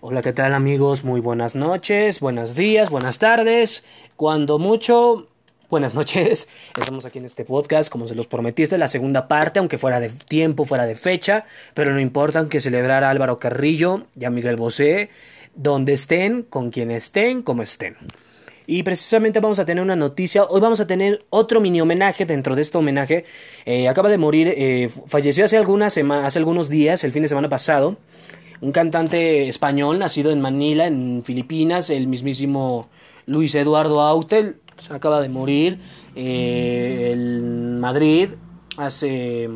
Hola, 0.00 0.20
¿qué 0.20 0.34
tal 0.34 0.52
amigos? 0.52 1.02
Muy 1.02 1.18
buenas 1.22 1.54
noches, 1.54 2.20
buenos 2.20 2.54
días, 2.54 2.90
buenas 2.90 3.18
tardes. 3.18 3.86
Cuando 4.16 4.58
mucho, 4.58 5.28
buenas 5.70 5.94
noches. 5.94 6.46
Estamos 6.78 7.06
aquí 7.06 7.20
en 7.20 7.24
este 7.24 7.46
podcast, 7.46 7.90
como 7.90 8.06
se 8.06 8.14
los 8.14 8.26
prometiste, 8.26 8.76
la 8.76 8.86
segunda 8.86 9.26
parte, 9.26 9.60
aunque 9.60 9.78
fuera 9.78 9.98
de 9.98 10.10
tiempo, 10.10 10.66
fuera 10.66 10.84
de 10.84 10.94
fecha, 10.94 11.46
pero 11.72 11.94
no 11.94 12.00
importa, 12.00 12.40
aunque 12.40 12.60
celebrar 12.60 13.02
a 13.02 13.08
Álvaro 13.08 13.38
Carrillo 13.38 14.02
y 14.14 14.26
a 14.26 14.30
Miguel 14.30 14.56
Bosé, 14.56 15.08
donde 15.54 15.94
estén, 15.94 16.42
con 16.42 16.70
quien 16.70 16.90
estén, 16.90 17.40
como 17.40 17.62
estén. 17.62 17.96
Y 18.66 18.82
precisamente 18.82 19.40
vamos 19.40 19.58
a 19.58 19.64
tener 19.64 19.82
una 19.82 19.96
noticia. 19.96 20.44
Hoy 20.44 20.60
vamos 20.60 20.80
a 20.80 20.86
tener 20.86 21.24
otro 21.30 21.62
mini 21.62 21.80
homenaje 21.80 22.26
dentro 22.26 22.54
de 22.54 22.60
este 22.60 22.76
homenaje. 22.76 23.24
Eh, 23.64 23.88
acaba 23.88 24.10
de 24.10 24.18
morir, 24.18 24.52
eh, 24.54 24.90
falleció 25.06 25.46
hace, 25.46 25.56
algunas 25.56 25.96
hace 25.96 26.38
algunos 26.38 26.68
días, 26.68 27.04
el 27.04 27.12
fin 27.12 27.22
de 27.22 27.28
semana 27.28 27.48
pasado 27.48 27.96
un 28.60 28.72
cantante 28.72 29.48
español 29.48 29.98
nacido 29.98 30.30
en 30.30 30.40
Manila, 30.40 30.86
en 30.86 31.22
Filipinas, 31.22 31.90
el 31.90 32.06
mismísimo 32.06 32.88
Luis 33.26 33.54
Eduardo 33.54 34.00
Autel, 34.00 34.60
se 34.76 34.94
acaba 34.94 35.20
de 35.20 35.28
morir 35.28 35.80
eh, 36.14 37.10
en 37.12 37.80
Madrid 37.80 38.30
hace 38.76 39.48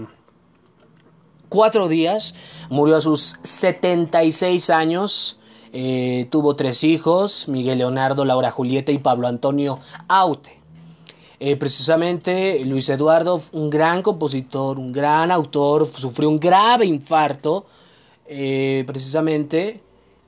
cuatro 1.48 1.89
días, 1.89 2.34
murió 2.70 2.97
a 2.97 3.01
sus 3.01 3.37
76 3.42 4.70
años, 4.70 5.39
eh, 5.73 6.27
tuvo 6.30 6.56
tres 6.56 6.84
hijos, 6.84 7.48
Miguel 7.48 7.78
Leonardo, 7.78 8.25
Laura 8.25 8.51
Julieta 8.51 8.92
y 8.92 8.98
Pablo 8.98 9.28
Antonio 9.28 9.78
Aute. 10.09 10.59
Eh, 11.41 11.56
precisamente 11.56 12.65
Luis 12.65 12.89
Eduardo, 12.89 13.41
un 13.53 13.70
gran 13.70 14.03
compositor, 14.03 14.78
un 14.78 14.91
gran 14.91 15.30
autor, 15.30 15.87
sufrió 15.87 16.28
un 16.28 16.37
grave 16.37 16.87
infarto 16.87 17.67
eh, 18.28 18.84
precisamente 18.87 19.80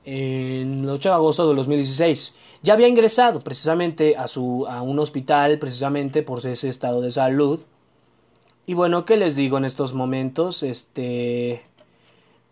en 0.05 0.83
el 0.83 0.89
8 0.89 1.09
de 1.09 1.15
agosto 1.15 1.47
de 1.47 1.55
2016. 1.55 2.35
Ya 2.63 2.73
había 2.73 2.87
ingresado 2.87 3.39
precisamente 3.41 4.15
a, 4.17 4.27
su, 4.27 4.65
a 4.67 4.81
un 4.81 4.99
hospital 4.99 5.59
precisamente 5.59 6.23
por 6.23 6.45
ese 6.45 6.67
estado 6.67 7.01
de 7.01 7.11
salud. 7.11 7.59
Y 8.65 8.73
bueno, 8.73 9.05
¿qué 9.05 9.17
les 9.17 9.35
digo 9.35 9.57
en 9.57 9.65
estos 9.65 9.93
momentos? 9.93 10.63
Este... 10.63 11.61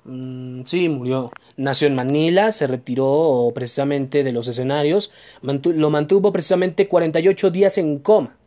Mm, 0.06 0.62
sí, 0.66 0.88
murió. 0.90 1.32
Nació 1.58 1.88
en 1.88 1.96
Manila, 1.96 2.52
se 2.52 2.68
retiró 2.68 3.52
precisamente 3.54 4.24
de 4.24 4.32
los 4.32 4.48
escenarios, 4.48 5.12
lo 5.42 5.90
mantuvo 5.90 6.32
precisamente 6.32 6.88
48 6.88 7.52
días 7.52 7.78
en 7.78 8.00
coma. 8.00 8.38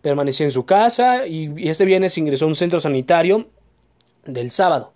Permaneció 0.00 0.44
en 0.44 0.50
su 0.50 0.64
casa 0.64 1.26
y, 1.26 1.52
y 1.56 1.68
este 1.68 1.84
viernes 1.84 2.18
ingresó 2.18 2.44
a 2.44 2.48
un 2.48 2.54
centro 2.56 2.80
sanitario 2.80 3.46
del 4.26 4.50
sábado. 4.50 4.92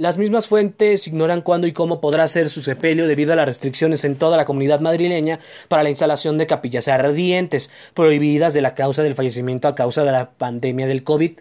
Las 0.00 0.16
mismas 0.16 0.48
fuentes 0.48 1.06
ignoran 1.06 1.42
cuándo 1.42 1.66
y 1.66 1.74
cómo 1.74 2.00
podrá 2.00 2.26
ser 2.26 2.48
su 2.48 2.62
sepelio 2.62 3.06
debido 3.06 3.34
a 3.34 3.36
las 3.36 3.44
restricciones 3.44 4.02
en 4.06 4.16
toda 4.16 4.38
la 4.38 4.46
comunidad 4.46 4.80
madrileña 4.80 5.38
para 5.68 5.82
la 5.82 5.90
instalación 5.90 6.38
de 6.38 6.46
capillas 6.46 6.88
ardientes, 6.88 7.70
prohibidas 7.92 8.54
de 8.54 8.62
la 8.62 8.74
causa 8.74 9.02
del 9.02 9.14
fallecimiento 9.14 9.68
a 9.68 9.74
causa 9.74 10.02
de 10.02 10.12
la 10.12 10.30
pandemia 10.30 10.86
del 10.86 11.04
COVID. 11.04 11.40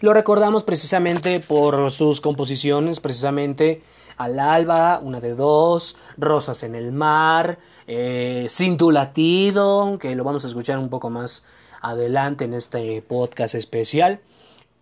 Lo 0.00 0.14
recordamos 0.14 0.62
precisamente 0.62 1.40
por 1.40 1.90
sus 1.90 2.22
composiciones, 2.22 2.98
precisamente 2.98 3.82
Al 4.16 4.40
alba, 4.40 4.98
una 5.02 5.20
de 5.20 5.34
dos, 5.34 5.96
Rosas 6.16 6.62
en 6.62 6.74
el 6.74 6.92
mar, 6.92 7.58
eh, 7.88 8.46
Sin 8.48 8.78
tu 8.78 8.90
latido, 8.90 9.98
que 10.00 10.16
lo 10.16 10.24
vamos 10.24 10.46
a 10.46 10.48
escuchar 10.48 10.78
un 10.78 10.88
poco 10.88 11.10
más 11.10 11.44
adelante 11.82 12.46
en 12.46 12.54
este 12.54 13.02
podcast 13.02 13.54
especial. 13.54 14.20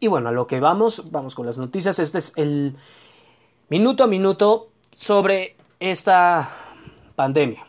Y 0.02 0.08
bueno, 0.08 0.30
a 0.30 0.32
lo 0.32 0.46
que 0.46 0.60
vamos, 0.60 1.10
vamos 1.10 1.34
con 1.34 1.44
las 1.44 1.58
noticias. 1.58 1.98
Este 1.98 2.16
es 2.16 2.32
el 2.36 2.74
minuto 3.68 4.02
a 4.02 4.06
minuto 4.06 4.70
sobre 4.90 5.56
esta 5.78 6.50
pandemia. 7.16 7.66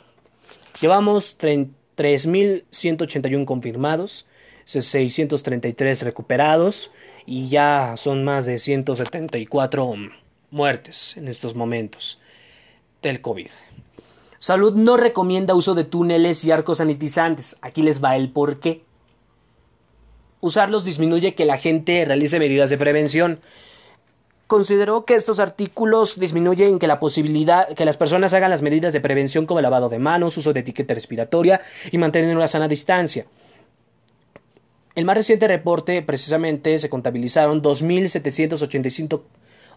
Llevamos 0.80 1.38
3.181 1.38 3.44
confirmados, 3.44 4.28
633 4.64 6.04
recuperados 6.04 6.94
y 7.26 7.50
ya 7.50 7.98
son 7.98 8.24
más 8.24 8.46
de 8.46 8.60
174 8.60 9.94
muertes 10.52 11.18
en 11.18 11.28
estos 11.28 11.58
momentos 11.58 12.22
del 13.02 13.20
COVID. 13.20 13.50
Salud 14.40 14.78
no 14.78 14.96
recomienda 14.96 15.54
uso 15.54 15.76
de 15.76 15.84
túneles 15.84 16.46
y 16.46 16.52
arcos 16.52 16.78
sanitizantes. 16.78 17.58
Aquí 17.62 17.82
les 17.82 18.02
va 18.02 18.16
el 18.16 18.32
por 18.32 18.62
qué 18.62 18.86
usarlos 20.42 20.84
disminuye 20.84 21.34
que 21.36 21.46
la 21.46 21.58
gente 21.58 22.04
realice 22.06 22.40
medidas 22.40 22.70
de 22.70 22.78
prevención. 22.78 23.40
Consideró 24.48 25.06
que 25.06 25.16
estos 25.16 25.40
artículos 25.40 26.20
disminuyen 26.20 26.78
que 26.78 26.88
la 26.88 27.00
posibilidad 27.00 27.70
que 27.70 27.86
las 27.86 27.96
personas 27.96 28.34
hagan 28.34 28.50
las 28.50 28.62
medidas 28.62 28.92
de 28.92 29.00
prevención 29.00 29.46
como 29.46 29.60
el 29.60 29.64
lavado 29.64 29.88
de 29.88 30.00
manos, 30.00 30.36
uso 30.38 30.52
de 30.52 30.60
etiqueta 30.60 30.94
respiratoria 30.94 31.62
y 31.90 31.98
mantener 31.98 32.36
una 32.36 32.48
sana 32.48 32.68
distancia. 32.68 33.26
El 34.94 35.06
más 35.06 35.16
reciente 35.16 35.48
reporte 35.48 36.02
precisamente 36.02 36.78
se 36.78 36.90
contabilizaron 36.90 37.62
2.785 37.62 39.22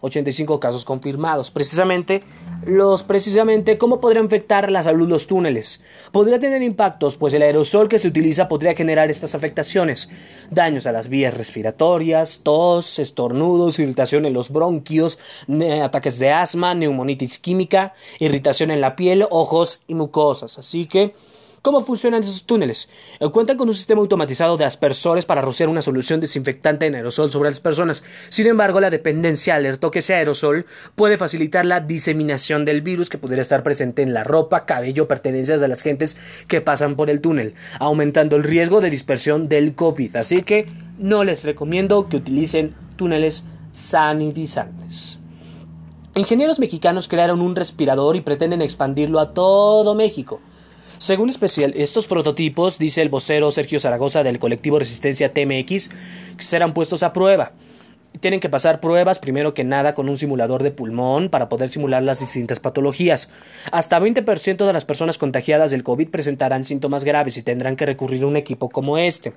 85 0.01 0.59
casos 0.59 0.85
confirmados. 0.85 1.51
Precisamente, 1.51 2.23
los 2.65 3.03
precisamente 3.03 3.77
cómo 3.77 3.99
podría 3.99 4.21
afectar 4.21 4.71
la 4.71 4.83
salud 4.83 5.07
los 5.07 5.27
túneles. 5.27 5.81
Podría 6.11 6.39
tener 6.39 6.61
impactos, 6.61 7.15
pues 7.15 7.33
el 7.33 7.41
aerosol 7.41 7.89
que 7.89 7.99
se 7.99 8.07
utiliza 8.07 8.47
podría 8.47 8.75
generar 8.75 9.09
estas 9.09 9.35
afectaciones, 9.35 10.09
daños 10.49 10.87
a 10.87 10.91
las 10.91 11.07
vías 11.07 11.33
respiratorias, 11.33 12.41
tos, 12.43 12.99
estornudos, 12.99 13.79
irritación 13.79 14.25
en 14.25 14.33
los 14.33 14.49
bronquios, 14.49 15.19
ataques 15.83 16.19
de 16.19 16.31
asma, 16.31 16.73
neumonitis 16.73 17.39
química, 17.39 17.93
irritación 18.19 18.71
en 18.71 18.81
la 18.81 18.95
piel, 18.95 19.25
ojos 19.29 19.81
y 19.87 19.93
mucosas. 19.93 20.57
Así 20.59 20.85
que 20.85 21.13
¿Cómo 21.65 21.83
funcionan 21.83 22.19
esos 22.19 22.43
túneles? 22.43 22.89
Eh, 23.19 23.27
cuentan 23.31 23.57
con 23.57 23.67
un 23.67 23.73
sistema 23.73 23.99
automatizado 23.99 24.55
de 24.55 24.65
aspersores 24.65 25.25
para 25.25 25.41
rociar 25.41 25.67
una 25.67 25.81
solución 25.81 26.19
desinfectante 26.19 26.85
en 26.85 26.93
aerosol 26.93 27.31
sobre 27.31 27.49
las 27.49 27.59
personas. 27.59 28.03
Sin 28.29 28.45
embargo, 28.45 28.79
la 28.79 28.91
dependencia 28.91 29.55
alertó 29.55 29.89
que 29.89 29.97
ese 29.97 30.13
aerosol 30.13 30.67
puede 30.93 31.17
facilitar 31.17 31.65
la 31.65 31.79
diseminación 31.79 32.65
del 32.65 32.83
virus 32.83 33.09
que 33.09 33.17
pudiera 33.17 33.41
estar 33.41 33.63
presente 33.63 34.03
en 34.03 34.13
la 34.13 34.23
ropa, 34.23 34.67
cabello, 34.67 35.07
pertenencias 35.07 35.59
de 35.59 35.67
las 35.67 35.81
gentes 35.81 36.17
que 36.47 36.61
pasan 36.61 36.93
por 36.93 37.09
el 37.09 37.19
túnel, 37.19 37.55
aumentando 37.79 38.35
el 38.35 38.43
riesgo 38.43 38.79
de 38.79 38.91
dispersión 38.91 39.49
del 39.49 39.73
COVID. 39.73 40.17
Así 40.17 40.43
que 40.43 40.67
no 40.99 41.23
les 41.23 41.43
recomiendo 41.43 42.09
que 42.09 42.17
utilicen 42.17 42.75
túneles 42.95 43.43
sanitizantes. 43.71 45.17
Ingenieros 46.13 46.59
mexicanos 46.59 47.07
crearon 47.07 47.41
un 47.41 47.55
respirador 47.55 48.15
y 48.15 48.21
pretenden 48.21 48.61
expandirlo 48.61 49.19
a 49.19 49.33
todo 49.33 49.95
México. 49.95 50.41
Según 50.97 51.29
especial, 51.29 51.73
estos 51.75 52.07
prototipos, 52.07 52.79
dice 52.79 53.01
el 53.01 53.09
vocero 53.09 53.51
Sergio 53.51 53.79
Zaragoza 53.79 54.23
del 54.23 54.39
colectivo 54.39 54.79
Resistencia 54.79 55.33
TMX, 55.33 55.89
serán 56.37 56.71
puestos 56.71 57.03
a 57.03 57.11
prueba. 57.11 57.51
Tienen 58.21 58.39
que 58.39 58.49
pasar 58.49 58.79
pruebas 58.79 59.19
primero 59.19 59.53
que 59.53 59.65
nada 59.65 59.93
con 59.93 60.07
un 60.07 60.15
simulador 60.15 60.63
de 60.63 60.71
pulmón 60.71 61.27
para 61.27 61.49
poder 61.49 61.67
simular 61.67 62.01
las 62.01 62.21
distintas 62.21 62.61
patologías. 62.61 63.29
Hasta 63.71 63.99
20% 63.99 64.65
de 64.65 64.73
las 64.73 64.85
personas 64.85 65.17
contagiadas 65.17 65.71
del 65.71 65.83
COVID 65.83 66.09
presentarán 66.09 66.63
síntomas 66.63 67.03
graves 67.03 67.35
y 67.37 67.43
tendrán 67.43 67.75
que 67.75 67.85
recurrir 67.85 68.23
a 68.23 68.27
un 68.27 68.37
equipo 68.37 68.69
como 68.69 68.97
este. 68.97 69.33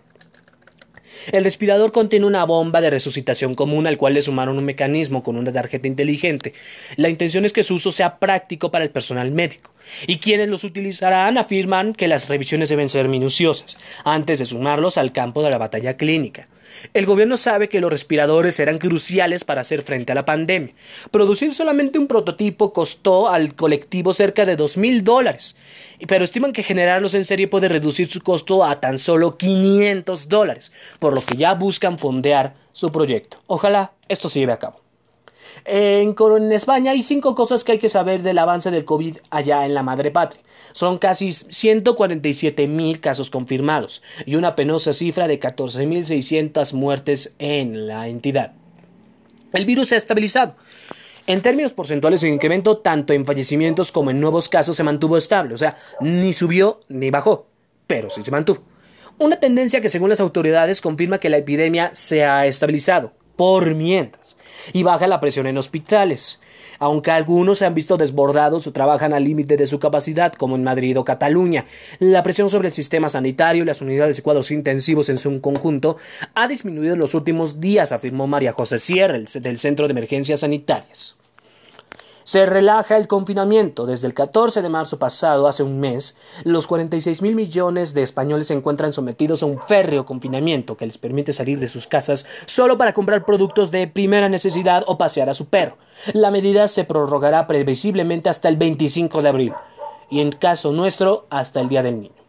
El 1.32 1.44
respirador 1.44 1.92
contiene 1.92 2.26
una 2.26 2.44
bomba 2.44 2.80
de 2.80 2.90
resucitación 2.90 3.54
común 3.54 3.86
al 3.86 3.98
cual 3.98 4.14
le 4.14 4.22
sumaron 4.22 4.58
un 4.58 4.64
mecanismo 4.64 5.22
con 5.22 5.36
una 5.36 5.52
tarjeta 5.52 5.88
inteligente. 5.88 6.52
La 6.96 7.08
intención 7.08 7.44
es 7.44 7.52
que 7.52 7.62
su 7.62 7.74
uso 7.74 7.90
sea 7.90 8.18
práctico 8.18 8.70
para 8.70 8.84
el 8.84 8.90
personal 8.90 9.30
médico. 9.30 9.72
Y 10.06 10.18
quienes 10.18 10.48
los 10.48 10.64
utilizarán 10.64 11.38
afirman 11.38 11.94
que 11.94 12.08
las 12.08 12.28
revisiones 12.28 12.68
deben 12.68 12.88
ser 12.88 13.08
minuciosas, 13.08 13.78
antes 14.04 14.38
de 14.38 14.44
sumarlos 14.44 14.98
al 14.98 15.12
campo 15.12 15.42
de 15.42 15.50
la 15.50 15.58
batalla 15.58 15.96
clínica. 15.96 16.46
El 16.94 17.06
gobierno 17.06 17.36
sabe 17.36 17.68
que 17.68 17.80
los 17.80 17.90
respiradores 17.90 18.54
serán 18.54 18.78
cruciales 18.78 19.44
para 19.44 19.62
hacer 19.62 19.82
frente 19.82 20.12
a 20.12 20.14
la 20.14 20.24
pandemia. 20.24 20.74
Producir 21.10 21.54
solamente 21.54 21.98
un 21.98 22.08
prototipo 22.08 22.72
costó 22.72 23.28
al 23.28 23.54
colectivo 23.54 24.12
cerca 24.12 24.44
de 24.44 24.56
dos 24.56 24.78
mil 24.78 25.04
dólares, 25.04 25.56
pero 26.06 26.24
estiman 26.24 26.52
que 26.52 26.62
generarlos 26.62 27.14
en 27.14 27.24
serie 27.24 27.48
puede 27.48 27.68
reducir 27.68 28.10
su 28.10 28.20
costo 28.20 28.64
a 28.64 28.80
tan 28.80 28.98
solo 28.98 29.36
500 29.36 30.28
dólares, 30.28 30.72
por 30.98 31.14
lo 31.14 31.24
que 31.24 31.36
ya 31.36 31.54
buscan 31.54 31.98
fondear 31.98 32.54
su 32.72 32.90
proyecto. 32.90 33.38
Ojalá 33.46 33.92
esto 34.08 34.28
se 34.28 34.40
lleve 34.40 34.52
a 34.52 34.58
cabo. 34.58 34.87
En, 35.70 36.52
España 36.52 36.92
hay 36.92 37.02
cinco 37.02 37.34
cosas 37.34 37.62
que 37.62 37.72
hay 37.72 37.78
que 37.78 37.90
saber 37.90 38.22
del 38.22 38.38
avance 38.38 38.70
del 38.70 38.86
COVID 38.86 39.18
allá 39.28 39.66
en 39.66 39.74
la 39.74 39.82
madre 39.82 40.10
patria. 40.10 40.42
Son 40.72 40.96
casi 40.96 41.30
147 41.32 42.66
mil 42.66 43.00
casos 43.00 43.28
confirmados 43.28 44.02
y 44.24 44.36
una 44.36 44.56
penosa 44.56 44.94
cifra 44.94 45.28
de 45.28 45.38
14.600 45.38 46.72
muertes 46.72 47.34
en 47.38 47.86
la 47.86 48.08
entidad. 48.08 48.52
El 49.52 49.66
virus 49.66 49.88
se 49.88 49.96
ha 49.96 49.98
estabilizado. 49.98 50.56
En 51.26 51.42
términos 51.42 51.74
porcentuales, 51.74 52.22
el 52.22 52.32
incremento 52.32 52.78
tanto 52.78 53.12
en 53.12 53.26
fallecimientos 53.26 53.92
como 53.92 54.10
en 54.10 54.20
nuevos 54.20 54.48
casos 54.48 54.74
se 54.74 54.84
mantuvo 54.84 55.18
estable, 55.18 55.52
o 55.52 55.58
sea, 55.58 55.74
ni 56.00 56.32
subió 56.32 56.80
ni 56.88 57.10
bajó, 57.10 57.46
pero 57.86 58.08
sí 58.08 58.22
se 58.22 58.30
mantuvo. 58.30 58.62
Una 59.18 59.36
tendencia 59.36 59.82
que 59.82 59.90
según 59.90 60.08
las 60.08 60.20
autoridades 60.20 60.80
confirma 60.80 61.18
que 61.18 61.28
la 61.28 61.36
epidemia 61.36 61.90
se 61.92 62.24
ha 62.24 62.46
estabilizado 62.46 63.12
por 63.36 63.74
mientras 63.74 64.37
y 64.72 64.82
baja 64.82 65.06
la 65.06 65.20
presión 65.20 65.46
en 65.46 65.58
hospitales. 65.58 66.40
aunque 66.80 67.10
algunos 67.10 67.58
se 67.58 67.66
han 67.66 67.74
visto 67.74 67.96
desbordados 67.96 68.66
o 68.66 68.72
trabajan 68.72 69.12
al 69.12 69.24
límite 69.24 69.56
de 69.56 69.66
su 69.66 69.80
capacidad, 69.80 70.32
como 70.32 70.54
en 70.54 70.62
Madrid 70.62 70.96
o 70.98 71.04
Cataluña. 71.04 71.64
La 71.98 72.22
presión 72.22 72.48
sobre 72.48 72.68
el 72.68 72.74
sistema 72.74 73.08
sanitario 73.08 73.64
y 73.64 73.66
las 73.66 73.80
unidades 73.82 74.18
y 74.18 74.22
cuadros 74.22 74.52
intensivos 74.52 75.08
en 75.08 75.18
su 75.18 75.40
conjunto 75.40 75.96
ha 76.34 76.46
disminuido 76.46 76.94
en 76.94 77.00
los 77.00 77.14
últimos 77.14 77.60
días, 77.60 77.90
afirmó 77.90 78.26
María 78.28 78.52
José 78.52 78.78
Sierra, 78.78 79.18
del 79.18 79.58
Centro 79.58 79.88
de 79.88 79.92
Emergencias 79.92 80.40
Sanitarias. 80.40 81.16
Se 82.28 82.44
relaja 82.44 82.98
el 82.98 83.08
confinamiento. 83.08 83.86
Desde 83.86 84.06
el 84.06 84.12
14 84.12 84.60
de 84.60 84.68
marzo 84.68 84.98
pasado, 84.98 85.48
hace 85.48 85.62
un 85.62 85.80
mes, 85.80 86.14
los 86.44 86.66
46 86.66 87.22
mil 87.22 87.34
millones 87.34 87.94
de 87.94 88.02
españoles 88.02 88.48
se 88.48 88.52
encuentran 88.52 88.92
sometidos 88.92 89.42
a 89.42 89.46
un 89.46 89.58
férreo 89.58 90.04
confinamiento 90.04 90.76
que 90.76 90.84
les 90.84 90.98
permite 90.98 91.32
salir 91.32 91.58
de 91.58 91.68
sus 91.68 91.86
casas 91.86 92.26
solo 92.44 92.76
para 92.76 92.92
comprar 92.92 93.24
productos 93.24 93.70
de 93.70 93.86
primera 93.86 94.28
necesidad 94.28 94.84
o 94.86 94.98
pasear 94.98 95.30
a 95.30 95.32
su 95.32 95.46
perro. 95.46 95.78
La 96.12 96.30
medida 96.30 96.68
se 96.68 96.84
prorrogará 96.84 97.46
previsiblemente 97.46 98.28
hasta 98.28 98.50
el 98.50 98.58
25 98.58 99.22
de 99.22 99.28
abril 99.30 99.54
y 100.10 100.20
en 100.20 100.30
caso 100.30 100.70
nuestro 100.72 101.26
hasta 101.30 101.62
el 101.62 101.70
Día 101.70 101.82
del 101.82 101.98
Niño. 101.98 102.22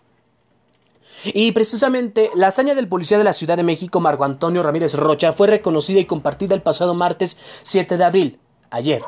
Y 1.26 1.52
precisamente 1.52 2.32
la 2.36 2.48
hazaña 2.48 2.74
del 2.74 2.88
policía 2.88 3.18
de 3.18 3.26
la 3.26 3.34
Ciudad 3.34 3.58
de 3.58 3.64
México, 3.64 4.00
Marco 4.00 4.24
Antonio 4.24 4.64
Ramírez 4.64 4.94
Rocha, 4.94 5.34
fue 5.34 5.48
reconocida 5.48 6.00
y 6.00 6.06
compartida 6.06 6.56
el 6.56 6.62
pasado 6.62 6.94
martes 6.94 7.38
7 7.64 7.98
de 7.98 8.04
abril, 8.06 8.40
ayer, 8.70 9.02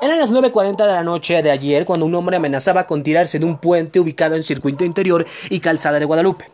eran 0.00 0.18
las 0.18 0.32
9.40 0.32 0.76
de 0.76 0.92
la 0.92 1.02
noche 1.02 1.42
de 1.42 1.50
ayer 1.50 1.84
cuando 1.84 2.06
un 2.06 2.14
hombre 2.14 2.36
amenazaba 2.36 2.86
con 2.86 3.02
tirarse 3.02 3.38
de 3.38 3.44
un 3.44 3.58
puente 3.58 4.00
ubicado 4.00 4.36
en 4.36 4.42
circuito 4.42 4.84
interior 4.84 5.26
y 5.48 5.60
calzada 5.60 5.98
de 5.98 6.04
Guadalupe. 6.04 6.46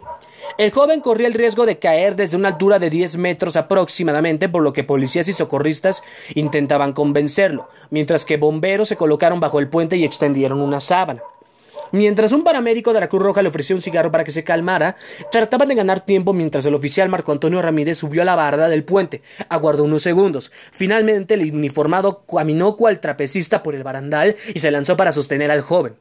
El 0.59 0.71
joven 0.71 1.01
corría 1.01 1.27
el 1.27 1.35
riesgo 1.35 1.67
de 1.67 1.79
caer 1.79 2.17
desde 2.17 2.37
una 2.37 2.49
altura 2.49 2.79
de 2.79 2.89
10 2.89 3.19
metros 3.19 3.57
aproximadamente, 3.57 4.49
por 4.49 4.63
lo 4.63 4.73
que 4.73 4.85
policías 4.85 5.29
y 5.29 5.33
socorristas 5.33 6.03
intentaban 6.35 6.93
convencerlo, 6.93 7.69
mientras 7.91 8.25
que 8.25 8.39
bomberos 8.39 8.89
se 8.89 8.97
colocaron 8.97 9.39
bajo 9.39 9.59
el 9.59 9.69
puente 9.69 9.97
y 9.97 10.05
extendieron 10.05 10.63
una 10.63 10.81
sábana. 10.81 11.23
Mientras 11.97 12.33
un 12.33 12.43
paramédico 12.43 12.93
de 12.93 13.01
la 13.01 13.09
Cruz 13.09 13.23
Roja 13.23 13.41
le 13.41 13.49
ofreció 13.49 13.75
un 13.75 13.81
cigarro 13.81 14.11
para 14.11 14.23
que 14.23 14.31
se 14.31 14.45
calmara, 14.45 14.97
trataban 15.31 15.69
de 15.69 15.75
ganar 15.75 16.03
tiempo 16.03 16.35
mientras 16.35 16.67
el 16.67 16.75
oficial 16.75 17.09
Marco 17.09 17.33
Antonio 17.33 17.63
Ramírez 17.63 17.97
subió 17.97 18.21
a 18.21 18.27
la 18.27 18.35
barda 18.35 18.69
del 18.69 18.85
puente. 18.85 19.23
Aguardó 19.49 19.85
unos 19.85 20.03
segundos. 20.03 20.53
Finalmente 20.73 21.33
el 21.33 21.55
uniformado 21.55 22.27
caminó 22.27 22.77
cual 22.77 23.01
trapecista 23.01 23.63
por 23.63 23.75
el 23.75 23.83
barandal 23.83 24.37
y 24.55 24.59
se 24.59 24.71
lanzó 24.71 24.99
para 24.99 25.11
sostener 25.11 25.51
al 25.51 25.63
joven. 25.63 25.97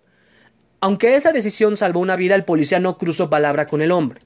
Aunque 0.82 1.16
esa 1.16 1.32
decisión 1.32 1.78
salvó 1.78 2.02
una 2.02 2.18
vida, 2.18 2.36
el 2.36 2.44
policía 2.44 2.82
no 2.82 2.98
cruzó 2.98 3.30
palabra 3.30 3.66
con 3.66 3.82
el 3.82 3.94
hombre. 3.94 4.20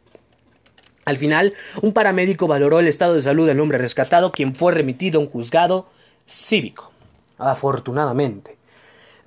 Al 1.06 1.18
final, 1.18 1.54
un 1.84 1.94
paramédico 1.94 2.48
valoró 2.48 2.80
el 2.80 2.88
estado 2.88 3.14
de 3.14 3.22
salud 3.22 3.46
del 3.46 3.60
hombre 3.60 3.78
rescatado, 3.78 4.32
quien 4.32 4.56
fue 4.56 4.72
remitido 4.72 5.20
a 5.20 5.24
un 5.24 5.30
juzgado 5.30 5.88
cívico. 6.26 6.92
Afortunadamente. 7.38 8.59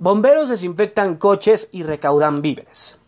Bomberos 0.02 0.48
desinfectan 0.48 1.14
coches 1.14 1.68
y 1.70 1.84
recaudan 1.84 2.42
víveres. 2.42 2.98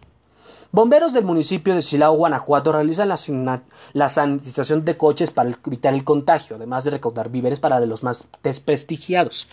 Bomberos 0.70 1.12
del 1.12 1.24
municipio 1.24 1.74
de 1.74 1.82
Silao, 1.82 2.14
Guanajuato, 2.14 2.70
realizan 2.70 3.08
la, 3.08 4.08
sanitización 4.08 4.84
de 4.84 4.96
coches 4.96 5.32
para 5.32 5.50
evitar 5.66 5.92
el 5.92 6.04
contagio, 6.04 6.54
además 6.54 6.84
de 6.84 6.92
recaudar 6.92 7.30
víveres 7.30 7.58
para 7.58 7.80
de 7.80 7.88
los 7.88 8.04
más 8.04 8.26
desprestigiados. 8.44 9.48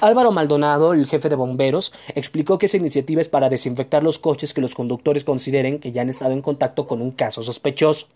Álvaro 0.00 0.30
Maldonado, 0.30 0.92
el 0.92 1.06
jefe 1.06 1.28
de 1.28 1.34
bomberos, 1.34 1.92
explicó 2.14 2.58
que 2.58 2.66
esa 2.66 2.76
iniciativa 2.76 3.20
es 3.20 3.28
para 3.28 3.48
desinfectar 3.48 4.04
los 4.04 4.20
coches 4.20 4.54
que 4.54 4.60
los 4.60 4.76
conductores 4.76 5.24
consideren 5.24 5.78
que 5.78 5.90
ya 5.90 6.02
han 6.02 6.10
estado 6.10 6.30
en 6.30 6.42
contacto 6.42 6.86
con 6.86 7.02
un 7.02 7.10
caso 7.10 7.42
sospechoso. 7.42 8.06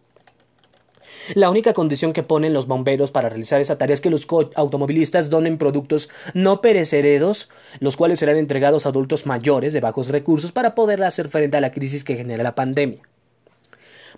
La 1.34 1.50
única 1.50 1.72
condición 1.72 2.12
que 2.12 2.22
ponen 2.22 2.54
los 2.54 2.66
bomberos 2.66 3.10
para 3.10 3.28
realizar 3.28 3.60
esa 3.60 3.76
tarea 3.78 3.94
es 3.94 4.00
que 4.00 4.10
los 4.10 4.26
automovilistas 4.54 5.30
donen 5.30 5.58
productos 5.58 6.08
no 6.34 6.60
perecederos, 6.60 7.48
los 7.80 7.96
cuales 7.96 8.18
serán 8.18 8.36
entregados 8.36 8.86
a 8.86 8.90
adultos 8.90 9.26
mayores 9.26 9.72
de 9.72 9.80
bajos 9.80 10.08
recursos 10.08 10.52
para 10.52 10.74
poder 10.74 11.02
hacer 11.02 11.28
frente 11.28 11.56
a 11.56 11.60
la 11.60 11.70
crisis 11.70 12.04
que 12.04 12.16
genera 12.16 12.42
la 12.42 12.54
pandemia. 12.54 13.02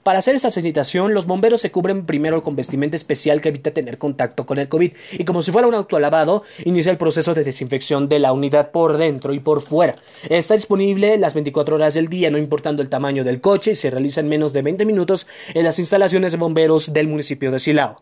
Para 0.02 0.20
hacer 0.20 0.34
esa 0.34 0.48
sanitación, 0.48 1.12
los 1.12 1.26
bomberos 1.26 1.60
se 1.60 1.70
cubren 1.70 2.06
primero 2.06 2.42
con 2.42 2.56
vestimenta 2.56 2.96
especial 2.96 3.42
que 3.42 3.50
evita 3.50 3.70
tener 3.70 3.98
contacto 3.98 4.46
con 4.46 4.58
el 4.58 4.68
COVID 4.68 4.92
y 5.12 5.24
como 5.24 5.42
si 5.42 5.52
fuera 5.52 5.68
un 5.68 5.74
autolavado, 5.74 6.42
inicia 6.64 6.90
el 6.90 6.96
proceso 6.96 7.34
de 7.34 7.44
desinfección 7.44 8.08
de 8.08 8.18
la 8.18 8.32
unidad 8.32 8.70
por 8.70 8.96
dentro 8.96 9.34
y 9.34 9.40
por 9.40 9.60
fuera. 9.60 9.96
Está 10.30 10.54
disponible 10.54 11.18
las 11.18 11.34
24 11.34 11.76
horas 11.76 11.94
del 11.94 12.08
día, 12.08 12.30
no 12.30 12.38
importando 12.38 12.80
el 12.80 12.88
tamaño 12.88 13.24
del 13.24 13.42
coche, 13.42 13.72
y 13.72 13.74
se 13.74 13.90
realiza 13.90 14.20
en 14.20 14.28
menos 14.28 14.54
de 14.54 14.62
20 14.62 14.86
minutos 14.86 15.26
en 15.52 15.64
las 15.64 15.78
instalaciones 15.78 16.32
de 16.32 16.38
bomberos 16.38 16.94
del 16.94 17.06
municipio 17.06 17.50
de 17.50 17.58
Silao. 17.58 17.96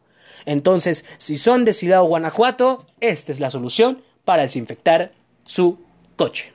Entonces, 0.46 1.04
si 1.18 1.36
son 1.36 1.64
de 1.64 1.72
Silao, 1.72 2.06
Guanajuato, 2.06 2.86
esta 3.00 3.32
es 3.32 3.40
la 3.40 3.50
solución 3.50 4.02
para 4.24 4.42
desinfectar 4.42 5.12
su 5.44 5.78
coche. 6.14 6.52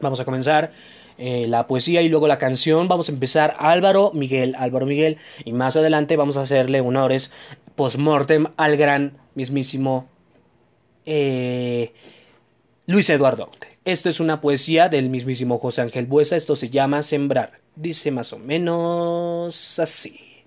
Vamos 0.00 0.20
a 0.20 0.24
comenzar 0.24 0.72
eh, 1.18 1.46
la 1.48 1.66
poesía 1.66 2.00
y 2.02 2.08
luego 2.08 2.28
la 2.28 2.38
canción. 2.38 2.88
Vamos 2.88 3.08
a 3.08 3.12
empezar 3.12 3.56
Álvaro 3.58 4.12
Miguel, 4.14 4.54
Álvaro 4.56 4.86
Miguel, 4.86 5.18
y 5.44 5.52
más 5.52 5.76
adelante 5.76 6.16
vamos 6.16 6.36
a 6.36 6.42
hacerle 6.42 6.80
honores 6.80 7.32
post-mortem 7.74 8.46
al 8.56 8.76
gran 8.76 9.18
mismísimo 9.34 10.08
eh, 11.04 11.92
Luis 12.86 13.10
Eduardo. 13.10 13.50
Esto 13.84 14.08
es 14.08 14.20
una 14.20 14.40
poesía 14.40 14.88
del 14.88 15.08
mismísimo 15.10 15.58
José 15.58 15.80
Ángel 15.82 16.06
Buesa. 16.06 16.36
Esto 16.36 16.54
se 16.56 16.68
llama 16.68 17.02
Sembrar. 17.02 17.60
Dice 17.74 18.10
más 18.10 18.32
o 18.32 18.38
menos 18.38 19.78
así. 19.78 20.44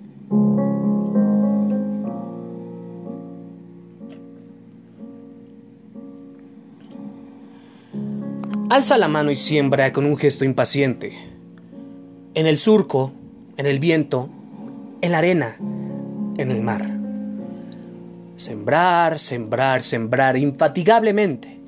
Alza 8.72 8.98
la 8.98 9.10
mano 9.10 9.32
y 9.32 9.36
siembra 9.36 9.92
con 9.92 10.06
un 10.06 10.16
gesto 10.16 10.46
impaciente. 10.46 11.12
En 12.36 12.48
el 12.48 12.56
surco, 12.56 13.12
en 13.58 13.66
el 13.66 13.80
viento, 13.80 14.30
en 15.02 15.12
la 15.12 15.18
arena, 15.18 15.58
en 16.38 16.52
el 16.52 16.62
mar. 16.62 16.82
Sembrar, 18.38 19.20
sembrar, 19.20 19.82
sembrar 19.82 20.38
infatigablemente. 20.38 21.60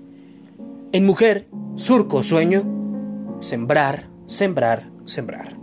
En 0.93 1.05
mujer, 1.05 1.49
surco, 1.75 2.23
sueño, 2.23 2.63
sembrar, 3.39 4.07
sembrar, 4.25 4.89
sembrar. 5.03 5.57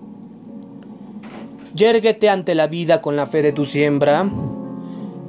Yérguete 1.75 2.29
ante 2.29 2.55
la 2.55 2.67
vida 2.67 3.01
con 3.01 3.17
la 3.17 3.25
fe 3.25 3.41
de 3.41 3.53
tu 3.53 3.65
siembra. 3.65 4.29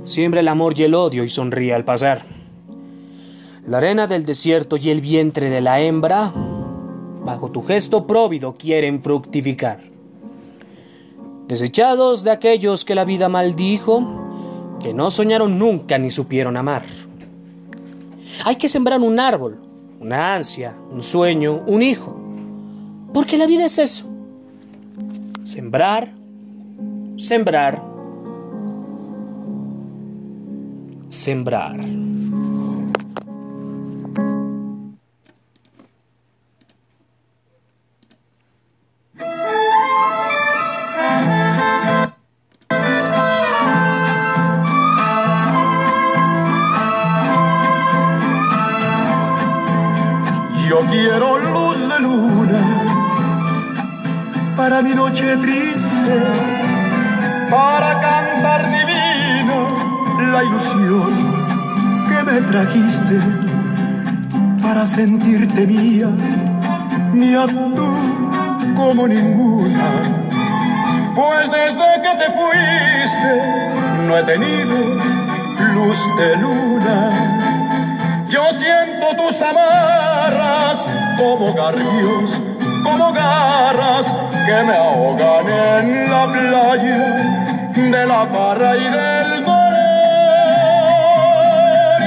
Siembra 0.04 0.42
el 0.42 0.50
amor 0.50 0.78
y 0.78 0.84
el 0.84 0.94
odio 0.94 1.24
y 1.24 1.30
sonríe 1.30 1.74
al 1.74 1.86
pasar. 1.86 2.40
La 3.68 3.78
arena 3.78 4.08
del 4.08 4.25
desierto 4.25 4.75
y 4.78 4.90
el 4.90 5.02
vientre 5.02 5.52
de 5.52 5.62
la 5.62 5.80
hembra, 5.80 6.31
bajo 7.24 7.51
tu 7.51 7.62
gesto 7.62 8.08
próvido, 8.08 8.56
quieren 8.58 9.01
fructificar. 9.03 9.80
Desechados 11.48 12.24
de 12.24 12.32
aquellos 12.32 12.84
que 12.84 12.96
la 12.96 13.06
vida 13.06 13.30
maldijo, 13.30 14.03
que 14.82 14.96
no 14.96 15.12
soñaron 15.12 15.60
nunca 15.60 16.00
ni 16.00 16.10
supieron 16.10 16.58
amar. 16.58 16.82
Hay 18.46 18.56
que 18.56 18.68
sembrar 18.68 19.00
un 19.00 19.20
árbol, 19.20 19.60
una 20.00 20.34
ansia, 20.34 20.74
un 20.91 21.03
sueño, 21.03 21.62
un 21.68 21.84
hijo, 21.84 22.20
porque 23.13 23.38
la 23.38 23.46
vida 23.46 23.65
es 23.65 23.77
eso. 23.77 24.08
Sembrar, 25.44 26.12
sembrar, 27.15 27.84
sembrar. 31.10 32.00
Mi 54.83 54.95
noche 54.95 55.38
triste 55.38 56.15
para 57.50 58.00
cantar 58.01 58.71
divino 58.71 59.57
la 60.31 60.43
ilusión 60.43 61.11
que 62.07 62.23
me 62.23 62.41
trajiste 62.41 63.19
para 64.61 64.85
sentirte 64.85 65.67
mía, 65.67 66.09
mía 67.13 67.45
tú 67.47 68.75
como 68.75 69.07
ninguna. 69.07 69.89
Pues 71.15 71.51
desde 71.51 72.01
que 72.03 72.13
te 72.21 72.27
fuiste 72.38 73.31
no 74.07 74.17
he 74.17 74.23
tenido 74.23 74.75
luz 75.75 76.00
de 76.17 76.38
luna. 76.38 77.09
Yo 78.29 78.43
siento 78.53 79.07
tus 79.17 79.41
amarras 79.41 80.89
como 81.17 81.53
garbios, 81.53 82.39
como 82.91 83.13
garras 83.13 84.07
que 84.45 84.63
me 84.67 84.74
ahogan 84.74 85.48
en 85.48 86.12
la 86.12 86.25
playa 86.27 86.98
de 87.75 88.05
la 88.05 88.27
parra 88.27 88.77
y 88.77 88.83
del 88.83 89.45
dolor 89.45 89.62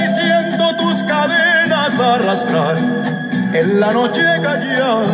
y 0.03 0.07
siento 0.19 0.75
tus 0.77 1.03
cadenas 1.03 1.99
arrastrar 1.99 2.77
en 3.53 3.79
la 3.79 3.91
noche 3.93 4.21
callada 4.43 5.05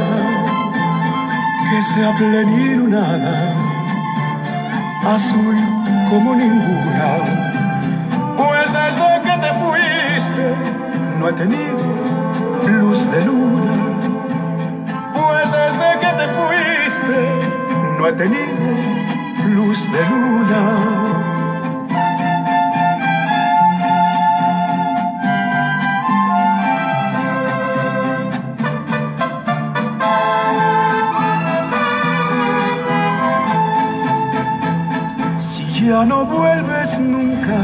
que 1.70 1.82
sea 1.84 2.12
plenilunada, 2.18 3.34
azul 5.06 5.56
como 6.10 6.36
ninguna. 6.36 7.10
Pues 8.36 8.68
desde 8.80 9.22
que 9.26 9.36
te 9.44 9.52
fuiste 9.62 10.46
no 11.18 11.30
he 11.30 11.34
tenido 11.34 11.81
no 18.02 18.08
he 18.08 18.14
tenido 18.14 18.46
luz 19.56 19.92
de 19.92 20.02
luna. 20.10 20.62
ya 35.84 36.06
no 36.06 36.26
vuelves 36.26 36.98
nunca, 37.00 37.58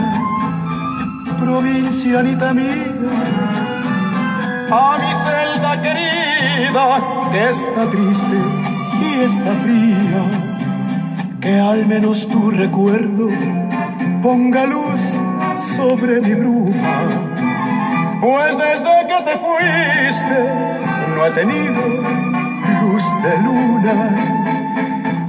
provincianita 1.39 2.53
mía, 2.53 2.93
a 4.71 4.97
mi 5.01 5.11
celda 5.23 5.81
querida 5.81 6.99
que 7.31 7.49
está 7.49 7.89
triste 7.89 8.76
y 9.17 9.23
está 9.23 9.51
fría, 9.63 10.21
que 11.41 11.59
al 11.59 11.85
menos 11.87 12.27
tu 12.27 12.51
recuerdo 12.51 13.29
ponga 14.21 14.65
luz 14.65 14.99
sobre 15.75 16.21
mi 16.21 16.33
bruma, 16.33 16.95
pues 18.21 18.57
desde 18.57 19.07
que 19.09 19.19
te 19.27 19.35
fuiste 19.45 20.39
no 21.15 21.25
he 21.25 21.31
tenido 21.31 21.81
luz 22.81 23.03
de 23.23 23.37
luna. 23.45 23.95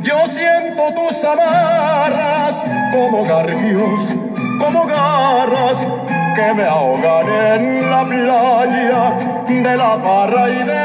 Yo 0.03 0.17
siento 0.29 0.83
tus 0.95 1.25
amarras 1.25 2.67
como 2.93 3.25
garfios, 3.25 4.15
como 4.59 4.87
garras 4.87 5.87
que 6.35 6.55
me 6.55 6.65
ahogan 6.65 7.27
en 7.29 7.91
la 7.91 8.05
playa 8.05 9.15
de 9.47 9.77
la 9.77 10.03
parra 10.03 10.51
y 10.51 10.59
del 10.59 10.78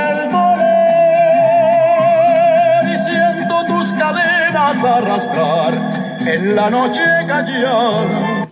cadenas 4.74 4.84
arrastrar 4.84 6.28
en 6.28 6.56
la 6.56 6.70
noche 6.70 7.04
callada. 7.28 8.50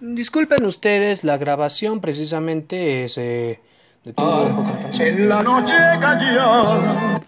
Disculpen 0.00 0.66
ustedes, 0.66 1.24
la 1.24 1.38
grabación 1.38 2.00
precisamente 2.00 3.08
se 3.08 3.60
en 4.04 5.28
la 5.28 5.40
noche 5.40 5.74
callada. 6.00 7.20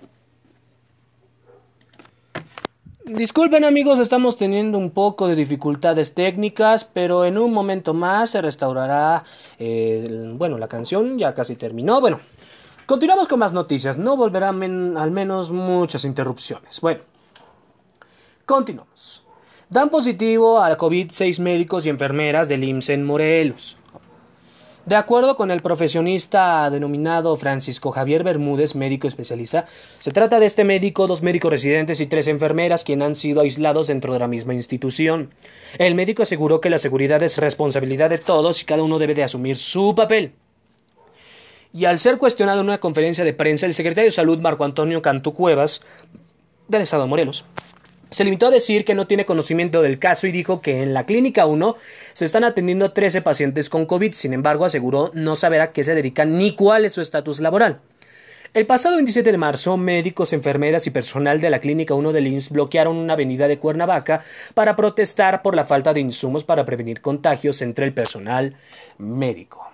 Disculpen 3.06 3.64
amigos, 3.64 3.98
estamos 3.98 4.36
teniendo 4.36 4.78
un 4.78 4.90
poco 4.90 5.28
de 5.28 5.36
dificultades 5.36 6.14
técnicas, 6.14 6.84
pero 6.84 7.26
en 7.26 7.36
un 7.36 7.52
momento 7.52 7.94
más 7.94 8.30
se 8.30 8.40
restaurará, 8.40 9.24
eh, 9.58 10.32
bueno, 10.34 10.56
la 10.58 10.68
canción 10.68 11.18
ya 11.18 11.34
casi 11.34 11.54
terminó. 11.54 12.00
Bueno, 12.00 12.20
continuamos 12.86 13.28
con 13.28 13.38
más 13.38 13.52
noticias, 13.52 13.98
no 13.98 14.16
volverán 14.16 14.96
al 14.96 15.10
menos 15.10 15.50
muchas 15.50 16.04
interrupciones. 16.04 16.80
Bueno, 16.80 17.00
continuamos. 18.46 19.24
Dan 19.70 19.88
positivo 19.88 20.60
al 20.60 20.76
COVID 20.76 21.10
seis 21.10 21.40
médicos 21.40 21.86
y 21.86 21.88
enfermeras 21.88 22.48
del 22.48 22.64
IMSS 22.64 22.90
en 22.90 23.04
Morelos. 23.04 23.78
De 24.86 24.96
acuerdo 24.96 25.34
con 25.34 25.50
el 25.50 25.62
profesionista 25.62 26.68
denominado 26.68 27.34
Francisco 27.36 27.90
Javier 27.90 28.22
Bermúdez, 28.22 28.74
médico 28.74 29.08
especialista, 29.08 29.64
se 29.98 30.10
trata 30.10 30.38
de 30.38 30.44
este 30.44 30.62
médico, 30.62 31.06
dos 31.06 31.22
médicos 31.22 31.50
residentes 31.50 32.00
y 32.00 32.06
tres 32.06 32.28
enfermeras 32.28 32.84
quienes 32.84 33.06
han 33.06 33.14
sido 33.14 33.40
aislados 33.40 33.86
dentro 33.86 34.12
de 34.12 34.18
la 34.18 34.28
misma 34.28 34.52
institución. 34.52 35.30
El 35.78 35.94
médico 35.94 36.22
aseguró 36.22 36.60
que 36.60 36.68
la 36.68 36.76
seguridad 36.76 37.22
es 37.22 37.38
responsabilidad 37.38 38.10
de 38.10 38.18
todos 38.18 38.60
y 38.60 38.66
cada 38.66 38.82
uno 38.82 38.98
debe 38.98 39.14
de 39.14 39.24
asumir 39.24 39.56
su 39.56 39.94
papel. 39.94 40.34
Y 41.76 41.86
al 41.86 41.98
ser 41.98 42.18
cuestionado 42.18 42.60
en 42.60 42.68
una 42.68 42.78
conferencia 42.78 43.24
de 43.24 43.32
prensa, 43.32 43.66
el 43.66 43.74
secretario 43.74 44.06
de 44.06 44.12
Salud 44.12 44.40
Marco 44.40 44.62
Antonio 44.64 45.02
Cantú 45.02 45.34
Cuevas, 45.34 45.80
del 46.68 46.82
Estado 46.82 47.02
de 47.02 47.08
Morelos, 47.08 47.44
se 48.10 48.22
limitó 48.22 48.46
a 48.46 48.50
decir 48.52 48.84
que 48.84 48.94
no 48.94 49.08
tiene 49.08 49.26
conocimiento 49.26 49.82
del 49.82 49.98
caso 49.98 50.28
y 50.28 50.32
dijo 50.32 50.60
que 50.60 50.84
en 50.84 50.94
la 50.94 51.04
Clínica 51.04 51.46
1 51.46 51.74
se 52.12 52.26
están 52.26 52.44
atendiendo 52.44 52.92
13 52.92 53.22
pacientes 53.22 53.68
con 53.68 53.86
COVID. 53.86 54.12
Sin 54.12 54.32
embargo, 54.32 54.64
aseguró 54.64 55.10
no 55.14 55.34
saber 55.34 55.62
a 55.62 55.72
qué 55.72 55.82
se 55.82 55.96
dedican 55.96 56.38
ni 56.38 56.54
cuál 56.54 56.84
es 56.84 56.92
su 56.92 57.00
estatus 57.00 57.40
laboral. 57.40 57.80
El 58.54 58.66
pasado 58.66 58.94
27 58.94 59.32
de 59.32 59.36
marzo, 59.36 59.76
médicos, 59.76 60.32
enfermeras 60.32 60.86
y 60.86 60.90
personal 60.90 61.40
de 61.40 61.50
la 61.50 61.58
Clínica 61.58 61.94
1 61.94 62.12
del 62.12 62.28
INS 62.28 62.50
bloquearon 62.50 62.96
una 62.96 63.14
avenida 63.14 63.48
de 63.48 63.58
Cuernavaca 63.58 64.22
para 64.54 64.76
protestar 64.76 65.42
por 65.42 65.56
la 65.56 65.64
falta 65.64 65.92
de 65.92 65.98
insumos 66.02 66.44
para 66.44 66.64
prevenir 66.64 67.00
contagios 67.00 67.62
entre 67.62 67.84
el 67.84 67.92
personal 67.92 68.54
médico. 68.96 69.73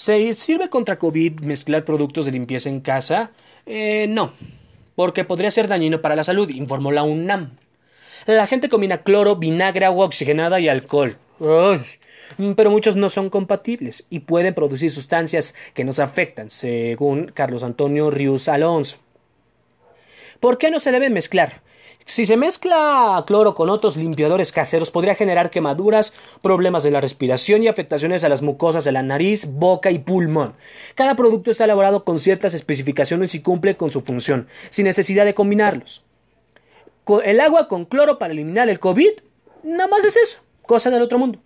¿Se 0.00 0.32
sirve 0.32 0.70
contra 0.70 0.98
COVID 0.98 1.40
mezclar 1.40 1.84
productos 1.84 2.24
de 2.24 2.32
limpieza 2.32 2.70
en 2.70 2.80
casa? 2.80 3.32
Eh, 3.66 4.06
no 4.08 4.32
porque 4.94 5.24
podría 5.24 5.50
ser 5.50 5.66
dañino 5.66 6.02
para 6.02 6.14
la 6.14 6.24
salud, 6.24 6.50
informó 6.50 6.92
la 6.92 7.02
UNAM. 7.02 7.52
La 8.26 8.46
gente 8.46 8.68
combina 8.68 9.02
cloro, 9.02 9.36
vinagre, 9.36 9.86
agua 9.86 10.04
oxigenada 10.04 10.60
y 10.60 10.68
alcohol. 10.68 11.16
pero 12.54 12.70
muchos 12.70 12.96
no 12.96 13.08
son 13.08 13.30
compatibles 13.30 14.06
y 14.10 14.20
pueden 14.20 14.52
producir 14.52 14.90
sustancias 14.90 15.54
que 15.72 15.84
nos 15.84 15.98
afectan, 15.98 16.50
según 16.50 17.32
Carlos 17.32 17.62
Antonio 17.62 18.10
Ríos 18.10 18.48
Alonso. 18.48 18.98
¿Por 20.38 20.58
qué 20.58 20.70
no 20.70 20.78
se 20.78 20.92
deben 20.92 21.12
mezclar? 21.12 21.62
Si 22.10 22.26
se 22.26 22.36
mezcla 22.36 23.22
cloro 23.24 23.54
con 23.54 23.70
otros 23.70 23.96
limpiadores 23.96 24.50
caseros 24.50 24.90
podría 24.90 25.14
generar 25.14 25.48
quemaduras, 25.48 26.12
problemas 26.42 26.82
de 26.82 26.90
la 26.90 27.00
respiración 27.00 27.62
y 27.62 27.68
afectaciones 27.68 28.24
a 28.24 28.28
las 28.28 28.42
mucosas 28.42 28.82
de 28.82 28.90
la 28.90 29.04
nariz, 29.04 29.46
boca 29.46 29.92
y 29.92 30.00
pulmón. 30.00 30.54
Cada 30.96 31.14
producto 31.14 31.52
está 31.52 31.66
elaborado 31.66 32.02
con 32.04 32.18
ciertas 32.18 32.52
especificaciones 32.52 33.36
y 33.36 33.42
cumple 33.42 33.76
con 33.76 33.92
su 33.92 34.00
función, 34.00 34.48
sin 34.70 34.86
necesidad 34.86 35.24
de 35.24 35.34
combinarlos. 35.34 36.02
El 37.22 37.38
agua 37.38 37.68
con 37.68 37.84
cloro 37.84 38.18
para 38.18 38.32
eliminar 38.32 38.68
el 38.68 38.80
COVID, 38.80 39.12
nada 39.62 39.86
más 39.86 40.04
es 40.04 40.16
eso, 40.16 40.40
cosa 40.62 40.90
del 40.90 41.02
otro 41.02 41.16
mundo. 41.16 41.38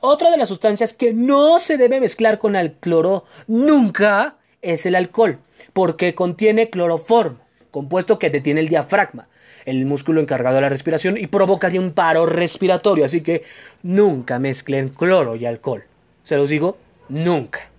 otra 0.00 0.30
de 0.30 0.36
las 0.36 0.50
sustancias 0.50 0.92
que 0.92 1.14
no 1.14 1.58
se 1.58 1.78
debe 1.78 1.98
mezclar 1.98 2.38
con 2.38 2.56
el 2.56 2.74
cloro 2.74 3.24
nunca 3.46 4.36
es 4.60 4.84
el 4.84 4.96
alcohol, 4.96 5.38
porque 5.72 6.14
contiene 6.14 6.68
cloroformo, 6.68 7.41
compuesto 7.72 8.20
que 8.20 8.30
detiene 8.30 8.60
el 8.60 8.68
diafragma 8.68 9.26
el 9.64 9.84
músculo 9.86 10.20
encargado 10.20 10.56
de 10.56 10.62
la 10.62 10.68
respiración 10.68 11.16
y 11.16 11.26
provocaría 11.26 11.80
un 11.80 11.92
paro 11.92 12.26
respiratorio. 12.26 13.04
Así 13.04 13.20
que 13.20 13.42
nunca 13.82 14.38
mezclen 14.38 14.88
cloro 14.90 15.36
y 15.36 15.46
alcohol. 15.46 15.84
Se 16.22 16.36
los 16.36 16.50
digo, 16.50 16.76
nunca. 17.08 17.70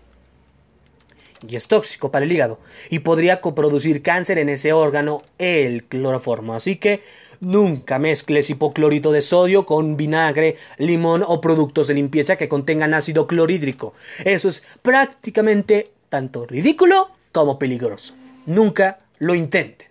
Y 1.46 1.58
es 1.58 1.68
tóxico 1.68 2.10
para 2.10 2.24
el 2.24 2.32
hígado 2.32 2.60
y 2.90 3.00
podría 3.00 3.42
coproducir 3.42 4.02
cáncer 4.02 4.40
en 4.40 4.48
ese 4.48 4.72
órgano 4.72 5.24
el 5.38 5.84
cloroformo. 5.84 6.54
Así 6.54 6.78
que 6.78 7.02
nunca 7.42 8.00
mezcles 8.00 8.50
hipoclorito 8.50 9.12
de 9.12 9.22
sodio 9.22 9.66
con 9.66 9.98
vinagre, 9.98 10.56
limón 10.78 11.22
o 11.26 11.42
productos 11.42 11.88
de 11.88 11.96
limpieza 11.96 12.38
que 12.38 12.48
contengan 12.48 12.94
ácido 12.94 13.28
clorhídrico. 13.28 13.94
Eso 14.24 14.48
es 14.48 14.64
prácticamente 14.82 15.92
tanto 16.08 16.46
ridículo 16.46 17.10
como 17.34 17.60
peligroso. 17.60 18.14
Nunca 18.46 19.00
lo 19.20 19.36
intenten. 19.36 19.90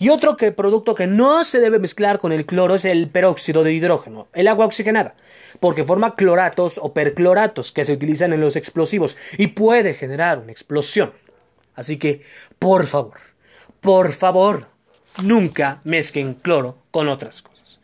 Y 0.00 0.10
otro 0.10 0.36
que, 0.36 0.52
producto 0.52 0.94
que 0.94 1.08
no 1.08 1.42
se 1.42 1.58
debe 1.58 1.80
mezclar 1.80 2.20
con 2.20 2.30
el 2.32 2.46
cloro 2.46 2.76
es 2.76 2.84
el 2.84 3.08
peróxido 3.08 3.64
de 3.64 3.72
hidrógeno, 3.72 4.28
el 4.32 4.46
agua 4.46 4.66
oxigenada, 4.66 5.16
porque 5.58 5.82
forma 5.82 6.14
cloratos 6.14 6.78
o 6.80 6.94
percloratos 6.94 7.72
que 7.72 7.84
se 7.84 7.92
utilizan 7.92 8.32
en 8.32 8.40
los 8.40 8.54
explosivos 8.54 9.16
y 9.38 9.48
puede 9.48 9.94
generar 9.94 10.38
una 10.38 10.52
explosión. 10.52 11.12
Así 11.74 11.98
que, 11.98 12.22
por 12.60 12.86
favor, 12.86 13.18
por 13.80 14.12
favor, 14.12 14.68
nunca 15.22 15.80
mezclen 15.82 16.34
cloro 16.34 16.78
con 16.92 17.08
otras 17.08 17.42
cosas. 17.42 17.80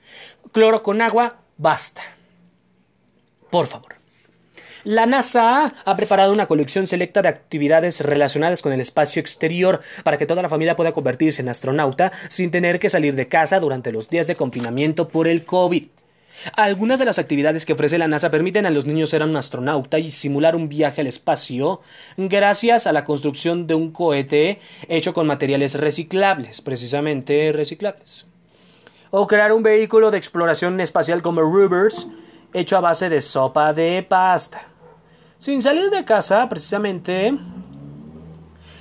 Cloro 0.53 0.85
con 0.85 1.03
agua, 1.03 1.41
basta. 1.57 2.03
Por 3.51 3.67
favor. 3.67 3.94
La 4.85 5.07
NASA 5.07 5.73
ha 5.83 5.97
preparado 5.97 6.31
una 6.31 6.45
colección 6.45 6.87
selecta 6.87 7.23
de 7.23 7.29
actividades 7.29 8.03
relacionadas 8.03 8.61
con 8.61 8.71
el 8.71 8.83
espacio 8.83 9.19
exterior 9.19 9.81
para 10.03 10.19
que 10.19 10.27
toda 10.27 10.43
la 10.43 10.51
familia 10.51 10.77
pueda 10.77 10.93
convertirse 10.93 11.41
en 11.41 11.49
astronauta 11.49 12.13
sin 12.29 12.51
tener 12.51 12.79
que 12.79 12.91
salir 12.91 13.15
de 13.15 13.27
casa 13.27 13.61
durante 13.61 13.93
los 13.93 14.11
días 14.11 14.27
de 14.27 14.37
confinamiento 14.37 15.09
por 15.09 15.27
el 15.27 15.47
COVID. 15.47 15.87
Algunas 16.55 16.99
de 16.99 17.07
las 17.07 17.19
actividades 17.19 17.65
que 17.65 17.73
ofrece 17.73 17.97
la 17.97 18.09
NASA 18.09 18.31
permiten 18.31 18.67
a 18.67 18.71
los 18.71 18.85
niños 18.85 19.09
ser 19.09 19.23
un 19.23 19.35
astronauta 19.35 19.99
y 19.99 20.11
simular 20.11 20.55
un 20.55 20.69
viaje 20.69 21.01
al 21.01 21.07
espacio 21.07 21.81
gracias 22.19 22.87
a 22.87 22.93
la 22.93 23.07
construcción 23.07 23.67
de 23.67 23.75
un 23.75 23.91
cohete 23.91 24.61
hecho 24.89 25.15
con 25.15 25.27
materiales 25.27 25.77
reciclables, 25.77 26.61
precisamente 26.61 27.53
reciclables. 27.55 28.27
O 29.11 29.27
crear 29.27 29.55
un 29.55 29.63
vehículo 29.63 30.11
de 30.11 30.19
exploración 30.19 30.79
espacial 30.81 31.23
como 31.23 31.41
Rivers 31.41 32.07
hecho 32.53 32.77
a 32.77 32.83
base 32.83 33.09
de 33.09 33.23
sopa 33.23 33.73
de 33.73 34.05
pasta. 34.07 34.74
Sin 35.45 35.61
salir 35.61 35.91
de 35.91 36.07
casa, 36.07 36.49
precisamente, 36.49 37.35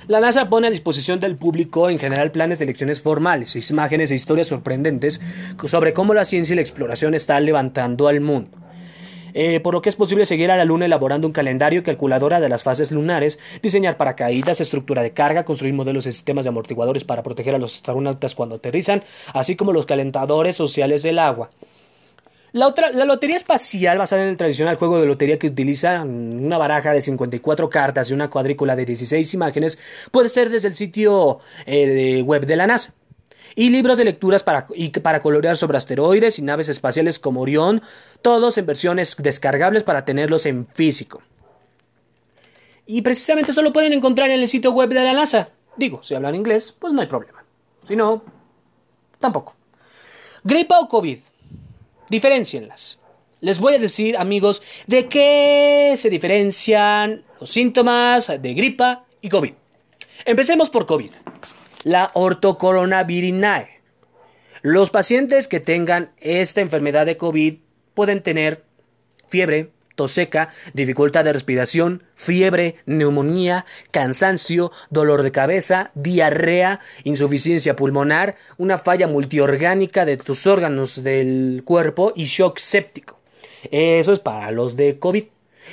la 0.06 0.20
NASA 0.20 0.48
pone 0.48 0.66
a 0.66 0.70
disposición 0.70 1.20
del 1.20 1.36
público 1.36 1.90
en 1.90 1.98
general 1.98 2.32
planes 2.32 2.58
de 2.58 2.64
lecciones 2.64 3.02
formales, 3.02 3.54
imágenes 3.70 4.10
e 4.10 4.14
historias 4.14 4.48
sorprendentes 4.48 5.20
sobre 5.66 5.92
cómo 5.92 6.14
la 6.14 6.24
ciencia 6.24 6.54
y 6.54 6.56
la 6.56 6.62
exploración 6.62 7.12
están 7.12 7.44
levantando 7.44 8.08
al 8.08 8.22
mundo. 8.22 8.56
Eh, 9.34 9.60
por 9.60 9.74
lo 9.74 9.82
que 9.82 9.90
es 9.90 9.96
posible 9.96 10.24
seguir 10.24 10.50
a 10.50 10.56
la 10.56 10.64
Luna 10.64 10.86
elaborando 10.86 11.26
un 11.26 11.34
calendario 11.34 11.82
calculadora 11.82 12.40
de 12.40 12.48
las 12.48 12.62
fases 12.62 12.92
lunares, 12.92 13.38
diseñar 13.62 13.98
paracaídas, 13.98 14.62
estructura 14.62 15.02
de 15.02 15.12
carga, 15.12 15.44
construir 15.44 15.74
modelos 15.74 16.04
de 16.04 16.12
sistemas 16.12 16.46
de 16.46 16.48
amortiguadores 16.48 17.04
para 17.04 17.22
proteger 17.22 17.54
a 17.54 17.58
los 17.58 17.74
astronautas 17.74 18.34
cuando 18.34 18.54
aterrizan, 18.54 19.04
así 19.34 19.54
como 19.54 19.74
los 19.74 19.84
calentadores 19.84 20.56
sociales 20.56 21.02
del 21.02 21.18
agua. 21.18 21.50
La, 22.54 22.68
otra, 22.68 22.92
la 22.92 23.04
lotería 23.04 23.34
espacial, 23.34 23.98
basada 23.98 24.22
en 24.22 24.28
el 24.28 24.36
tradicional 24.36 24.76
juego 24.76 25.00
de 25.00 25.06
lotería 25.06 25.40
que 25.40 25.48
utiliza 25.48 26.04
una 26.04 26.56
baraja 26.56 26.92
de 26.92 27.00
54 27.00 27.68
cartas 27.68 28.08
y 28.08 28.14
una 28.14 28.30
cuadrícula 28.30 28.76
de 28.76 28.84
16 28.84 29.34
imágenes, 29.34 29.76
puede 30.12 30.28
ser 30.28 30.50
desde 30.50 30.68
el 30.68 30.74
sitio 30.74 31.40
eh, 31.66 32.22
web 32.22 32.46
de 32.46 32.54
la 32.54 32.68
NASA. 32.68 32.94
Y 33.56 33.70
libros 33.70 33.98
de 33.98 34.04
lecturas 34.04 34.44
para, 34.44 34.66
y 34.72 34.90
para 34.90 35.18
colorear 35.18 35.56
sobre 35.56 35.78
asteroides 35.78 36.38
y 36.38 36.42
naves 36.42 36.68
espaciales 36.68 37.18
como 37.18 37.40
Orión, 37.40 37.82
todos 38.22 38.56
en 38.56 38.66
versiones 38.66 39.16
descargables 39.18 39.82
para 39.82 40.04
tenerlos 40.04 40.46
en 40.46 40.68
físico. 40.68 41.22
Y 42.86 43.02
precisamente 43.02 43.50
eso 43.50 43.62
lo 43.62 43.72
pueden 43.72 43.92
encontrar 43.92 44.30
en 44.30 44.40
el 44.40 44.46
sitio 44.46 44.70
web 44.70 44.90
de 44.90 45.02
la 45.02 45.12
NASA. 45.12 45.48
Digo, 45.76 46.04
si 46.04 46.14
hablan 46.14 46.36
inglés, 46.36 46.70
pues 46.70 46.92
no 46.92 47.00
hay 47.00 47.08
problema. 47.08 47.42
Si 47.82 47.96
no, 47.96 48.22
tampoco. 49.18 49.56
Gripa 50.44 50.78
o 50.78 50.86
COVID. 50.86 51.18
Diferencienlas. 52.08 52.98
Les 53.40 53.60
voy 53.60 53.74
a 53.74 53.78
decir, 53.78 54.16
amigos, 54.16 54.62
de 54.86 55.06
qué 55.08 55.94
se 55.96 56.08
diferencian 56.08 57.24
los 57.40 57.50
síntomas 57.50 58.32
de 58.40 58.54
gripa 58.54 59.04
y 59.20 59.28
COVID. 59.28 59.52
Empecemos 60.24 60.70
por 60.70 60.86
COVID. 60.86 61.10
La 61.82 62.10
ortocoronavirinae. 62.14 63.80
Los 64.62 64.88
pacientes 64.88 65.46
que 65.46 65.60
tengan 65.60 66.12
esta 66.20 66.62
enfermedad 66.62 67.04
de 67.04 67.18
COVID 67.18 67.56
pueden 67.92 68.22
tener 68.22 68.64
fiebre, 69.28 69.73
tos 69.94 70.12
seca, 70.12 70.48
dificultad 70.72 71.24
de 71.24 71.32
respiración, 71.32 72.02
fiebre, 72.14 72.76
neumonía, 72.86 73.64
cansancio, 73.90 74.72
dolor 74.90 75.22
de 75.22 75.32
cabeza, 75.32 75.90
diarrea, 75.94 76.80
insuficiencia 77.04 77.76
pulmonar, 77.76 78.36
una 78.56 78.78
falla 78.78 79.08
multiorgánica 79.08 80.04
de 80.04 80.16
tus 80.16 80.46
órganos 80.46 81.02
del 81.04 81.62
cuerpo 81.64 82.12
y 82.14 82.24
shock 82.24 82.58
séptico. 82.58 83.20
Eso 83.70 84.12
es 84.12 84.18
para 84.18 84.50
los 84.50 84.76
de 84.76 84.98
COVID. 84.98 85.24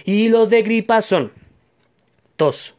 Y 0.05 0.29
los 0.29 0.49
de 0.49 0.61
gripa 0.61 1.01
son 1.01 1.31
tos, 2.37 2.75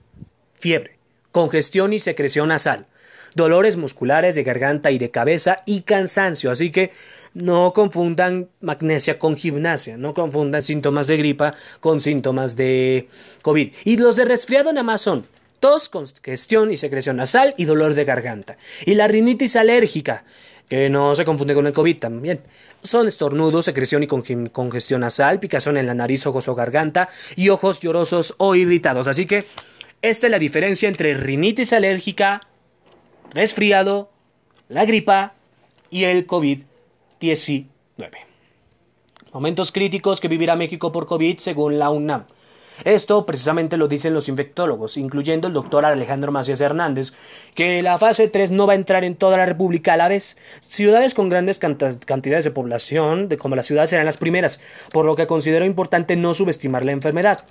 fiebre, 0.55 0.99
congestión 1.31 1.93
y 1.93 1.99
secreción 1.99 2.49
nasal, 2.49 2.87
dolores 3.35 3.77
musculares 3.77 4.35
de 4.35 4.43
garganta 4.43 4.91
y 4.91 4.99
de 4.99 5.11
cabeza 5.11 5.59
y 5.67 5.83
cansancio. 5.83 6.51
Así 6.51 6.71
que 6.71 6.93
no 7.35 7.73
confundan 7.73 8.49
magnesia 8.61 9.19
con 9.19 9.37
gimnasia, 9.37 9.97
no 9.97 10.15
confundan 10.15 10.63
síntomas 10.63 11.07
de 11.07 11.17
gripa 11.17 11.55
con 11.81 12.01
síntomas 12.01 12.57
de 12.57 13.09
COVID. 13.43 13.73
Y 13.85 13.97
los 13.97 14.17
de 14.17 14.25
resfriado 14.25 14.73
nada 14.73 14.85
más 14.85 15.01
son 15.01 15.25
tos, 15.61 15.89
congestión 15.89 16.73
y 16.73 16.77
secreción 16.77 17.17
nasal 17.17 17.55
y 17.57 17.65
dolor 17.65 17.95
de 17.95 18.05
garganta. 18.05 18.57
Y 18.85 18.95
la 18.95 19.07
rinitis 19.07 19.55
alérgica, 19.57 20.25
que 20.69 20.89
no 20.89 21.15
se 21.15 21.25
confunde 21.25 21.55
con 21.55 21.67
el 21.67 21.73
COVID 21.73 21.99
también. 21.99 22.41
Son 22.83 23.07
estornudos, 23.07 23.67
secreción 23.67 24.03
y 24.03 24.07
congestión 24.07 25.03
nasal, 25.03 25.39
picazón 25.39 25.77
en 25.77 25.87
la 25.87 25.95
nariz, 25.95 26.27
ojos 26.27 26.49
o 26.49 26.55
garganta 26.55 27.09
y 27.37 27.51
ojos 27.51 27.81
llorosos 27.81 28.35
o 28.39 28.55
irritados. 28.55 29.07
Así 29.07 29.27
que 29.27 29.45
esta 30.01 30.27
es 30.27 30.31
la 30.31 30.39
diferencia 30.39 30.89
entre 30.89 31.15
rinitis 31.15 31.73
alérgica, 31.73 32.41
resfriado, 33.33 34.11
la 34.69 34.85
gripa 34.85 35.35
y 35.91 36.05
el 36.05 36.27
COVID-19. 36.27 37.67
Momentos 39.33 39.73
críticos 39.73 40.21
que 40.21 40.29
vivirá 40.29 40.57
México 40.57 40.93
por 40.93 41.07
COVID 41.07 41.39
según 41.39 41.79
la 41.79 41.91
UNAM. 41.91 42.25
Esto 42.85 43.27
precisamente 43.27 43.77
lo 43.77 43.87
dicen 43.87 44.15
los 44.15 44.29
infectólogos, 44.29 44.97
incluyendo 44.97 45.47
el 45.47 45.53
doctor 45.53 45.85
Alejandro 45.85 46.33
Macías 46.33 46.61
Hernández, 46.61 47.13
que 47.55 47.83
la 47.83 47.99
fase 47.99 48.29
3 48.29 48.51
no 48.51 48.67
va 48.67 48.73
a 48.73 48.77
entrar 48.77 49.05
en 49.05 49.15
toda 49.15 49.37
la 49.37 49.47
República 49.47 49.93
a 49.93 49.97
la 49.99 50.09
vez. 50.09 50.37
Ciudades 50.61 51.15
con 51.15 51.29
grandes 51.29 51.59
cantidades 51.59 52.45
de 52.45 52.51
población, 52.51 53.29
de 53.29 53.37
como 53.37 53.57
las 53.57 53.67
ciudades, 53.67 53.91
serán 53.91 54.07
las 54.07 54.17
primeras, 54.17 54.61
por 54.91 55.05
lo 55.05 55.17
que 55.17 55.27
considero 55.27 55.67
importante 55.67 56.17
no 56.17 56.35
subestimar 56.35 56.85
la 56.85 56.93
enfermedad 56.93 57.45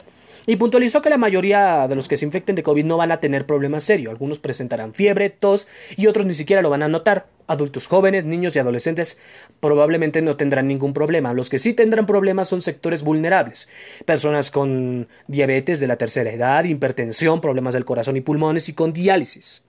y 0.46 0.56
puntualizó 0.56 1.02
que 1.02 1.10
la 1.10 1.18
mayoría 1.18 1.88
de 1.88 1.96
los 1.96 2.08
que 2.08 2.18
se 2.18 2.26
infecten 2.26 2.56
de 2.56 2.64
COVID 2.64 2.86
no 2.86 2.98
van 2.98 3.12
a 3.12 3.20
tener 3.20 3.46
problemas 3.46 3.84
serios. 3.84 4.12
Algunos 4.12 4.40
presentarán 4.40 4.94
fiebre, 4.94 5.30
tos 5.30 5.68
y 5.96 6.08
otros 6.08 6.26
ni 6.26 6.34
siquiera 6.34 6.62
lo 6.62 6.70
van 6.70 6.84
a 6.84 6.88
notar. 6.88 7.28
Adultos 7.48 7.88
jóvenes, 7.88 8.26
niños 8.26 8.56
y 8.56 8.60
adolescentes 8.60 9.18
probablemente 9.60 10.22
no 10.22 10.38
tendrán 10.38 10.68
ningún 10.68 10.94
problema. 10.94 11.34
Los 11.34 11.50
que 11.50 11.60
sí 11.60 11.74
tendrán 11.74 12.06
problemas 12.06 12.48
son 12.48 12.62
sectores 12.62 13.04
vulnerables. 13.04 13.68
Personas 14.06 14.52
con 14.52 15.08
diabetes 15.28 15.80
de 15.80 15.88
la 15.88 15.98
tercera 15.98 16.32
edad, 16.32 16.64
hipertensión, 16.64 17.42
problemas 17.42 17.74
del 17.74 17.86
corazón 17.86 18.16
y 18.16 18.22
pulmones 18.22 18.70
y 18.70 18.74
con 18.74 18.94
diálisis. 18.94 19.64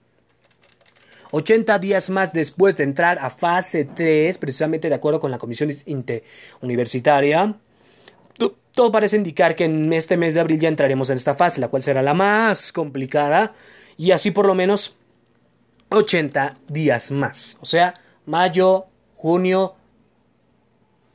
80 1.31 1.79
días 1.79 2.11
más 2.11 2.31
después 2.31 2.75
de 2.75 2.83
entrar 2.83 3.17
a 3.17 3.31
fase 3.31 3.85
3, 3.85 4.37
precisamente 4.37 4.87
de 4.87 4.93
acuerdo 4.93 5.19
con 5.19 5.31
la 5.31 5.39
Comisión 5.39 5.71
Universitaria, 6.61 7.55
todo 8.73 8.91
parece 8.91 9.17
indicar 9.17 9.55
que 9.55 9.65
en 9.65 9.93
este 9.93 10.17
mes 10.17 10.33
de 10.33 10.41
abril 10.41 10.59
ya 10.59 10.67
entraremos 10.67 11.09
en 11.09 11.17
esta 11.17 11.35
fase, 11.35 11.61
la 11.61 11.67
cual 11.67 11.83
será 11.83 12.01
la 12.01 12.13
más 12.13 12.71
complicada 12.71 13.53
y 13.97 14.11
así 14.11 14.31
por 14.31 14.45
lo 14.45 14.55
menos 14.55 14.97
80 15.89 16.57
días 16.67 17.11
más. 17.11 17.57
O 17.61 17.65
sea, 17.65 17.93
mayo, 18.25 18.85
junio 19.15 19.75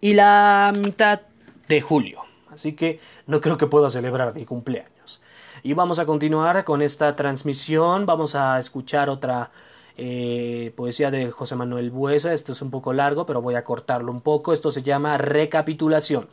y 0.01 0.15
la 0.15 0.73
mitad 0.77 1.23
de 1.69 1.81
julio. 1.81 2.23
Así 2.51 2.75
que 2.75 3.01
no 3.27 3.41
creo 3.41 3.59
que 3.59 3.67
pueda 3.67 3.91
celebrar 3.91 4.35
mi 4.35 4.45
cumpleaños. 4.45 5.21
Y 5.63 5.73
vamos 5.75 5.99
a 5.99 6.07
continuar 6.07 6.65
con 6.65 6.81
esta 6.83 7.15
transmisión. 7.15 8.07
Vamos 8.07 8.37
a 8.37 8.59
escuchar 8.59 9.11
otra 9.11 9.51
eh, 9.97 10.73
poesía 10.77 11.11
de 11.11 11.33
José 11.33 11.57
Manuel 11.57 11.91
Buesa. 11.91 12.33
Esto 12.33 12.53
es 12.53 12.63
un 12.63 12.71
poco 12.71 12.93
largo, 12.93 13.27
pero 13.27 13.43
voy 13.43 13.57
a 13.57 13.65
cortarlo 13.65 14.13
un 14.13 14.21
poco. 14.21 14.53
Esto 14.53 14.71
se 14.71 14.83
llama 14.83 15.19
Recapitulación. 15.19 16.29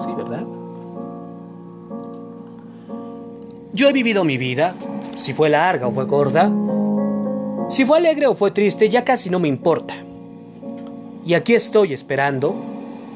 Sí, 0.00 0.10
¿verdad? 0.16 0.46
Yo 3.72 3.88
he 3.88 3.92
vivido 3.92 4.24
mi 4.24 4.38
vida, 4.38 4.74
si 5.14 5.32
fue 5.32 5.48
larga 5.48 5.86
o 5.86 5.92
fue 5.92 6.06
corta, 6.08 6.50
si 7.68 7.84
fue 7.84 7.98
alegre 7.98 8.26
o 8.26 8.34
fue 8.34 8.50
triste, 8.50 8.88
ya 8.88 9.04
casi 9.04 9.30
no 9.30 9.38
me 9.38 9.46
importa. 9.46 9.94
Y 11.24 11.34
aquí 11.34 11.54
estoy 11.54 11.92
esperando, 11.92 12.54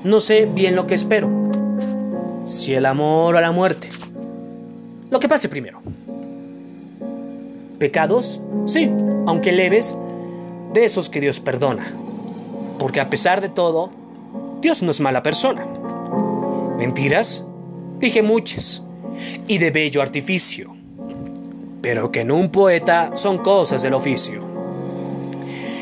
no 0.05 0.21
sé 0.21 0.47
bien 0.47 0.77
lo 0.77 0.87
que 0.87 0.95
espero, 0.95 1.29
si 2.45 2.75
el 2.75 2.87
amor 2.87 3.35
o 3.35 3.41
la 3.41 3.51
muerte. 3.51 3.89
Lo 5.11 5.19
que 5.19 5.29
pase 5.29 5.49
primero. 5.49 5.81
Pecados, 7.79 8.41
sí, 8.67 8.91
aunque 9.27 9.53
leves, 9.53 9.97
de 10.73 10.85
esos 10.85 11.09
que 11.09 11.21
Dios 11.21 11.41
perdona. 11.41 11.87
Porque 12.79 13.01
a 13.01 13.09
pesar 13.09 13.41
de 13.41 13.49
todo, 13.49 13.91
Dios 14.61 14.83
no 14.83 14.91
es 14.91 15.01
mala 15.01 15.23
persona. 15.23 15.65
Mentiras, 16.79 17.45
dije 18.01 18.23
muchas, 18.23 18.83
y 19.47 19.59
de 19.59 19.71
bello 19.71 20.03
artificio, 20.03 20.75
pero 21.81 22.11
que 22.11 22.21
en 22.21 22.33
un 22.33 22.49
poeta 22.49 23.13
son 23.15 23.39
cosas 23.39 23.83
del 23.83 23.95
oficio. 23.95 24.41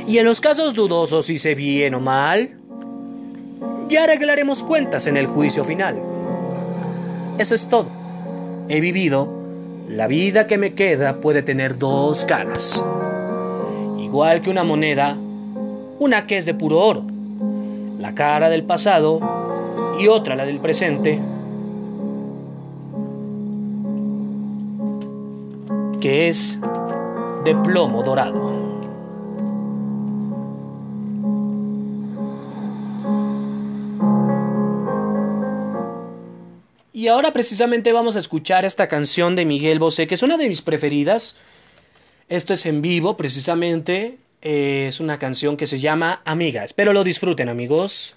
Y 0.06 0.18
en 0.18 0.26
los 0.26 0.40
casos 0.40 0.74
dudosos 0.74 1.30
hice 1.30 1.54
bien 1.54 1.94
o 1.94 2.00
mal, 2.00 2.58
ya 3.88 4.04
arreglaremos 4.04 4.62
cuentas 4.62 5.06
en 5.06 5.16
el 5.16 5.26
juicio 5.26 5.64
final. 5.64 6.00
Eso 7.38 7.54
es 7.54 7.68
todo. 7.68 7.88
He 8.68 8.80
vivido, 8.80 9.32
la 9.88 10.06
vida 10.06 10.46
que 10.46 10.58
me 10.58 10.74
queda 10.74 11.20
puede 11.20 11.42
tener 11.42 11.78
dos 11.78 12.24
caras. 12.24 12.84
Igual 13.98 14.42
que 14.42 14.50
una 14.50 14.64
moneda, 14.64 15.16
una 15.98 16.26
que 16.26 16.36
es 16.36 16.44
de 16.44 16.54
puro 16.54 16.80
oro, 16.80 17.04
la 17.98 18.14
cara 18.14 18.50
del 18.50 18.64
pasado 18.64 19.41
y 19.98 20.08
otra, 20.08 20.34
la 20.34 20.44
del 20.44 20.58
presente, 20.58 21.18
que 26.00 26.28
es 26.28 26.58
de 27.44 27.54
plomo 27.56 28.02
dorado. 28.02 28.62
Y 36.92 37.08
ahora 37.08 37.32
precisamente 37.32 37.92
vamos 37.92 38.14
a 38.14 38.20
escuchar 38.20 38.64
esta 38.64 38.86
canción 38.86 39.34
de 39.34 39.44
Miguel 39.44 39.80
Bosé, 39.80 40.06
que 40.06 40.14
es 40.14 40.22
una 40.22 40.36
de 40.36 40.48
mis 40.48 40.62
preferidas. 40.62 41.36
Esto 42.28 42.52
es 42.52 42.64
en 42.64 42.80
vivo, 42.80 43.16
precisamente. 43.16 44.18
es 44.40 45.00
una 45.00 45.18
canción 45.18 45.56
que 45.56 45.66
se 45.66 45.80
llama 45.80 46.22
Amiga. 46.24 46.64
Espero 46.64 46.92
lo 46.92 47.02
disfruten, 47.02 47.48
amigos. 47.48 48.16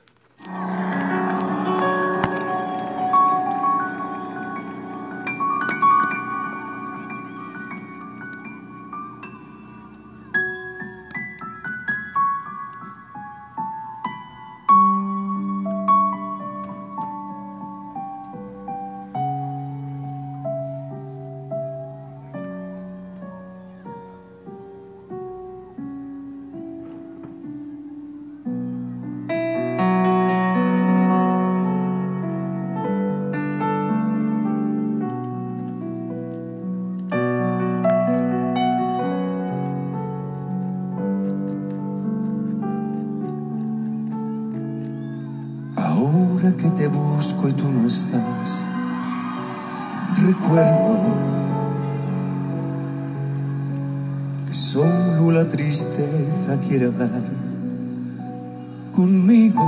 Hablar 56.83 57.23
conmigo. 58.93 59.63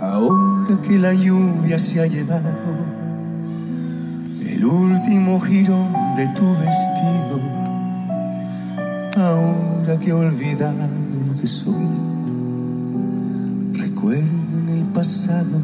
Ahora 0.00 0.80
que 0.82 0.98
la 0.98 1.12
lluvia 1.12 1.78
se 1.78 2.00
ha 2.00 2.06
llevado 2.06 2.50
el 4.40 4.64
último 4.64 5.38
giro 5.40 5.76
de 6.16 6.26
tu 6.28 6.50
vestido, 6.56 7.40
ahora 9.16 10.00
que 10.00 10.10
he 10.10 10.12
olvidado 10.12 10.88
lo 11.26 11.40
que 11.40 11.46
soy 11.46 12.06
Recuerdo 13.96 14.58
en 14.58 14.68
el 14.68 14.84
pasado 14.86 15.58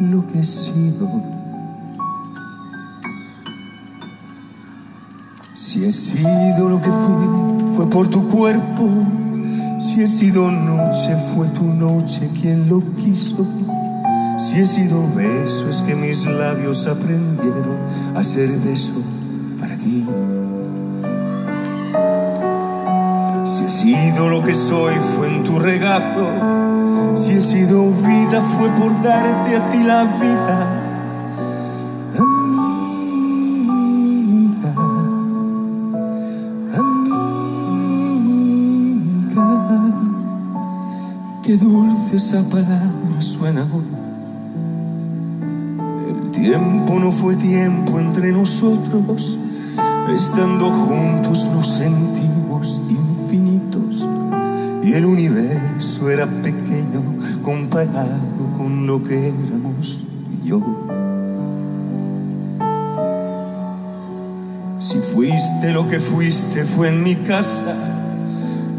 lo 0.00 0.26
que 0.28 0.40
he 0.40 0.44
sido. 0.44 1.35
Si 5.66 5.84
he 5.84 5.90
sido 5.90 6.68
lo 6.68 6.80
que 6.80 6.88
fui, 6.88 7.74
fue 7.74 7.90
por 7.90 8.06
tu 8.06 8.28
cuerpo. 8.28 8.88
Si 9.80 10.00
he 10.00 10.06
sido 10.06 10.48
noche, 10.48 11.16
fue 11.34 11.48
tu 11.48 11.64
noche 11.64 12.30
quien 12.40 12.68
lo 12.68 12.80
quiso. 12.94 13.44
Si 14.38 14.60
he 14.60 14.66
sido 14.66 15.02
beso, 15.16 15.68
es 15.68 15.82
que 15.82 15.96
mis 15.96 16.24
labios 16.24 16.86
aprendieron 16.86 17.78
a 18.14 18.22
ser 18.22 18.48
beso 18.60 18.92
para 19.58 19.76
ti. 19.76 20.06
Si 23.44 23.64
he 23.64 23.68
sido 23.68 24.28
lo 24.28 24.44
que 24.44 24.54
soy, 24.54 24.94
fue 25.16 25.26
en 25.34 25.42
tu 25.42 25.58
regazo 25.58 26.30
si 27.16 27.32
he 27.32 27.40
sido 27.40 27.90
vida 27.90 28.40
fue 28.42 28.68
por 28.70 28.92
darte 29.02 29.56
a 29.56 29.70
ti 29.70 29.82
la 29.82 30.04
vida. 30.04 30.75
Esa 42.12 42.42
palabra 42.48 43.20
suena 43.20 43.66
hoy. 43.72 43.84
El 46.08 46.30
tiempo 46.30 46.98
no 46.98 47.10
fue 47.10 47.36
tiempo 47.36 47.98
entre 47.98 48.32
nosotros, 48.32 49.38
estando 50.12 50.70
juntos 50.70 51.48
nos 51.52 51.66
sentimos 51.66 52.80
infinitos 52.88 54.06
y 54.82 54.92
el 54.92 55.04
universo 55.04 56.10
era 56.10 56.26
pequeño 56.26 57.02
comparado 57.42 58.20
con 58.56 58.86
lo 58.86 59.02
que 59.02 59.28
éramos 59.28 60.00
y 60.44 60.48
yo. 60.48 60.62
Si 64.78 64.98
fuiste 64.98 65.72
lo 65.72 65.88
que 65.88 65.98
fuiste 65.98 66.64
fue 66.64 66.88
en 66.88 67.02
mi 67.02 67.16
casa, 67.16 67.74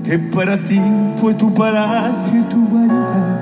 que 0.08 0.17
para 0.17 0.58
ti 0.63 0.80
fue 1.17 1.34
tu 1.34 1.54
palacio 1.54 2.39
y 2.39 2.43
tu 2.43 2.65
vanidad. 2.70 3.41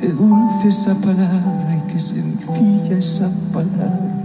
Qué 0.00 0.08
dulce 0.08 0.68
esa 0.68 0.94
palabra 0.96 1.76
y 1.76 1.92
qué 1.92 2.00
sencilla 2.00 2.98
esa 2.98 3.30
palabra 3.52 4.24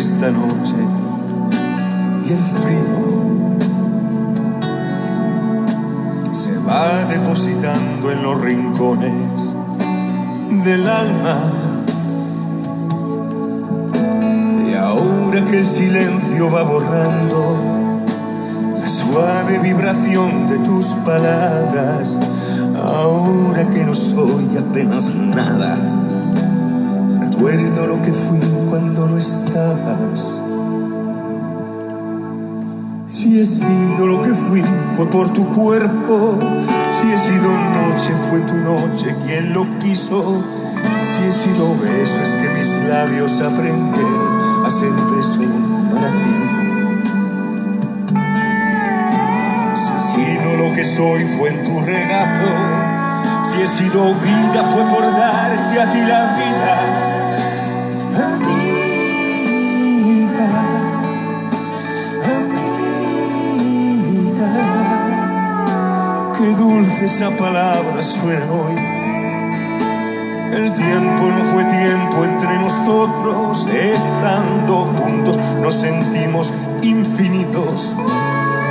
esta 0.00 0.30
noche 0.30 0.76
y 2.26 2.32
el 2.32 2.38
frío 2.38 3.00
se 6.32 6.56
va 6.60 7.04
depositando 7.04 8.10
en 8.10 8.22
los 8.22 8.40
rincones 8.40 9.54
del 10.64 10.88
alma. 10.88 11.52
Y 14.70 14.74
ahora 14.74 15.44
que 15.44 15.58
el 15.58 15.66
silencio 15.66 16.50
va 16.50 16.62
borrando 16.62 17.56
la 18.80 18.88
suave 18.88 19.58
vibración 19.58 20.48
de 20.48 20.60
tus 20.60 20.86
palabras, 21.04 22.18
ahora 22.82 23.68
que 23.68 23.84
no 23.84 23.94
soy 23.94 24.56
apenas 24.56 25.14
nada 25.14 25.99
Recuerdo 27.40 27.86
lo 27.86 28.02
que 28.02 28.12
fui 28.12 28.38
cuando 28.68 29.08
no 29.08 29.16
estabas. 29.16 30.42
Si 33.06 33.40
he 33.40 33.46
sido 33.46 34.06
lo 34.06 34.20
que 34.20 34.34
fui, 34.34 34.62
fue 34.94 35.06
por 35.06 35.32
tu 35.32 35.48
cuerpo. 35.48 36.38
Si 36.90 37.10
he 37.10 37.16
sido 37.16 37.50
noche, 37.50 38.12
fue 38.28 38.40
tu 38.40 38.52
noche 38.56 39.16
quien 39.24 39.54
lo 39.54 39.66
quiso. 39.78 40.44
Si 41.00 41.22
he 41.22 41.32
sido 41.32 41.74
beso, 41.78 42.20
es 42.20 42.28
que 42.28 42.58
mis 42.58 42.76
labios 42.90 43.40
aprendieron 43.40 44.66
a 44.66 44.70
ser 44.70 44.90
beso 44.90 45.40
para 45.94 46.10
ti. 46.10 46.36
Si 49.76 49.92
he 49.94 50.00
sido 50.12 50.56
lo 50.58 50.74
que 50.74 50.84
soy, 50.84 51.24
fue 51.38 51.48
en 51.48 51.64
tu 51.64 51.80
regazo. 51.80 52.52
Si 53.44 53.62
he 53.62 53.66
sido 53.66 54.12
vida, 54.12 54.62
fue 54.62 54.84
por 54.84 55.04
darte 55.04 55.80
a 55.80 55.90
ti 55.90 56.00
la 56.00 56.36
vida. 56.36 57.09
Esa 67.04 67.30
palabra 67.30 68.02
suena 68.02 68.44
hoy. 68.52 68.76
El 70.52 70.72
tiempo 70.74 71.22
no 71.30 71.44
fue 71.44 71.64
tiempo 71.64 72.24
entre 72.24 72.58
nosotros, 72.58 73.66
estando 73.72 74.84
juntos 74.98 75.38
nos 75.62 75.74
sentimos 75.74 76.52
infinitos. 76.82 77.94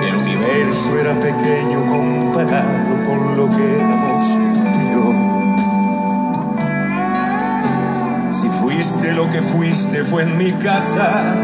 El 0.05 0.15
universo 0.15 0.99
era 0.99 1.13
pequeño 1.19 1.85
comparado 1.89 3.05
con 3.07 3.37
lo 3.37 3.49
que 3.49 3.77
éramos 3.77 4.27
tú 4.27 4.39
y 4.75 4.91
yo. 4.93 5.13
Si 8.31 8.49
fuiste 8.49 9.13
lo 9.13 9.31
que 9.31 9.41
fuiste 9.41 10.03
fue 10.03 10.23
en 10.23 10.37
mi 10.37 10.51
casa, 10.53 11.35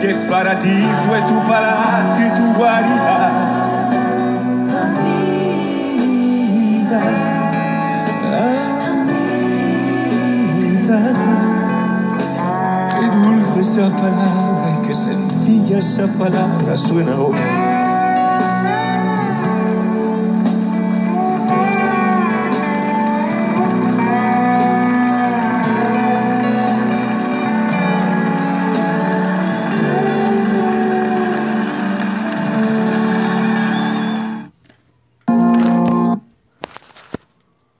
que 0.00 0.14
para 0.28 0.58
ti 0.58 0.86
fue 1.06 1.20
tu 1.22 1.42
palacio 1.48 2.26
y 2.26 2.30
tu 2.38 2.54
guarida. 2.58 3.47
Esa 13.60 13.90
palabra 13.90 14.86
qué 14.86 14.94
sencilla 14.94 15.78
esa 15.78 16.06
palabra 16.16 16.76
suena 16.76 17.16
hoy. 17.16 17.36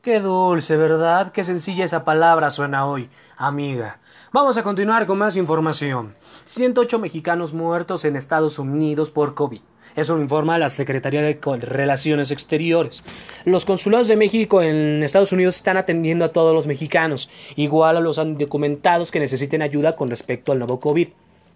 Qué 0.03 0.21
dulce, 0.21 0.77
¿verdad? 0.77 1.31
Qué 1.33 1.45
sencilla 1.45 1.85
esa 1.85 2.05
palabra 2.05 2.51
suena 2.51 2.87
hoy, 2.87 3.09
amiga. 3.37 3.99
Vamos 4.41 4.57
a 4.57 4.63
continuar 4.63 5.05
con 5.07 5.19
más 5.19 5.37
información. 5.37 6.15
108 6.45 7.01
mexicanos 7.01 7.55
muertos 7.55 8.05
en 8.05 8.15
Estados 8.15 8.61
Unidos 8.61 9.11
por 9.11 9.35
COVID. 9.35 9.61
Eso 9.97 10.15
lo 10.15 10.23
informa 10.23 10.59
la 10.59 10.69
Secretaría 10.69 11.23
de 11.23 11.41
Relaciones 11.59 12.31
Exteriores. 12.31 13.03
Los 13.45 13.67
consulados 13.67 14.07
de 14.07 14.15
México 14.15 14.63
en 14.63 15.03
Estados 15.03 15.33
Unidos 15.33 15.57
están 15.57 15.77
atendiendo 15.77 16.25
a 16.25 16.29
todos 16.31 16.55
los 16.55 16.69
mexicanos, 16.69 17.31
igual 17.57 17.97
a 17.97 18.01
los 18.01 18.19
indocumentados 18.19 19.11
que 19.11 19.19
necesiten 19.19 19.61
ayuda 19.61 19.97
con 19.97 20.09
respecto 20.09 20.53
al 20.53 20.61
nuevo 20.61 20.79
COVID. 20.79 21.09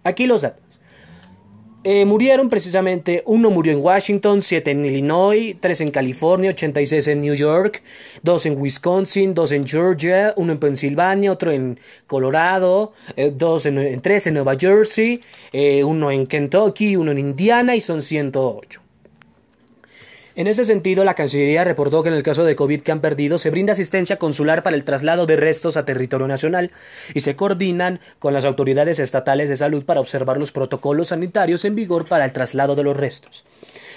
Aquí 0.03 0.27
los 0.27 0.41
datos. 0.41 0.72
Eh, 1.85 2.05
murieron 2.05 2.49
precisamente, 2.49 3.23
uno 3.25 3.49
murió 3.49 3.73
en 3.73 3.83
Washington, 3.83 4.41
siete 4.41 4.71
en 4.71 4.85
Illinois, 4.85 5.57
tres 5.59 5.81
en 5.81 5.91
California, 5.91 6.51
86 6.51 7.09
en 7.09 7.21
New 7.21 7.33
York, 7.33 7.83
dos 8.21 8.45
en 8.45 8.57
Wisconsin, 8.57 9.33
dos 9.33 9.51
en 9.51 9.67
Georgia, 9.67 10.33
uno 10.37 10.53
en 10.53 10.59
Pensilvania, 10.59 11.33
otro 11.33 11.51
en 11.51 11.77
Colorado, 12.07 12.93
eh, 13.17 13.33
dos 13.35 13.65
en, 13.65 13.99
tres 13.99 14.27
en 14.27 14.35
Nueva 14.35 14.55
Jersey, 14.57 15.19
eh, 15.51 15.83
uno 15.83 16.09
en 16.09 16.25
Kentucky, 16.25 16.95
uno 16.95 17.11
en 17.11 17.19
Indiana 17.19 17.75
y 17.75 17.81
son 17.81 18.01
108. 18.01 18.81
En 20.35 20.47
ese 20.47 20.65
sentido, 20.65 21.03
la 21.03 21.13
Cancillería 21.13 21.63
reportó 21.63 22.01
que 22.01 22.09
en 22.09 22.15
el 22.15 22.23
caso 22.23 22.43
de 22.43 22.55
COVID 22.55 22.81
que 22.81 22.91
han 22.91 23.01
perdido 23.01 23.37
se 23.37 23.51
brinda 23.51 23.73
asistencia 23.73 24.17
consular 24.17 24.63
para 24.63 24.75
el 24.75 24.83
traslado 24.83 25.27
de 25.27 25.35
restos 25.35 25.77
a 25.77 25.85
territorio 25.85 26.27
nacional 26.27 26.71
y 27.13 27.19
se 27.19 27.35
coordinan 27.35 27.99
con 28.17 28.33
las 28.33 28.43
autoridades 28.43 28.97
estatales 28.97 29.49
de 29.49 29.57
salud 29.57 29.85
para 29.85 29.99
observar 29.99 30.37
los 30.37 30.51
protocolos 30.51 31.09
sanitarios 31.09 31.65
en 31.65 31.75
vigor 31.75 32.05
para 32.05 32.25
el 32.25 32.33
traslado 32.33 32.75
de 32.75 32.83
los 32.83 32.97
restos. 32.97 33.45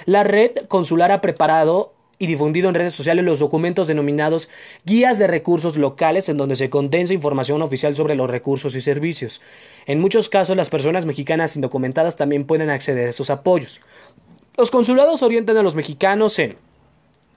La 0.04 0.24
red 0.24 0.50
consular 0.68 1.10
ha 1.10 1.22
preparado 1.22 1.94
y 2.18 2.26
difundido 2.26 2.68
en 2.68 2.74
redes 2.74 2.94
sociales 2.94 3.24
los 3.24 3.38
documentos 3.38 3.86
denominados 3.86 4.48
Guías 4.84 5.18
de 5.18 5.26
Recursos 5.26 5.76
Locales 5.76 6.28
en 6.28 6.36
donde 6.36 6.56
se 6.56 6.70
condensa 6.70 7.14
información 7.14 7.62
oficial 7.62 7.94
sobre 7.94 8.14
los 8.14 8.28
recursos 8.28 8.74
y 8.74 8.80
servicios. 8.80 9.40
En 9.86 10.00
muchos 10.00 10.28
casos 10.28 10.56
las 10.56 10.70
personas 10.70 11.06
mexicanas 11.06 11.56
indocumentadas 11.56 12.16
también 12.16 12.44
pueden 12.44 12.70
acceder 12.70 13.06
a 13.06 13.10
esos 13.10 13.30
apoyos. 13.30 13.80
Los 14.56 14.70
consulados 14.70 15.22
orientan 15.22 15.56
a 15.56 15.62
los 15.62 15.74
mexicanos 15.74 16.38
en 16.38 16.56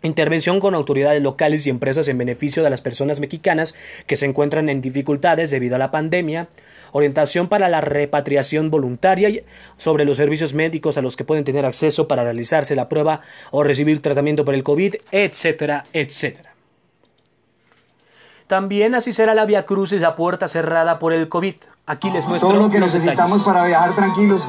Intervención 0.02 0.62
con 0.62 0.76
autoridades 0.76 1.22
locales 1.22 1.68
y 1.68 1.70
empresas 1.70 2.08
en 2.08 2.18
beneficio 2.18 2.64
de 2.64 2.70
las 2.70 2.80
personas 2.80 3.20
mexicanas 3.20 3.76
que 4.08 4.16
se 4.16 4.26
encuentran 4.26 4.70
en 4.70 4.82
dificultades 4.82 5.52
debido 5.52 5.76
a 5.76 5.80
la 5.80 5.92
pandemia. 5.92 6.48
Orientación 6.94 7.50
para 7.50 7.68
la 7.68 7.82
repatriación 7.82 8.72
voluntaria 8.72 9.44
sobre 9.76 10.06
los 10.06 10.16
servicios 10.16 10.54
médicos 10.54 10.98
a 10.98 11.02
los 11.02 11.18
que 11.18 11.26
pueden 11.26 11.44
tener 11.44 11.66
acceso 11.66 12.08
para 12.08 12.24
realizarse 12.24 12.76
la 12.76 12.88
prueba 12.88 13.20
o 13.52 13.62
recibir 13.62 14.02
tratamiento 14.02 14.46
por 14.46 14.56
el 14.56 14.64
COVID, 14.64 14.96
etcétera, 15.12 15.84
etcétera. 15.92 16.54
También 18.48 18.96
así 18.96 19.12
será 19.12 19.36
la 19.36 19.46
Vía 19.46 19.66
Crucis 19.66 20.04
a 20.04 20.16
puerta 20.16 20.48
cerrada 20.48 20.98
por 20.98 21.12
el 21.12 21.28
COVID. 21.28 21.56
Aquí 21.88 22.10
les 22.10 22.26
muestro 22.26 22.52
todo 22.52 22.62
lo 22.62 22.70
que 22.70 22.80
necesitamos 22.80 23.44
para 23.44 23.66
viajar 23.66 23.94
tranquilos. 23.96 24.44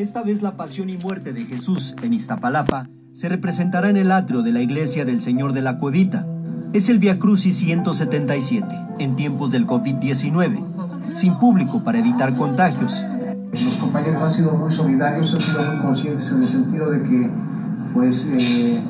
Esta 0.00 0.22
vez 0.22 0.40
la 0.40 0.56
pasión 0.56 0.88
y 0.88 0.96
muerte 0.96 1.34
de 1.34 1.44
Jesús 1.44 1.94
en 2.02 2.14
Iztapalapa 2.14 2.88
se 3.12 3.28
representará 3.28 3.90
en 3.90 3.98
el 3.98 4.12
atrio 4.12 4.40
de 4.40 4.50
la 4.50 4.62
iglesia 4.62 5.04
del 5.04 5.20
Señor 5.20 5.52
de 5.52 5.60
la 5.60 5.76
Cuevita. 5.76 6.26
Es 6.72 6.88
el 6.88 6.98
Via 6.98 7.18
Crucis 7.18 7.58
177, 7.58 8.66
en 8.98 9.14
tiempos 9.14 9.50
del 9.50 9.66
COVID-19, 9.66 11.12
sin 11.14 11.38
público 11.38 11.84
para 11.84 11.98
evitar 11.98 12.34
contagios. 12.34 13.04
Los 13.52 13.74
compañeros 13.74 14.22
han 14.22 14.30
sido 14.30 14.56
muy 14.56 14.72
solidarios, 14.72 15.34
han 15.34 15.40
sido 15.42 15.62
muy 15.64 15.82
conscientes 15.82 16.32
en 16.32 16.42
el 16.44 16.48
sentido 16.48 16.90
de 16.90 17.02
que 17.02 17.30
pues, 17.92 18.24
eh, 18.24 18.80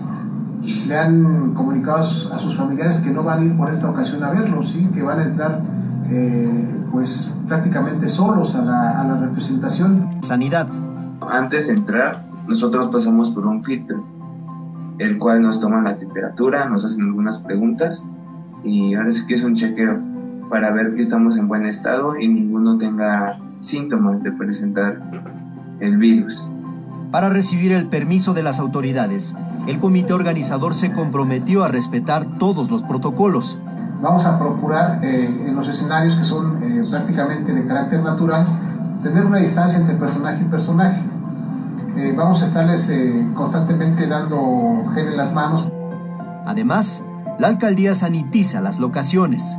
le 0.87 0.97
han 0.97 1.55
comunicado 1.55 2.05
a 2.05 2.39
sus 2.39 2.57
familiares 2.57 2.99
que 2.99 3.11
no 3.11 3.25
van 3.25 3.41
a 3.41 3.45
ir 3.47 3.57
por 3.57 3.75
esta 3.75 3.91
ocasión 3.91 4.23
a 4.23 4.31
verlos, 4.31 4.71
¿sí? 4.71 4.89
que 4.95 5.03
van 5.03 5.19
a 5.19 5.25
entrar 5.25 5.61
eh, 6.09 6.85
pues, 6.93 7.33
prácticamente 7.49 8.09
solos 8.09 8.55
a 8.55 8.63
la, 8.63 9.01
a 9.01 9.05
la 9.09 9.17
representación. 9.17 10.09
Sanidad 10.23 10.69
antes 11.29 11.67
de 11.67 11.75
entrar, 11.75 12.27
nosotros 12.49 12.89
pasamos 12.89 13.31
por 13.31 13.47
un 13.47 13.63
filtro, 13.63 14.05
el 14.99 15.19
cual 15.19 15.43
nos 15.43 15.61
toma 15.61 15.83
la 15.83 15.97
temperatura, 15.97 16.69
nos 16.69 16.85
hacen 16.85 17.05
algunas 17.05 17.39
preguntas 17.39 18.03
y 18.65 18.95
ahora 18.95 19.13
sí 19.13 19.27
que 19.27 19.35
es 19.35 19.45
un 19.45 19.55
chequeo 19.55 20.01
para 20.51 20.73
ver 20.73 20.95
que 20.95 21.03
estamos 21.03 21.37
en 21.37 21.49
buen 21.49 21.65
estado 21.65 22.19
y 22.19 22.29
ninguno 22.29 22.77
tenga 22.77 23.39
síntomas 23.61 24.23
de 24.23 24.33
presentar 24.33 25.01
el 25.81 25.97
virus. 25.97 26.45
Para 27.11 27.29
recibir 27.29 27.73
el 27.73 27.87
permiso 27.87 28.35
de 28.35 28.43
las 28.43 28.59
autoridades, 28.59 29.35
el 29.67 29.79
comité 29.79 30.13
organizador 30.13 30.75
se 30.75 30.93
comprometió 30.93 31.65
a 31.65 31.69
respetar 31.69 32.39
todos 32.39 32.71
los 32.71 32.83
protocolos. 32.83 33.59
Vamos 34.03 34.25
a 34.25 34.39
procurar 34.39 35.01
eh, 35.03 35.47
en 35.47 35.55
los 35.55 35.69
escenarios 35.69 36.17
que 36.17 36.25
son 36.25 36.63
eh, 36.63 36.87
prácticamente 36.89 37.53
de 37.53 37.67
carácter 37.67 38.03
natural 38.03 38.47
tener 39.03 39.25
una 39.25 39.39
distancia 39.39 39.79
entre 39.79 39.95
personaje 39.97 40.43
y 40.43 40.49
personaje. 40.49 41.03
Eh, 41.97 42.15
vamos 42.17 42.43
a 42.43 42.45
estarles 42.45 42.89
eh, 42.89 43.27
constantemente 43.35 44.07
dando 44.07 44.85
gel 44.95 45.09
en 45.09 45.17
las 45.17 45.33
manos. 45.33 45.71
Además, 46.47 47.03
la 47.39 47.49
alcaldía 47.49 47.95
sanitiza 47.95 48.61
las 48.61 48.79
locaciones. 48.79 49.57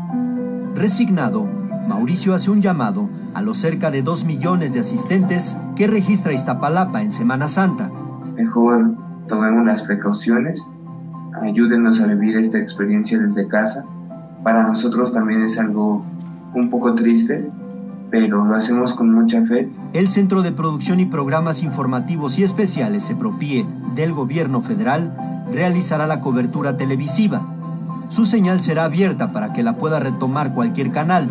Resignado, 0.76 1.48
Mauricio 1.88 2.34
hace 2.34 2.52
un 2.52 2.62
llamado 2.62 3.10
a 3.34 3.42
los 3.42 3.58
cerca 3.58 3.92
de 3.92 4.02
2 4.02 4.26
millones 4.26 4.74
de 4.74 4.80
asistentes 4.80 5.58
que 5.76 5.88
registra 5.88 6.34
Iztapalapa 6.34 7.02
en 7.02 7.12
Semana 7.12 7.48
Santa. 7.48 7.90
Mejor 8.36 8.96
tomemos 9.28 9.66
las 9.66 9.84
precauciones, 9.84 10.72
ayúdenos 11.42 12.02
a 12.02 12.08
vivir 12.08 12.38
esta 12.38 12.60
experiencia 12.60 13.20
desde 13.20 13.48
casa. 13.48 13.86
Para 14.44 14.68
nosotros 14.68 15.14
también 15.14 15.44
es 15.44 15.60
algo 15.60 16.04
un 16.54 16.70
poco 16.70 16.94
triste, 16.96 17.50
pero 18.12 18.46
lo 18.46 18.56
hacemos 18.56 18.94
con 18.94 19.12
mucha 19.12 19.42
fe. 19.42 19.70
El 19.94 20.10
Centro 20.10 20.42
de 20.42 20.52
Producción 20.52 21.00
y 21.00 21.06
Programas 21.06 21.64
Informativos 21.64 22.38
y 22.38 22.44
Especiales 22.44 23.08
CEPROPIE 23.08 23.66
del 23.96 24.12
Gobierno 24.14 24.62
Federal 24.62 25.16
realizará 25.52 26.06
la 26.06 26.20
cobertura 26.20 26.78
televisiva. 26.78 27.42
Su 28.10 28.26
señal 28.26 28.62
será 28.62 28.84
abierta 28.84 29.32
para 29.32 29.54
que 29.54 29.64
la 29.64 29.78
pueda 29.78 30.02
retomar 30.02 30.54
cualquier 30.54 30.92
canal. 30.92 31.30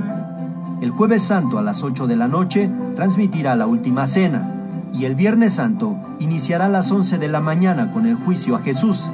El 0.81 0.91
jueves 0.91 1.23
santo 1.23 1.59
a 1.59 1.63
las 1.63 1.83
8 1.83 2.07
de 2.07 2.17
la 2.17 2.27
noche 2.27 2.71
transmitirá 2.97 3.55
la 3.55 3.67
última 3.67 4.07
cena 4.07 4.57
y 4.95 5.05
el 5.05 5.15
viernes 5.15 5.55
santo 5.55 5.97
iniciará 6.19 6.67
a 6.67 6.71
las 6.71 6.91
11 6.91 7.19
de 7.19 7.29
la 7.29 7.41
mañana 7.41 7.93
con 7.93 8.07
el 8.07 8.15
juicio 8.15 8.57
a 8.57 8.61
Jesús. 8.61 9.11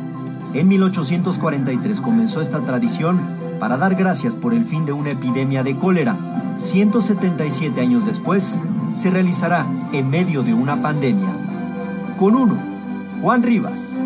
En 0.54 0.68
1843 0.68 2.00
comenzó 2.00 2.40
esta 2.40 2.60
tradición 2.64 3.20
para 3.58 3.76
dar 3.76 3.94
gracias 3.94 4.34
por 4.34 4.54
el 4.54 4.64
fin 4.64 4.86
de 4.86 4.92
una 4.92 5.10
epidemia 5.10 5.62
de 5.62 5.76
cólera 5.76 6.16
177 6.58 7.80
años 7.80 8.06
después, 8.06 8.58
se 8.94 9.10
realizará 9.10 9.66
en 9.92 10.08
medio 10.08 10.42
de 10.42 10.54
una 10.54 10.80
pandemia. 10.80 12.14
Con 12.18 12.34
uno, 12.34 12.62
Juan 13.20 13.42
Rivas. 13.42 13.98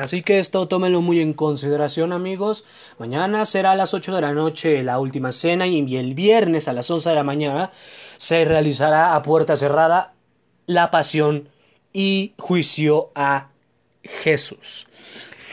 Así 0.00 0.22
que 0.22 0.38
esto 0.38 0.66
tómenlo 0.66 1.02
muy 1.02 1.20
en 1.20 1.32
consideración 1.32 2.12
amigos. 2.12 2.64
Mañana 2.98 3.44
será 3.44 3.72
a 3.72 3.76
las 3.76 3.94
8 3.94 4.14
de 4.14 4.20
la 4.20 4.32
noche 4.32 4.82
la 4.82 4.98
última 4.98 5.32
cena 5.32 5.66
y 5.66 5.96
el 5.96 6.14
viernes 6.14 6.68
a 6.68 6.72
las 6.72 6.90
11 6.90 7.08
de 7.08 7.14
la 7.14 7.24
mañana 7.24 7.70
se 8.16 8.44
realizará 8.44 9.14
a 9.14 9.22
puerta 9.22 9.56
cerrada 9.56 10.14
la 10.66 10.90
pasión 10.90 11.48
y 11.92 12.34
juicio 12.38 13.10
a 13.14 13.48
Jesús. 14.02 14.88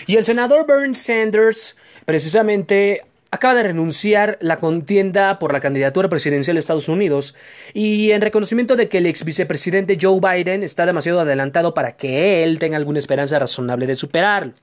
Y 0.08 0.16
el 0.16 0.26
senador 0.26 0.66
Bernie 0.66 0.96
Sanders 0.96 1.76
precisamente 2.06 3.04
acaba 3.32 3.56
de 3.56 3.64
renunciar 3.64 4.38
la 4.42 4.58
contienda 4.58 5.40
por 5.40 5.54
la 5.54 5.62
candidatura 5.62 6.10
presidencial 6.10 6.56
de 6.56 6.60
Estados 6.60 6.90
Unidos 6.90 7.34
y 7.74 8.12
en 8.12 8.22
reconocimiento 8.22 8.76
de 8.76 8.90
que 8.90 8.98
el 8.98 9.06
ex 9.06 9.24
vicepresidente 9.24 9.98
Joe 10.00 10.20
Biden 10.20 10.64
está 10.64 10.86
demasiado 10.86 11.22
adelantado 11.22 11.74
para 11.74 11.96
que 11.96 12.44
él 12.44 12.60
tenga 12.60 12.78
alguna 12.78 13.00
esperanza 13.00 13.40
razonable 13.40 13.88
de 13.88 13.96
superarlo. 13.96 14.54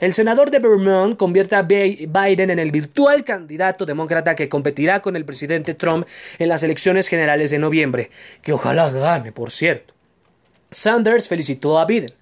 El 0.00 0.14
senador 0.14 0.50
de 0.50 0.60
Vermont 0.60 1.18
convierte 1.18 1.56
a 1.56 1.62
Biden 1.62 2.48
en 2.48 2.58
el 2.58 2.70
virtual 2.70 3.22
candidato 3.22 3.84
demócrata 3.84 4.34
que 4.34 4.48
competirá 4.48 5.02
con 5.02 5.14
el 5.14 5.26
presidente 5.26 5.74
Trump 5.74 6.06
en 6.38 6.48
las 6.48 6.62
elecciones 6.62 7.06
generales 7.06 7.50
de 7.50 7.58
noviembre, 7.58 8.10
que 8.40 8.54
ojalá 8.54 8.88
gane, 8.88 9.30
por 9.30 9.50
cierto. 9.50 9.92
Sanders 10.70 11.28
felicitó 11.28 11.78
a 11.78 11.84
Biden 11.84 12.14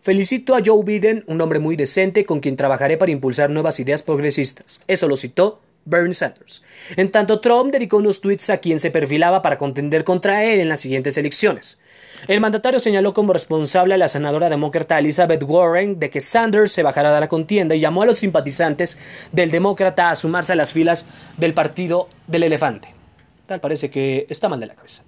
Felicito 0.00 0.54
a 0.54 0.60
Joe 0.64 0.84
Biden, 0.84 1.24
un 1.26 1.40
hombre 1.40 1.58
muy 1.58 1.76
decente 1.76 2.24
con 2.24 2.40
quien 2.40 2.56
trabajaré 2.56 2.96
para 2.96 3.12
impulsar 3.12 3.50
nuevas 3.50 3.80
ideas 3.80 4.02
progresistas. 4.02 4.80
Eso 4.86 5.08
lo 5.08 5.16
citó 5.16 5.60
Bernie 5.84 6.14
Sanders. 6.14 6.62
En 6.96 7.10
tanto, 7.10 7.40
Trump 7.40 7.72
dedicó 7.72 7.96
unos 7.96 8.20
tweets 8.20 8.50
a 8.50 8.58
quien 8.58 8.78
se 8.78 8.90
perfilaba 8.90 9.42
para 9.42 9.58
contender 9.58 10.04
contra 10.04 10.44
él 10.44 10.60
en 10.60 10.68
las 10.68 10.80
siguientes 10.80 11.16
elecciones. 11.16 11.78
El 12.26 12.40
mandatario 12.40 12.80
señaló 12.80 13.14
como 13.14 13.32
responsable 13.32 13.94
a 13.94 13.98
la 13.98 14.08
senadora 14.08 14.50
demócrata 14.50 14.98
Elizabeth 14.98 15.42
Warren 15.44 15.98
de 15.98 16.10
que 16.10 16.20
Sanders 16.20 16.72
se 16.72 16.82
bajara 16.82 17.14
de 17.14 17.20
la 17.20 17.28
contienda 17.28 17.74
y 17.74 17.80
llamó 17.80 18.02
a 18.02 18.06
los 18.06 18.18
simpatizantes 18.18 18.98
del 19.32 19.50
demócrata 19.50 20.10
a 20.10 20.16
sumarse 20.16 20.52
a 20.52 20.56
las 20.56 20.72
filas 20.72 21.06
del 21.36 21.54
partido 21.54 22.08
del 22.26 22.42
elefante. 22.42 22.94
Tal 23.46 23.60
parece 23.60 23.90
que 23.90 24.26
está 24.28 24.48
mal 24.48 24.60
de 24.60 24.66
la 24.66 24.74
cabeza. 24.74 25.04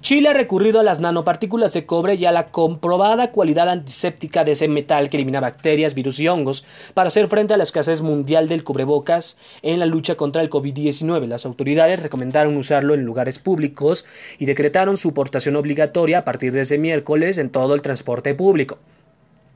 Chile 0.00 0.28
ha 0.28 0.32
recurrido 0.32 0.78
a 0.78 0.84
las 0.84 1.00
nanopartículas 1.00 1.72
de 1.72 1.84
cobre 1.84 2.14
y 2.14 2.24
a 2.24 2.30
la 2.30 2.46
comprobada 2.46 3.32
cualidad 3.32 3.68
antiséptica 3.68 4.44
de 4.44 4.52
ese 4.52 4.68
metal 4.68 5.10
que 5.10 5.16
elimina 5.16 5.40
bacterias, 5.40 5.94
virus 5.94 6.20
y 6.20 6.28
hongos 6.28 6.64
para 6.94 7.08
hacer 7.08 7.26
frente 7.26 7.54
a 7.54 7.56
la 7.56 7.64
escasez 7.64 8.00
mundial 8.00 8.48
del 8.48 8.62
cubrebocas 8.62 9.38
en 9.62 9.80
la 9.80 9.86
lucha 9.86 10.14
contra 10.14 10.40
el 10.40 10.50
COVID-19. 10.50 11.26
Las 11.26 11.44
autoridades 11.46 12.00
recomendaron 12.00 12.56
usarlo 12.56 12.94
en 12.94 13.04
lugares 13.04 13.40
públicos 13.40 14.04
y 14.38 14.46
decretaron 14.46 14.96
su 14.96 15.14
portación 15.14 15.56
obligatoria 15.56 16.18
a 16.18 16.24
partir 16.24 16.52
de 16.52 16.60
ese 16.60 16.78
miércoles 16.78 17.36
en 17.38 17.50
todo 17.50 17.74
el 17.74 17.82
transporte 17.82 18.34
público 18.34 18.78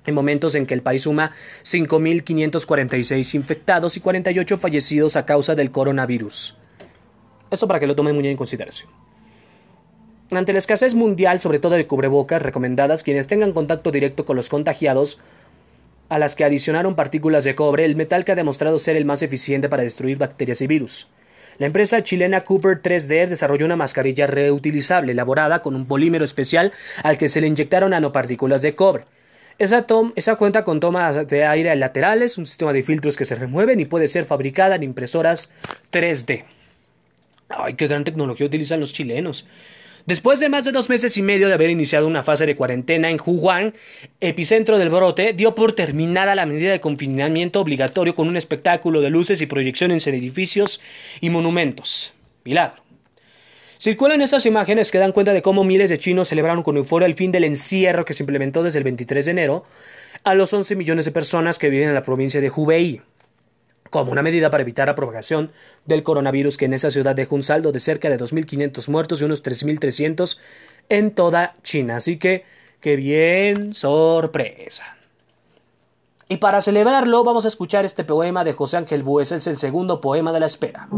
en 0.05 0.15
momentos 0.17 0.57
en 0.57 0.67
que 0.67 0.75
el 0.75 0.83
país 0.83 1.03
suma 1.03 1.31
5.546 1.63 3.37
infectados 3.37 3.97
y 3.97 4.01
48 4.01 4.59
fallecidos 4.59 5.15
a 5.15 5.25
causa 5.25 5.55
del 5.55 5.71
coronavirus. 5.71 6.57
Esto 7.49 7.69
para 7.69 7.79
que 7.79 7.87
lo 7.87 7.95
tomen 7.95 8.17
muy 8.17 8.27
en 8.27 8.37
consideración. 8.37 8.91
Ante 10.35 10.55
la 10.55 10.61
escasez 10.61 10.95
mundial, 10.95 11.41
sobre 11.41 11.59
todo 11.59 11.75
de 11.75 11.87
cubrebocas, 11.87 12.41
recomendadas 12.41 13.03
quienes 13.03 13.27
tengan 13.27 13.53
contacto 13.53 13.91
directo 13.91 14.25
con 14.25 14.35
los 14.35 14.49
contagiados, 14.49 15.21
a 16.09 16.19
las 16.19 16.37
que 16.37 16.45
adicionaron 16.45 16.95
partículas 16.95 17.45
de 17.45 17.55
cobre, 17.55 17.85
el 17.85 17.97
metal 17.97 18.25
que 18.25 18.33
ha 18.33 18.37
demostrado 18.37 18.79
ser 18.79 18.97
el 18.97 19.05
más 19.05 19.21
eficiente 19.21 19.69
para 19.69 19.83
destruir 19.83 20.17
bacterias 20.17 20.63
y 20.63 20.67
virus. 20.67 21.09
La 21.59 21.67
empresa 21.67 22.03
chilena 22.03 22.45
Cooper 22.45 22.81
3D 22.81 23.29
desarrolló 23.29 23.67
una 23.67 23.77
mascarilla 23.77 24.27
reutilizable 24.27 25.13
elaborada 25.13 25.61
con 25.61 25.77
un 25.77 25.85
polímero 25.85 26.25
especial 26.25 26.73
al 27.03 27.19
que 27.19 27.29
se 27.29 27.43
le 27.43 27.47
inyectaron 27.47 27.91
nanopartículas 27.91 28.63
de 28.63 28.75
cobre. 28.75 29.05
Esa, 29.59 29.85
esa 30.17 30.37
cuenta 30.37 30.65
con 30.65 30.81
tomas 30.81 31.27
de 31.27 31.45
aire 31.45 31.77
laterales, 31.77 32.39
un 32.39 32.47
sistema 32.47 32.73
de 32.73 32.83
filtros 32.83 33.19
que 33.19 33.27
se 33.27 33.35
remueven 33.35 33.81
y 33.81 33.85
puede 33.85 34.07
ser 34.07 34.25
fabricada 34.25 34.77
en 34.77 34.83
impresoras 34.83 35.51
3D. 35.93 36.45
Ay, 37.51 37.75
qué 37.75 37.87
gran 37.87 38.05
tecnología 38.05 38.47
utilizan 38.47 38.81
los 38.81 38.95
chilenos. 38.95 39.47
Después 40.07 40.41
de 40.41 40.49
más 40.49 40.65
de 40.65 40.73
dos 40.73 40.89
meses 40.89 41.17
y 41.17 41.23
medio 41.23 41.47
de 41.47 41.55
haber 41.55 41.71
iniciado 41.71 42.09
una 42.09 42.25
fase 42.25 42.45
de 42.45 42.57
cuarentena 42.57 43.09
en 43.11 43.21
Wuhan, 43.25 43.73
epicentro 44.21 44.79
del 44.79 44.91
brote, 44.91 45.33
dio 45.33 45.55
por 45.55 45.75
terminada 45.75 46.35
la 46.35 46.45
medida 46.45 46.73
de 46.73 46.81
confinamiento 46.81 47.61
obligatorio 47.61 48.15
con 48.15 48.27
un 48.27 48.37
espectáculo 48.37 49.01
de 49.01 49.11
luces 49.11 49.41
y 49.41 49.47
proyecciones 49.47 50.07
en 50.09 50.17
edificios 50.17 50.81
y 51.21 51.31
monumentos. 51.31 52.15
Milagro. 52.45 52.83
Circulan 53.79 54.23
estas 54.23 54.47
imágenes 54.47 54.91
que 54.91 54.99
dan 54.99 55.13
cuenta 55.13 55.33
de 55.33 55.43
cómo 55.43 55.65
miles 55.65 55.91
de 55.91 55.99
chinos 55.99 56.29
celebraron 56.29 56.63
con 56.63 56.77
euforia 56.77 57.07
el 57.07 57.15
fin 57.15 57.33
del 57.33 57.45
encierro 57.45 58.05
que 58.05 58.15
se 58.15 58.23
implementó 58.23 58.63
desde 58.63 58.79
el 58.79 58.85
23 58.85 59.25
de 59.25 59.31
enero 59.31 59.65
a 60.25 60.35
los 60.35 60.53
11 60.53 60.77
millones 60.77 61.05
de 61.05 61.11
personas 61.11 61.59
que 61.59 61.69
viven 61.69 61.89
en 61.89 61.95
la 61.95 62.03
provincia 62.03 62.41
de 62.41 62.51
Hubei 62.51 63.01
como 63.93 64.11
una 64.11 64.23
medida 64.23 64.49
para 64.49 64.63
evitar 64.63 64.89
la 64.89 64.95
propagación 64.95 65.53
del 65.85 66.03
coronavirus 66.03 66.57
que 66.57 66.65
en 66.65 66.73
esa 66.73 66.89
ciudad 66.89 67.15
dejó 67.15 67.35
un 67.35 67.43
saldo 67.43 67.73
de 67.73 67.79
cerca 67.79 68.09
de 68.09 68.19
2.500 68.19 68.89
muertos 68.89 69.21
y 69.21 69.25
unos 69.25 69.45
3.300 69.45 70.39
en 70.89 71.11
toda 71.11 71.53
China. 71.63 71.97
Así 71.97 72.17
que, 72.17 72.45
qué 72.81 72.97
bien, 72.97 73.75
sorpresa. 73.75 74.97
Y 76.27 76.39
para 76.39 76.63
celebrarlo 76.63 77.23
vamos 77.23 77.45
a 77.45 77.49
escuchar 77.49 77.85
este 77.85 78.03
poema 78.03 78.45
de 78.45 78.55
José 78.55 78.79
Ángel 78.79 79.03
Bues, 79.03 79.31
es 79.31 79.47
el 79.47 79.59
segundo 79.59 80.01
poema 80.01 80.33
de 80.33 80.41
la 80.41 80.47
espera. 80.47 80.89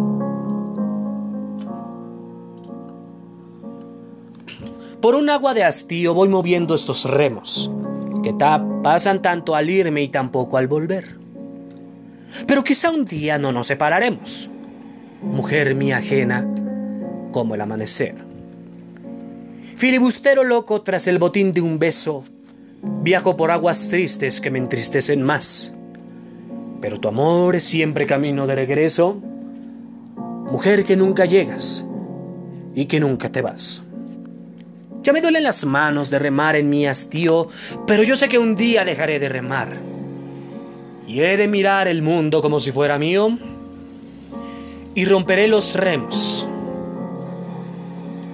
Por 5.00 5.16
un 5.16 5.28
agua 5.30 5.52
de 5.52 5.64
hastío 5.64 6.14
voy 6.14 6.28
moviendo 6.28 6.76
estos 6.76 7.04
remos, 7.10 7.72
que 8.22 8.32
pasan 8.84 9.20
tanto 9.20 9.56
al 9.56 9.68
irme 9.68 10.02
y 10.02 10.08
tampoco 10.08 10.58
al 10.58 10.68
volver. 10.68 11.23
Pero 12.46 12.64
quizá 12.64 12.90
un 12.90 13.04
día 13.04 13.38
no 13.38 13.52
nos 13.52 13.68
separaremos, 13.68 14.50
mujer 15.22 15.74
mía 15.74 15.98
ajena 15.98 16.46
como 17.32 17.54
el 17.54 17.60
amanecer. 17.60 18.14
Filibustero 19.76 20.44
loco 20.44 20.82
tras 20.82 21.06
el 21.06 21.18
botín 21.18 21.52
de 21.52 21.60
un 21.60 21.78
beso, 21.78 22.24
viajo 23.02 23.36
por 23.36 23.50
aguas 23.50 23.88
tristes 23.88 24.40
que 24.40 24.50
me 24.50 24.58
entristecen 24.58 25.22
más. 25.22 25.72
Pero 26.80 27.00
tu 27.00 27.08
amor 27.08 27.56
es 27.56 27.64
siempre 27.64 28.06
camino 28.06 28.46
de 28.46 28.54
regreso, 28.54 29.20
mujer 30.16 30.84
que 30.84 30.96
nunca 30.96 31.24
llegas 31.24 31.86
y 32.74 32.86
que 32.86 33.00
nunca 33.00 33.30
te 33.30 33.42
vas. 33.42 33.82
Ya 35.02 35.12
me 35.12 35.20
duelen 35.20 35.42
las 35.42 35.64
manos 35.64 36.10
de 36.10 36.18
remar 36.18 36.56
en 36.56 36.70
mi 36.70 36.86
hastío, 36.86 37.48
pero 37.86 38.02
yo 38.02 38.16
sé 38.16 38.28
que 38.28 38.38
un 38.38 38.56
día 38.56 38.84
dejaré 38.84 39.18
de 39.18 39.28
remar 39.28 39.93
y 41.06 41.20
he 41.20 41.36
de 41.36 41.48
mirar 41.48 41.88
el 41.88 42.02
mundo 42.02 42.40
como 42.42 42.60
si 42.60 42.72
fuera 42.72 42.98
mío 42.98 43.38
y 44.94 45.04
romperé 45.04 45.48
los 45.48 45.74
remos 45.74 46.48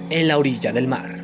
en 0.09 0.27
la 0.27 0.37
orilla 0.37 0.71
del 0.71 0.87
mar. 0.87 1.20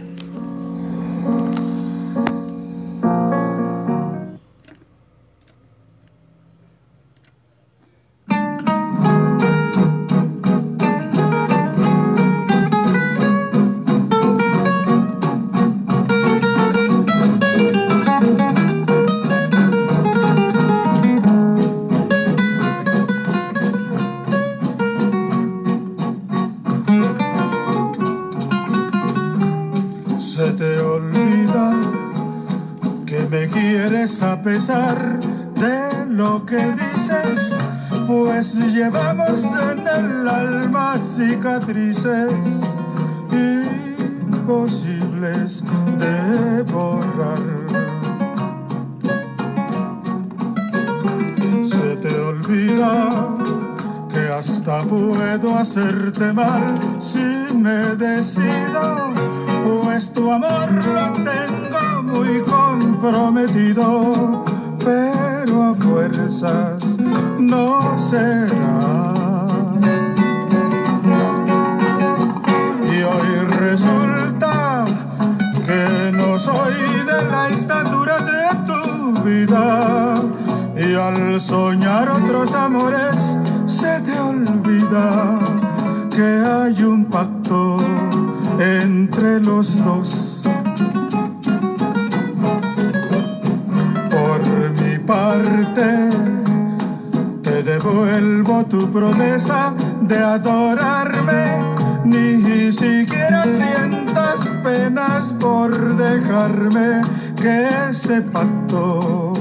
Tu 98.66 98.92
promesa 98.92 99.74
de 100.02 100.18
adorarme, 100.18 101.64
ni 102.06 102.72
siquiera 102.72 103.44
sientas 103.46 104.40
penas 104.64 105.34
por 105.40 105.96
dejarme, 105.96 107.02
que 107.36 107.68
ese 107.90 108.22
pacto 108.22 109.34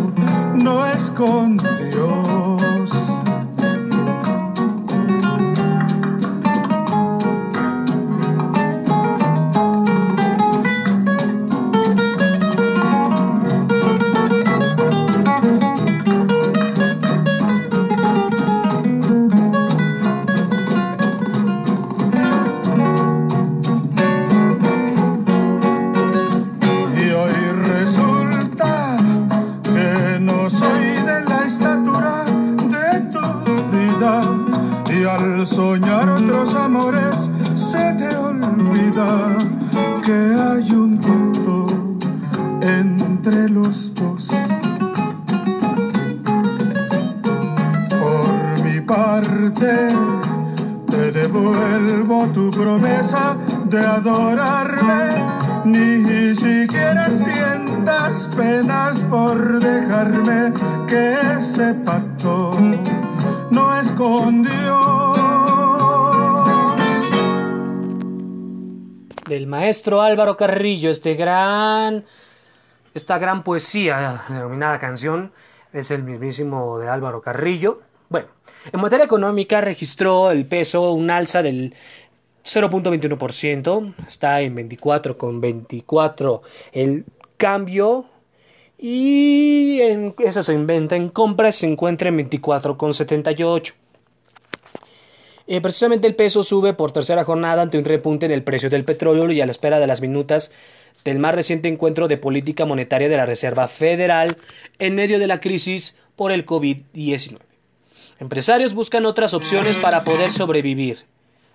no 0.55 0.87
es 0.87 1.11
con 1.11 1.57
Dios. 1.57 2.66
Álvaro 69.95 70.37
Carrillo, 70.37 70.91
este 70.91 71.15
gran, 71.15 72.05
esta 72.93 73.19
gran 73.19 73.43
poesía 73.45 74.23
denominada 74.29 74.79
canción 74.79 75.33
es 75.73 75.91
el 75.91 76.03
mismísimo 76.03 76.79
de 76.79 76.89
Álvaro 76.89 77.23
Carrillo. 77.23 77.81
Bueno, 78.09 78.29
en 78.73 78.81
materia 78.81 79.05
económica 79.05 79.61
registró 79.61 80.31
el 80.33 80.47
peso 80.47 80.93
un 80.93 81.11
alza 81.11 81.43
del 81.43 81.75
0.21%, 82.45 83.95
está 84.09 84.41
en 84.41 84.57
24,24 84.57 86.41
el 86.73 87.05
cambio 87.37 88.07
y 88.79 89.81
en, 89.81 90.15
eso 90.19 90.43
se 90.43 90.53
inventa 90.53 90.97
en 90.97 91.09
compras 91.09 91.57
se 91.57 91.67
encuentra 91.67 92.09
en 92.09 92.19
24,78. 92.19 93.75
Eh, 95.49 95.61
precisamente 95.61 96.09
el 96.09 96.17
peso 96.17 96.43
sube 96.43 96.75
por 96.75 96.91
tercera 96.91 97.23
jornada 97.23 97.63
ante 97.63 97.79
un 97.79 97.85
repunte 97.85 98.27
en 98.27 98.33
el 98.33 98.43
precio 98.43 98.69
del 98.69 98.85
petróleo 98.85 99.31
y 99.31 99.41
a 99.41 99.47
la 99.47 99.53
espera 99.53 99.79
de 99.79 99.87
las 99.87 100.01
minutas 100.01 100.51
del 101.05 101.21
más 101.21 101.35
reciente 101.35 101.69
encuentro 101.69 102.09
de 102.09 102.17
política 102.17 102.65
monetaria 102.65 103.09
de 103.09 103.17
la 103.17 103.27
Reserva 103.27 103.69
Federal 103.69 104.37
en 104.81 104.97
medio 104.97 105.21
de 105.21 105.29
la 105.29 105.41
crisis 105.41 105.97
por 106.17 106.33
el 106.33 106.45
COVID-19. 106.45 107.39
Empresarios 108.19 108.75
buscan 108.75 109.07
otras 109.07 109.35
opciones 109.35 109.77
para 109.77 110.03
poder 110.03 110.33
sobrevivir. 110.33 111.05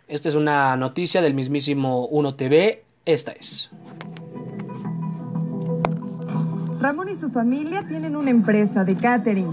Esta 0.08 0.30
es 0.30 0.36
una 0.36 0.76
noticia 0.78 1.22
del 1.22 1.34
mismísimo 1.34 2.10
1TV. 2.12 2.80
Esta 3.06 3.32
es. 3.32 3.72
Ramón 6.80 7.10
y 7.10 7.16
su 7.16 7.30
familia 7.30 7.86
tienen 7.88 8.16
una 8.16 8.30
empresa 8.30 8.84
de 8.84 8.96
catering. 8.96 9.52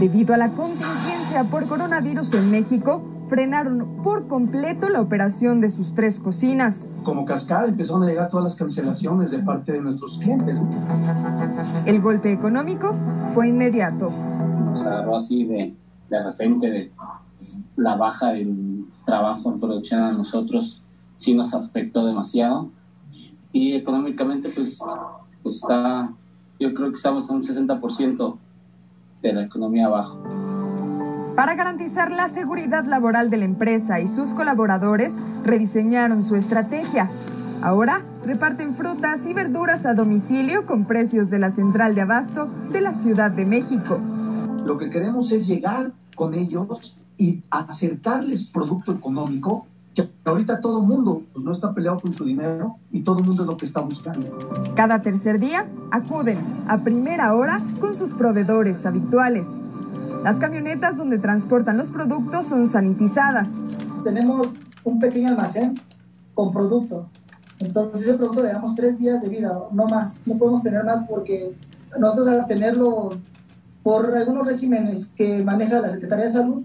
Debido 0.00 0.34
a 0.34 0.38
la 0.38 0.50
contingencia 0.50 1.44
por 1.44 1.66
coronavirus 1.68 2.34
en 2.34 2.50
México, 2.50 3.13
frenaron 3.28 4.02
por 4.02 4.28
completo 4.28 4.88
la 4.88 5.00
operación 5.00 5.60
de 5.60 5.70
sus 5.70 5.94
tres 5.94 6.20
cocinas. 6.20 6.88
Como 7.02 7.24
cascada 7.24 7.68
empezaron 7.68 8.02
a 8.02 8.06
llegar 8.06 8.28
todas 8.28 8.44
las 8.44 8.54
cancelaciones 8.54 9.30
de 9.30 9.38
parte 9.38 9.72
de 9.72 9.80
nuestros 9.80 10.18
clientes. 10.18 10.62
El 11.86 12.00
golpe 12.00 12.32
económico 12.32 12.94
fue 13.34 13.48
inmediato. 13.48 14.10
Nos 14.10 14.82
agarró 14.82 15.16
así 15.16 15.44
de, 15.44 15.74
de 16.10 16.24
repente 16.24 16.70
de 16.70 16.92
la 17.76 17.96
baja 17.96 18.32
del 18.32 18.86
trabajo 19.04 19.52
en 19.52 19.60
producción 19.60 20.00
a 20.00 20.12
nosotros, 20.12 20.82
sí 21.16 21.34
nos 21.34 21.54
afectó 21.54 22.06
demasiado. 22.06 22.70
Y 23.52 23.74
económicamente 23.74 24.48
pues, 24.48 24.80
pues 25.42 25.56
está 25.56 26.10
yo 26.58 26.72
creo 26.72 26.90
que 26.90 26.96
estamos 26.96 27.28
en 27.28 27.36
un 27.36 27.42
60% 27.42 28.38
de 29.22 29.32
la 29.32 29.42
economía 29.42 29.86
abajo. 29.86 30.18
Para 31.36 31.56
garantizar 31.56 32.12
la 32.12 32.28
seguridad 32.28 32.84
laboral 32.84 33.28
de 33.28 33.38
la 33.38 33.44
empresa 33.44 34.00
y 34.00 34.06
sus 34.06 34.32
colaboradores, 34.34 35.12
rediseñaron 35.42 36.22
su 36.22 36.36
estrategia. 36.36 37.10
Ahora 37.60 38.04
reparten 38.24 38.76
frutas 38.76 39.26
y 39.26 39.34
verduras 39.34 39.84
a 39.84 39.94
domicilio 39.94 40.64
con 40.64 40.84
precios 40.84 41.30
de 41.30 41.40
la 41.40 41.50
central 41.50 41.96
de 41.96 42.02
abasto 42.02 42.48
de 42.70 42.80
la 42.80 42.92
Ciudad 42.92 43.32
de 43.32 43.46
México. 43.46 43.98
Lo 44.64 44.76
que 44.76 44.88
queremos 44.88 45.32
es 45.32 45.48
llegar 45.48 45.92
con 46.14 46.34
ellos 46.34 46.96
y 47.16 47.42
acercarles 47.50 48.44
producto 48.44 48.92
económico 48.92 49.66
que 49.92 50.08
ahorita 50.24 50.60
todo 50.60 50.82
el 50.82 50.86
mundo 50.86 51.22
pues, 51.32 51.44
no 51.44 51.50
está 51.50 51.74
peleado 51.74 51.98
con 51.98 52.12
su 52.12 52.24
dinero 52.24 52.76
y 52.92 53.00
todo 53.00 53.18
el 53.18 53.24
mundo 53.24 53.42
es 53.42 53.48
lo 53.48 53.56
que 53.56 53.64
está 53.64 53.80
buscando. 53.80 54.72
Cada 54.76 55.02
tercer 55.02 55.40
día 55.40 55.66
acuden 55.90 56.38
a 56.68 56.78
primera 56.78 57.34
hora 57.34 57.60
con 57.80 57.96
sus 57.96 58.12
proveedores 58.14 58.86
habituales. 58.86 59.48
Las 60.24 60.38
camionetas 60.38 60.96
donde 60.96 61.18
transportan 61.18 61.76
los 61.76 61.90
productos 61.90 62.46
son 62.46 62.66
sanitizadas. 62.66 63.46
Tenemos 64.04 64.54
un 64.82 64.98
pequeño 64.98 65.28
almacén 65.28 65.74
con 66.32 66.50
producto. 66.50 67.10
Entonces 67.58 68.00
ese 68.00 68.14
producto 68.14 68.42
le 68.42 68.48
damos 68.50 68.74
tres 68.74 68.98
días 68.98 69.20
de 69.20 69.28
vida, 69.28 69.54
no 69.70 69.84
más. 69.84 70.20
No 70.24 70.38
podemos 70.38 70.62
tener 70.62 70.82
más 70.82 71.00
porque 71.06 71.54
nosotros 71.98 72.28
al 72.28 72.46
tenerlo 72.46 73.18
por 73.82 74.16
algunos 74.16 74.46
regímenes 74.46 75.08
que 75.08 75.44
maneja 75.44 75.78
la 75.80 75.90
Secretaría 75.90 76.24
de 76.24 76.30
Salud, 76.30 76.62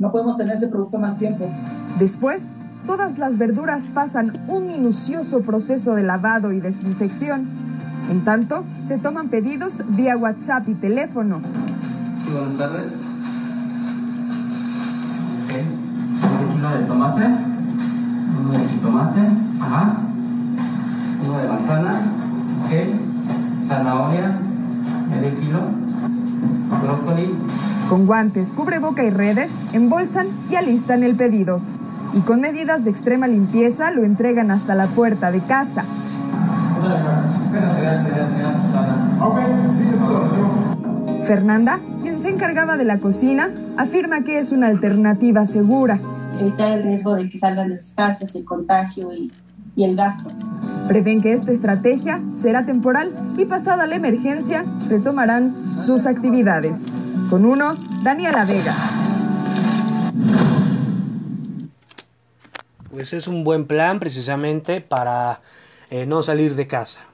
no 0.00 0.10
podemos 0.10 0.36
tener 0.36 0.54
ese 0.54 0.66
producto 0.66 0.98
más 0.98 1.16
tiempo. 1.18 1.48
Después 2.00 2.42
todas 2.84 3.16
las 3.16 3.38
verduras 3.38 3.86
pasan 3.94 4.32
un 4.48 4.66
minucioso 4.66 5.42
proceso 5.42 5.94
de 5.94 6.02
lavado 6.02 6.50
y 6.50 6.58
desinfección. 6.58 7.46
En 8.10 8.24
tanto, 8.24 8.64
se 8.88 8.98
toman 8.98 9.28
pedidos 9.28 9.84
vía 9.90 10.16
WhatsApp 10.16 10.68
y 10.68 10.74
teléfono. 10.74 11.42
Sí, 12.28 12.34
buenas 12.34 12.58
tardes. 12.58 12.92
Un 16.20 16.54
kilo 16.54 16.70
de 16.70 16.84
tomate, 16.84 17.26
uno 18.38 18.52
de 18.52 18.64
tomate, 18.82 19.20
ajá, 19.60 19.96
uno 21.24 21.38
de 21.38 21.48
manzana, 21.48 21.92
ok, 22.64 23.66
zanahoria, 23.66 24.38
medio 25.08 25.40
kilo, 25.40 25.60
brócoli. 26.82 27.34
Con 27.88 28.04
guantes, 28.04 28.48
cubreboca 28.52 29.04
y 29.04 29.10
redes, 29.10 29.50
embolsan 29.72 30.26
y 30.50 30.56
alistan 30.56 31.04
el 31.04 31.14
pedido. 31.14 31.62
Y 32.12 32.20
con 32.20 32.42
medidas 32.42 32.84
de 32.84 32.90
extrema 32.90 33.26
limpieza 33.26 33.90
lo 33.90 34.04
entregan 34.04 34.50
hasta 34.50 34.74
la 34.74 34.86
puerta 34.88 35.32
de 35.32 35.40
casa. 35.40 35.82
Fernanda, 41.24 41.78
quien 42.18 42.22
se 42.22 42.34
encargaba 42.34 42.76
de 42.76 42.84
la 42.84 42.98
cocina, 42.98 43.50
afirma 43.76 44.24
que 44.24 44.38
es 44.38 44.50
una 44.50 44.66
alternativa 44.66 45.46
segura. 45.46 46.00
Evitar 46.40 46.78
el 46.78 46.84
riesgo 46.84 47.14
de 47.14 47.30
que 47.30 47.38
salgan 47.38 47.68
de 47.68 47.76
sus 47.76 47.92
casas, 47.92 48.34
el 48.34 48.44
contagio 48.44 49.12
y, 49.12 49.32
y 49.76 49.84
el 49.84 49.96
gasto. 49.96 50.30
Prevén 50.88 51.20
que 51.20 51.32
esta 51.32 51.52
estrategia 51.52 52.20
será 52.40 52.66
temporal 52.66 53.12
y 53.36 53.44
pasada 53.44 53.86
la 53.86 53.96
emergencia 53.96 54.64
retomarán 54.88 55.54
sus 55.84 56.06
actividades. 56.06 56.78
Con 57.30 57.44
uno, 57.44 57.74
Daniela 58.02 58.44
Vega. 58.44 58.74
pues 62.90 63.12
es 63.12 63.28
un 63.28 63.44
buen 63.44 63.66
plan 63.66 64.00
precisamente 64.00 64.80
para 64.80 65.40
eh, 65.88 66.04
no 66.04 66.20
salir 66.20 66.56
de 66.56 66.66
casa. 66.66 67.04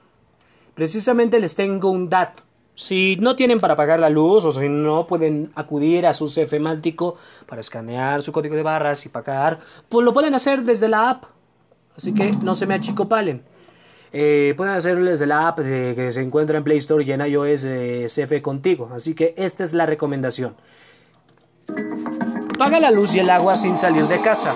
Precisamente 0.73 1.39
les 1.39 1.53
tengo 1.53 1.91
un 1.91 2.09
dato. 2.09 2.44
Si 2.75 3.17
no 3.21 3.35
tienen 3.35 3.59
para 3.59 3.75
pagar 3.75 3.99
la 3.99 4.09
luz 4.09 4.45
o 4.45 4.51
si 4.51 4.67
no 4.67 5.07
pueden 5.07 5.51
acudir 5.55 6.05
a 6.05 6.13
su 6.13 6.29
cefemático 6.29 7.15
para 7.45 7.61
escanear 7.61 8.21
su 8.21 8.31
código 8.31 8.55
de 8.55 8.63
barras 8.63 9.05
y 9.05 9.09
pagar, 9.09 9.59
pues 9.87 10.03
lo 10.03 10.13
pueden 10.13 10.35
hacer 10.35 10.63
desde 10.63 10.89
la 10.89 11.09
app. 11.09 11.23
Así 11.95 12.13
que 12.13 12.31
no 12.31 12.53
se 12.53 12.65
me 12.65 12.73
achicopalen. 12.73 13.41
Eh, 14.11 14.53
pueden 14.55 14.73
hacerlo 14.73 15.09
desde 15.09 15.25
la 15.25 15.47
app 15.47 15.59
que 15.59 16.09
se 16.11 16.21
encuentra 16.21 16.57
en 16.57 16.63
Play 16.63 16.77
Store 16.77 17.03
y 17.03 17.11
en 17.11 17.21
iOS 17.25 17.63
eh, 17.65 18.07
CF 18.07 18.41
contigo. 18.41 18.89
Así 18.93 19.13
que 19.13 19.33
esta 19.37 19.63
es 19.63 19.73
la 19.73 19.85
recomendación. 19.85 20.55
Paga 22.57 22.79
la 22.79 22.91
luz 22.91 23.15
y 23.15 23.19
el 23.19 23.29
agua 23.29 23.55
sin 23.55 23.75
salir 23.77 24.07
de 24.07 24.21
casa. 24.21 24.53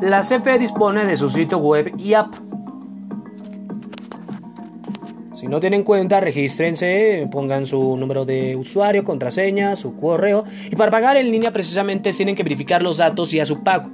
La 0.00 0.20
CFE 0.20 0.58
dispone 0.58 1.04
de 1.04 1.16
su 1.16 1.28
sitio 1.28 1.58
web 1.58 1.92
y 1.98 2.14
app. 2.14 2.34
Si 5.38 5.46
no 5.46 5.60
tienen 5.60 5.84
cuenta, 5.84 6.18
regístrense, 6.18 7.24
pongan 7.30 7.64
su 7.64 7.96
número 7.96 8.24
de 8.24 8.56
usuario, 8.56 9.04
contraseña, 9.04 9.76
su 9.76 9.94
correo 9.94 10.42
y 10.68 10.74
para 10.74 10.90
pagar 10.90 11.16
en 11.16 11.30
línea 11.30 11.52
precisamente 11.52 12.10
tienen 12.10 12.34
que 12.34 12.42
verificar 12.42 12.82
los 12.82 12.96
datos 12.96 13.32
y 13.32 13.38
a 13.38 13.46
su 13.46 13.62
pago 13.62 13.88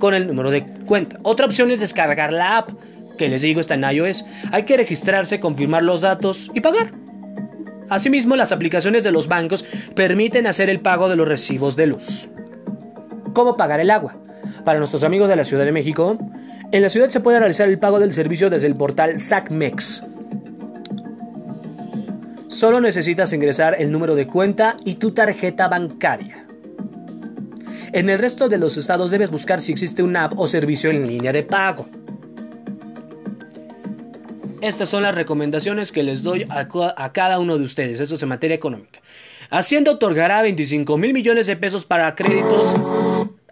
con 0.00 0.12
el 0.12 0.26
número 0.26 0.50
de 0.50 0.64
cuenta. 0.84 1.20
Otra 1.22 1.46
opción 1.46 1.70
es 1.70 1.78
descargar 1.78 2.32
la 2.32 2.58
app, 2.58 2.70
que 3.16 3.28
les 3.28 3.42
digo 3.42 3.60
está 3.60 3.74
en 3.74 3.84
iOS. 3.84 4.24
Hay 4.50 4.64
que 4.64 4.76
registrarse, 4.76 5.38
confirmar 5.38 5.84
los 5.84 6.00
datos 6.00 6.50
y 6.52 6.60
pagar. 6.60 6.90
Asimismo, 7.88 8.34
las 8.34 8.50
aplicaciones 8.50 9.04
de 9.04 9.12
los 9.12 9.28
bancos 9.28 9.64
permiten 9.94 10.48
hacer 10.48 10.68
el 10.68 10.80
pago 10.80 11.08
de 11.08 11.14
los 11.14 11.28
recibos 11.28 11.76
de 11.76 11.86
luz. 11.86 12.28
¿Cómo 13.34 13.56
pagar 13.56 13.78
el 13.78 13.92
agua? 13.92 14.16
Para 14.64 14.78
nuestros 14.78 15.04
amigos 15.04 15.28
de 15.28 15.36
la 15.36 15.44
Ciudad 15.44 15.64
de 15.64 15.70
México, 15.70 16.18
en 16.72 16.82
la 16.82 16.88
ciudad 16.88 17.08
se 17.08 17.20
puede 17.20 17.38
realizar 17.38 17.68
el 17.68 17.78
pago 17.78 18.00
del 18.00 18.12
servicio 18.12 18.50
desde 18.50 18.66
el 18.66 18.74
portal 18.74 19.20
SACMEX. 19.20 20.02
Solo 22.52 22.82
necesitas 22.82 23.32
ingresar 23.32 23.76
el 23.78 23.90
número 23.90 24.14
de 24.14 24.26
cuenta 24.26 24.76
y 24.84 24.96
tu 24.96 25.12
tarjeta 25.12 25.68
bancaria. 25.68 26.46
En 27.94 28.10
el 28.10 28.18
resto 28.18 28.50
de 28.50 28.58
los 28.58 28.76
estados 28.76 29.10
debes 29.10 29.30
buscar 29.30 29.58
si 29.58 29.72
existe 29.72 30.02
una 30.02 30.24
app 30.24 30.38
o 30.38 30.46
servicio 30.46 30.90
en 30.90 31.06
línea 31.06 31.32
de 31.32 31.44
pago. 31.44 31.88
Estas 34.60 34.90
son 34.90 35.02
las 35.02 35.14
recomendaciones 35.14 35.92
que 35.92 36.02
les 36.02 36.22
doy 36.22 36.46
a, 36.50 37.12
cada 37.12 37.38
uno 37.38 37.56
de 37.56 37.64
ustedes. 37.64 38.00
Esto 38.00 38.16
es 38.16 38.22
en 38.22 38.28
materia 38.28 38.54
económica. 38.54 39.00
Hacienda 39.48 39.90
otorgará 39.90 40.42
25 40.42 40.98
mil 40.98 41.14
millones 41.14 41.46
de 41.46 41.56
pesos 41.56 41.86
para 41.86 42.14
créditos 42.14 42.74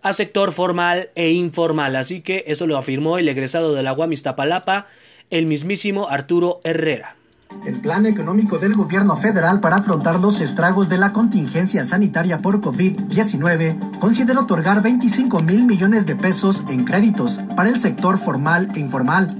a 0.02 0.12
sector 0.12 0.52
formal 0.52 1.08
e 1.14 1.30
informal. 1.30 1.96
Así 1.96 2.20
que 2.20 2.44
eso 2.48 2.66
lo 2.66 2.76
afirmó 2.76 3.16
el 3.16 3.30
egresado 3.30 3.72
de 3.72 3.82
la 3.82 3.94
UAM 3.94 4.12
Iztapalapa, 4.12 4.88
el 5.30 5.46
mismísimo 5.46 6.10
Arturo 6.10 6.60
Herrera. 6.64 7.16
El 7.64 7.80
plan 7.80 8.06
económico 8.06 8.58
del 8.58 8.74
gobierno 8.74 9.16
federal 9.16 9.60
para 9.60 9.76
afrontar 9.76 10.18
los 10.18 10.40
estragos 10.40 10.88
de 10.88 10.98
la 10.98 11.12
contingencia 11.12 11.84
sanitaria 11.84 12.38
por 12.38 12.60
COVID-19 12.60 13.98
considera 13.98 14.40
otorgar 14.40 14.82
25 14.82 15.40
mil 15.42 15.66
millones 15.66 16.06
de 16.06 16.16
pesos 16.16 16.64
en 16.68 16.84
créditos 16.84 17.40
para 17.56 17.68
el 17.68 17.78
sector 17.78 18.18
formal 18.18 18.68
e 18.74 18.80
informal 18.80 19.36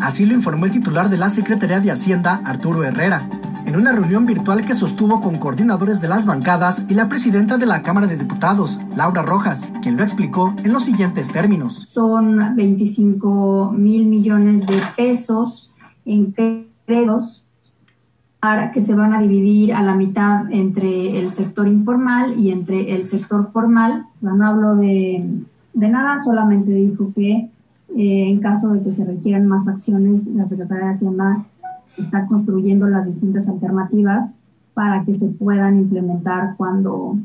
Así 0.00 0.26
lo 0.26 0.34
informó 0.34 0.64
el 0.64 0.70
titular 0.70 1.10
de 1.10 1.18
la 1.18 1.28
Secretaría 1.28 1.80
de 1.80 1.90
Hacienda, 1.90 2.40
Arturo 2.44 2.84
Herrera, 2.84 3.28
en 3.66 3.74
una 3.74 3.90
reunión 3.92 4.26
virtual 4.26 4.64
que 4.64 4.74
sostuvo 4.74 5.20
con 5.20 5.38
coordinadores 5.38 6.00
de 6.00 6.06
las 6.06 6.24
bancadas 6.24 6.86
y 6.88 6.94
la 6.94 7.08
presidenta 7.08 7.58
de 7.58 7.66
la 7.66 7.82
Cámara 7.82 8.06
de 8.06 8.16
Diputados, 8.16 8.78
Laura 8.96 9.22
Rojas, 9.22 9.68
quien 9.82 9.96
lo 9.96 10.04
explicó 10.04 10.54
en 10.62 10.72
los 10.72 10.84
siguientes 10.84 11.32
términos. 11.32 11.88
Son 11.88 12.54
25 12.54 13.72
mil 13.76 14.06
millones 14.06 14.66
de 14.66 14.80
pesos 14.96 15.72
en 16.04 16.30
créditos 16.30 16.67
que 18.72 18.80
se 18.80 18.94
van 18.94 19.12
a 19.12 19.20
dividir 19.20 19.74
a 19.74 19.82
la 19.82 19.94
mitad 19.94 20.50
entre 20.50 21.18
el 21.18 21.28
sector 21.28 21.68
informal 21.68 22.38
y 22.38 22.50
entre 22.50 22.94
el 22.94 23.04
sector 23.04 23.50
formal. 23.50 24.06
no 24.22 24.46
hablo 24.46 24.76
de, 24.76 25.42
de 25.74 25.88
nada, 25.88 26.18
solamente 26.18 26.72
dijo 26.72 27.12
que 27.14 27.50
eh, 27.96 28.28
en 28.28 28.40
caso 28.40 28.72
de 28.72 28.82
que 28.82 28.92
se 28.92 29.04
requieran 29.04 29.46
más 29.46 29.68
acciones, 29.68 30.26
la 30.26 30.46
Secretaría 30.48 30.86
de 30.86 30.90
Hacienda 30.90 31.44
está 31.96 32.26
construyendo 32.26 32.86
las 32.86 33.06
distintas 33.06 33.48
alternativas 33.48 34.34
para 34.74 35.04
que 35.04 35.14
se 35.14 35.26
puedan 35.26 35.78
implementar 35.78 36.54
cuando 36.56 37.18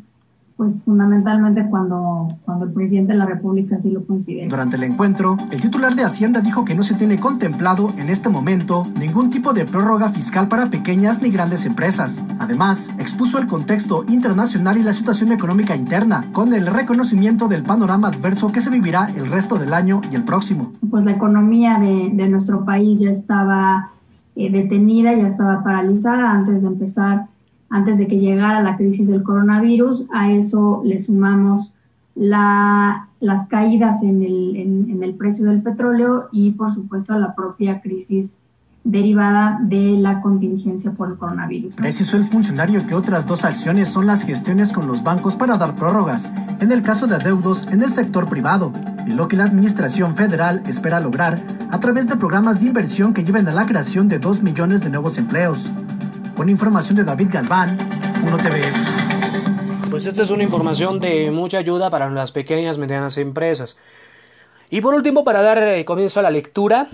pues 0.63 0.85
fundamentalmente 0.85 1.67
cuando, 1.69 2.37
cuando 2.45 2.63
el 2.63 2.71
presidente 2.71 3.11
de 3.11 3.19
la 3.19 3.25
República 3.25 3.75
así 3.75 3.91
lo 3.91 4.05
considere. 4.05 4.47
Durante 4.47 4.77
el 4.77 4.83
encuentro, 4.83 5.35
el 5.51 5.59
titular 5.59 5.93
de 5.93 6.05
Hacienda 6.05 6.39
dijo 6.39 6.63
que 6.63 6.73
no 6.73 6.83
se 6.83 6.95
tiene 6.95 7.17
contemplado 7.17 7.91
en 7.97 8.09
este 8.09 8.29
momento 8.29 8.83
ningún 8.97 9.29
tipo 9.29 9.51
de 9.51 9.65
prórroga 9.65 10.07
fiscal 10.07 10.47
para 10.47 10.69
pequeñas 10.69 11.21
ni 11.21 11.31
grandes 11.31 11.65
empresas. 11.65 12.17
Además, 12.39 12.89
expuso 12.97 13.39
el 13.39 13.47
contexto 13.47 14.05
internacional 14.07 14.77
y 14.77 14.83
la 14.83 14.93
situación 14.93 15.33
económica 15.33 15.75
interna, 15.75 16.23
con 16.31 16.53
el 16.53 16.65
reconocimiento 16.67 17.49
del 17.49 17.63
panorama 17.63 18.07
adverso 18.07 18.49
que 18.49 18.61
se 18.61 18.69
vivirá 18.69 19.07
el 19.17 19.27
resto 19.27 19.57
del 19.57 19.73
año 19.73 19.99
y 20.13 20.15
el 20.15 20.23
próximo. 20.23 20.71
Pues 20.89 21.03
la 21.03 21.11
economía 21.11 21.77
de, 21.77 22.09
de 22.13 22.29
nuestro 22.29 22.63
país 22.63 23.01
ya 23.01 23.09
estaba 23.09 23.91
eh, 24.37 24.49
detenida, 24.49 25.13
ya 25.13 25.27
estaba 25.27 25.61
paralizada 25.61 26.31
antes 26.31 26.61
de 26.61 26.69
empezar 26.69 27.32
antes 27.73 27.97
de 27.97 28.05
que 28.05 28.19
llegara 28.19 28.61
la 28.61 28.77
crisis 28.77 29.07
del 29.07 29.23
coronavirus. 29.23 30.05
A 30.13 30.31
eso 30.31 30.83
le 30.85 30.99
sumamos 30.99 31.73
la, 32.13 33.09
las 33.19 33.47
caídas 33.47 34.03
en 34.03 34.21
el, 34.21 34.55
en, 34.55 35.01
el 35.01 35.15
precio 35.15 35.45
del 35.45 35.63
petróleo 35.63 36.29
y, 36.31 36.51
por 36.51 36.71
supuesto, 36.71 37.17
la 37.17 37.33
propia 37.33 37.81
crisis 37.81 38.37
derivada 38.83 39.57
de 39.63 39.97
la 39.97 40.21
contingencia 40.21 40.91
por 40.91 41.09
el 41.09 41.17
coronavirus. 41.17 41.77
Precisó 41.77 42.15
el 42.17 42.25
funcionario 42.25 42.85
que 42.85 42.93
otras 42.93 43.25
dos 43.25 43.43
acciones 43.43 43.87
son 43.87 44.05
las 44.05 44.23
gestiones 44.23 44.71
con 44.71 44.85
los 44.85 45.03
bancos 45.03 45.35
para 45.35 45.57
dar 45.57 45.73
prórrogas, 45.73 46.31
en 46.59 46.71
el 46.71 46.83
caso 46.83 47.07
de 47.07 47.15
adeudos 47.15 47.65
en 47.71 47.81
el 47.81 47.89
sector 47.89 48.29
privado, 48.29 48.71
y 49.07 49.13
lo 49.13 49.27
que 49.27 49.37
la 49.37 49.45
Administración 49.45 50.15
Federal 50.15 50.61
espera 50.67 50.99
lograr 50.99 51.39
a 51.71 51.79
través 51.79 52.07
de 52.07 52.17
programas 52.17 52.59
de 52.59 52.67
inversión 52.67 53.13
que 53.15 53.23
lleven 53.23 53.47
a 53.47 53.51
la 53.51 53.65
creación 53.65 54.09
de 54.09 54.19
2 54.19 54.43
millones 54.43 54.81
de 54.81 54.91
nuevos 54.91 55.17
empleos. 55.17 55.71
Con 56.35 56.49
información 56.49 56.95
de 56.95 57.03
David 57.03 57.27
Galván, 57.31 57.77
1TV. 58.25 59.89
Pues 59.91 60.07
esta 60.07 60.23
es 60.23 60.31
una 60.31 60.41
información 60.41 60.99
de 60.99 61.29
mucha 61.29 61.59
ayuda 61.59 61.91
para 61.91 62.09
las 62.09 62.31
pequeñas 62.31 62.77
y 62.77 62.79
medianas 62.79 63.17
empresas. 63.19 63.77
Y 64.71 64.81
por 64.81 64.95
último, 64.95 65.23
para 65.23 65.43
dar 65.43 65.59
eh, 65.59 65.85
comienzo 65.85 66.19
a 66.19 66.23
la 66.23 66.31
lectura, 66.31 66.87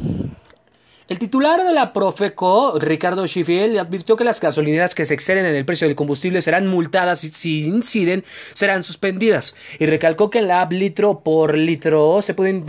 el 1.10 1.18
titular 1.18 1.64
de 1.64 1.74
la 1.74 1.92
Profeco, 1.92 2.78
Ricardo 2.80 3.26
Schifield, 3.26 3.80
advirtió 3.80 4.16
que 4.16 4.24
las 4.24 4.40
gasolineras 4.40 4.94
que 4.94 5.06
se 5.06 5.16
exceden 5.16 5.46
en 5.46 5.56
el 5.56 5.66
precio 5.66 5.88
del 5.88 5.96
combustible 5.96 6.40
serán 6.40 6.68
multadas 6.68 7.24
y 7.24 7.30
si 7.30 7.66
inciden 7.66 8.24
serán 8.54 8.84
suspendidas. 8.84 9.56
Y 9.80 9.88
recalcó 9.88 10.30
que 10.30 10.44
la 10.44 10.62
app 10.62 10.72
litro 10.72 11.22
por 11.24 11.58
litro 11.58 12.22
se 12.22 12.36
pueden 12.36 12.64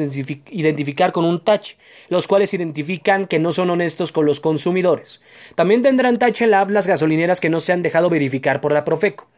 identificar 0.51 1.12
con 1.12 1.26
un 1.26 1.41
touch, 1.41 1.72
los 2.09 2.26
cuales 2.26 2.55
identifican 2.55 3.26
que 3.26 3.38
no 3.38 3.53
son 3.53 3.68
honestos 3.68 4.11
con 4.11 4.24
los 4.24 4.41
consumidores. 4.41 5.20
También 5.55 5.82
tendrán 5.82 6.18
touch 6.18 6.41
en 6.41 6.53
la 6.53 6.64
las 6.64 6.86
gasolineras 6.86 7.41
que 7.41 7.51
no 7.51 7.61
se 7.61 7.74
han 7.74 7.82
dejado 7.82 8.09
verificar 8.09 8.62
por 8.62 8.72
la 8.72 8.84
Profeco 8.84 9.28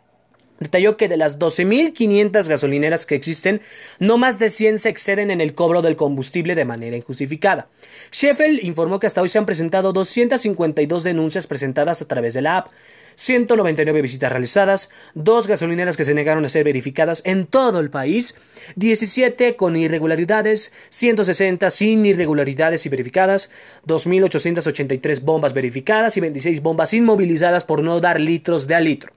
detalló 0.61 0.97
que 0.97 1.09
de 1.09 1.17
las 1.17 1.39
12.500 1.39 2.49
gasolineras 2.49 3.07
que 3.07 3.15
existen, 3.15 3.61
no 3.99 4.19
más 4.19 4.39
de 4.39 4.51
100 4.51 4.79
se 4.79 4.89
exceden 4.89 5.31
en 5.31 5.41
el 5.41 5.55
cobro 5.55 5.83
del 5.83 5.97
combustible 5.97 6.55
de 6.55 6.65
manera 6.65 6.97
injustificada. 6.97 7.69
Sheffield 8.11 8.65
informó 8.65 9.01
que 9.01 9.07
hasta 9.07 9.23
hoy 9.23 9.29
se 9.29 9.39
han 9.39 9.47
presentado 9.47 9.93
252 9.93 11.05
denuncias 11.05 11.47
presentadas 11.47 12.03
a 12.03 12.09
través 12.09 12.35
de 12.35 12.43
la 12.43 12.59
app. 12.59 12.69
199 13.15 14.03
visitas 14.03 14.33
realizadas, 14.33 14.91
dos 15.15 15.47
gasolineras 15.47 15.97
que 15.97 16.05
se 16.05 16.15
negaron 16.15 16.45
a 16.45 16.49
ser 16.49 16.65
verificadas 16.65 17.23
en 17.25 17.45
todo 17.45 17.81
el 17.81 17.91
país, 17.91 18.37
17 18.77 19.57
con 19.57 19.77
irregularidades, 19.77 20.73
160 20.89 21.69
sin 21.71 22.07
irregularidades 22.07 22.87
y 22.87 22.89
verificadas, 22.89 23.51
2.883 23.87 25.21
bombas 25.21 25.53
verificadas 25.53 26.17
y 26.17 26.21
26 26.21 26.63
bombas 26.63 26.95
inmovilizadas 26.95 27.65
por 27.65 27.83
no 27.83 28.01
dar 28.01 28.21
litros 28.21 28.67
de 28.67 28.75
a 28.75 28.81
litro. 28.81 29.13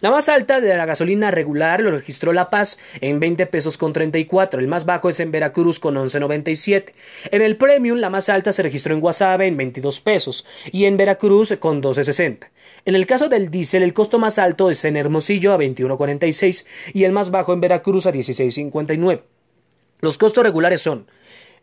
La 0.00 0.10
más 0.10 0.28
alta 0.28 0.60
de 0.60 0.76
la 0.76 0.86
gasolina 0.86 1.30
regular 1.30 1.80
lo 1.80 1.90
registró 1.90 2.32
La 2.32 2.50
Paz 2.50 2.78
en 3.00 3.18
20 3.18 3.46
pesos 3.46 3.76
con 3.76 3.92
34, 3.92 4.60
el 4.60 4.68
más 4.68 4.84
bajo 4.84 5.08
es 5.08 5.18
en 5.18 5.32
Veracruz 5.32 5.80
con 5.80 5.96
11.97. 5.96 6.92
En 7.32 7.42
el 7.42 7.56
Premium 7.56 7.98
la 7.98 8.10
más 8.10 8.28
alta 8.28 8.52
se 8.52 8.62
registró 8.62 8.94
en 8.94 9.00
Guasave 9.00 9.46
en 9.46 9.56
22 9.56 10.00
pesos 10.00 10.46
y 10.70 10.84
en 10.84 10.96
Veracruz 10.96 11.56
con 11.58 11.82
12.60. 11.82 12.48
En 12.84 12.94
el 12.94 13.06
caso 13.06 13.28
del 13.28 13.50
diésel 13.50 13.82
el 13.82 13.92
costo 13.92 14.18
más 14.18 14.38
alto 14.38 14.70
es 14.70 14.84
en 14.84 14.96
Hermosillo 14.96 15.52
a 15.52 15.58
21.46 15.58 16.66
y 16.94 17.04
el 17.04 17.12
más 17.12 17.30
bajo 17.30 17.52
en 17.52 17.60
Veracruz 17.60 18.06
a 18.06 18.12
16.59. 18.12 19.22
Los 20.00 20.16
costos 20.16 20.44
regulares 20.44 20.80
son 20.80 21.06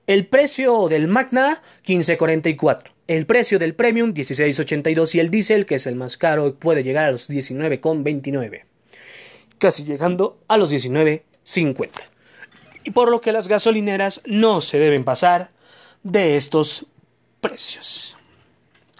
el 0.07 0.27
precio 0.27 0.87
del 0.89 1.07
Magna 1.07 1.61
15.44, 1.85 2.91
el 3.07 3.25
precio 3.25 3.59
del 3.59 3.75
Premium 3.75 4.13
16.82 4.13 5.15
y 5.15 5.19
el 5.19 5.29
diésel, 5.29 5.65
que 5.65 5.75
es 5.75 5.85
el 5.85 5.95
más 5.95 6.17
caro, 6.17 6.55
puede 6.55 6.83
llegar 6.83 7.05
a 7.05 7.11
los 7.11 7.29
19.29, 7.29 8.63
casi 9.57 9.83
llegando 9.83 10.39
a 10.47 10.57
los 10.57 10.73
19.50. 10.73 11.89
Y 12.83 12.91
por 12.91 13.09
lo 13.09 13.21
que 13.21 13.31
las 13.31 13.47
gasolineras 13.47 14.21
no 14.25 14.61
se 14.61 14.79
deben 14.79 15.03
pasar 15.03 15.51
de 16.03 16.37
estos 16.37 16.87
precios. 17.41 18.17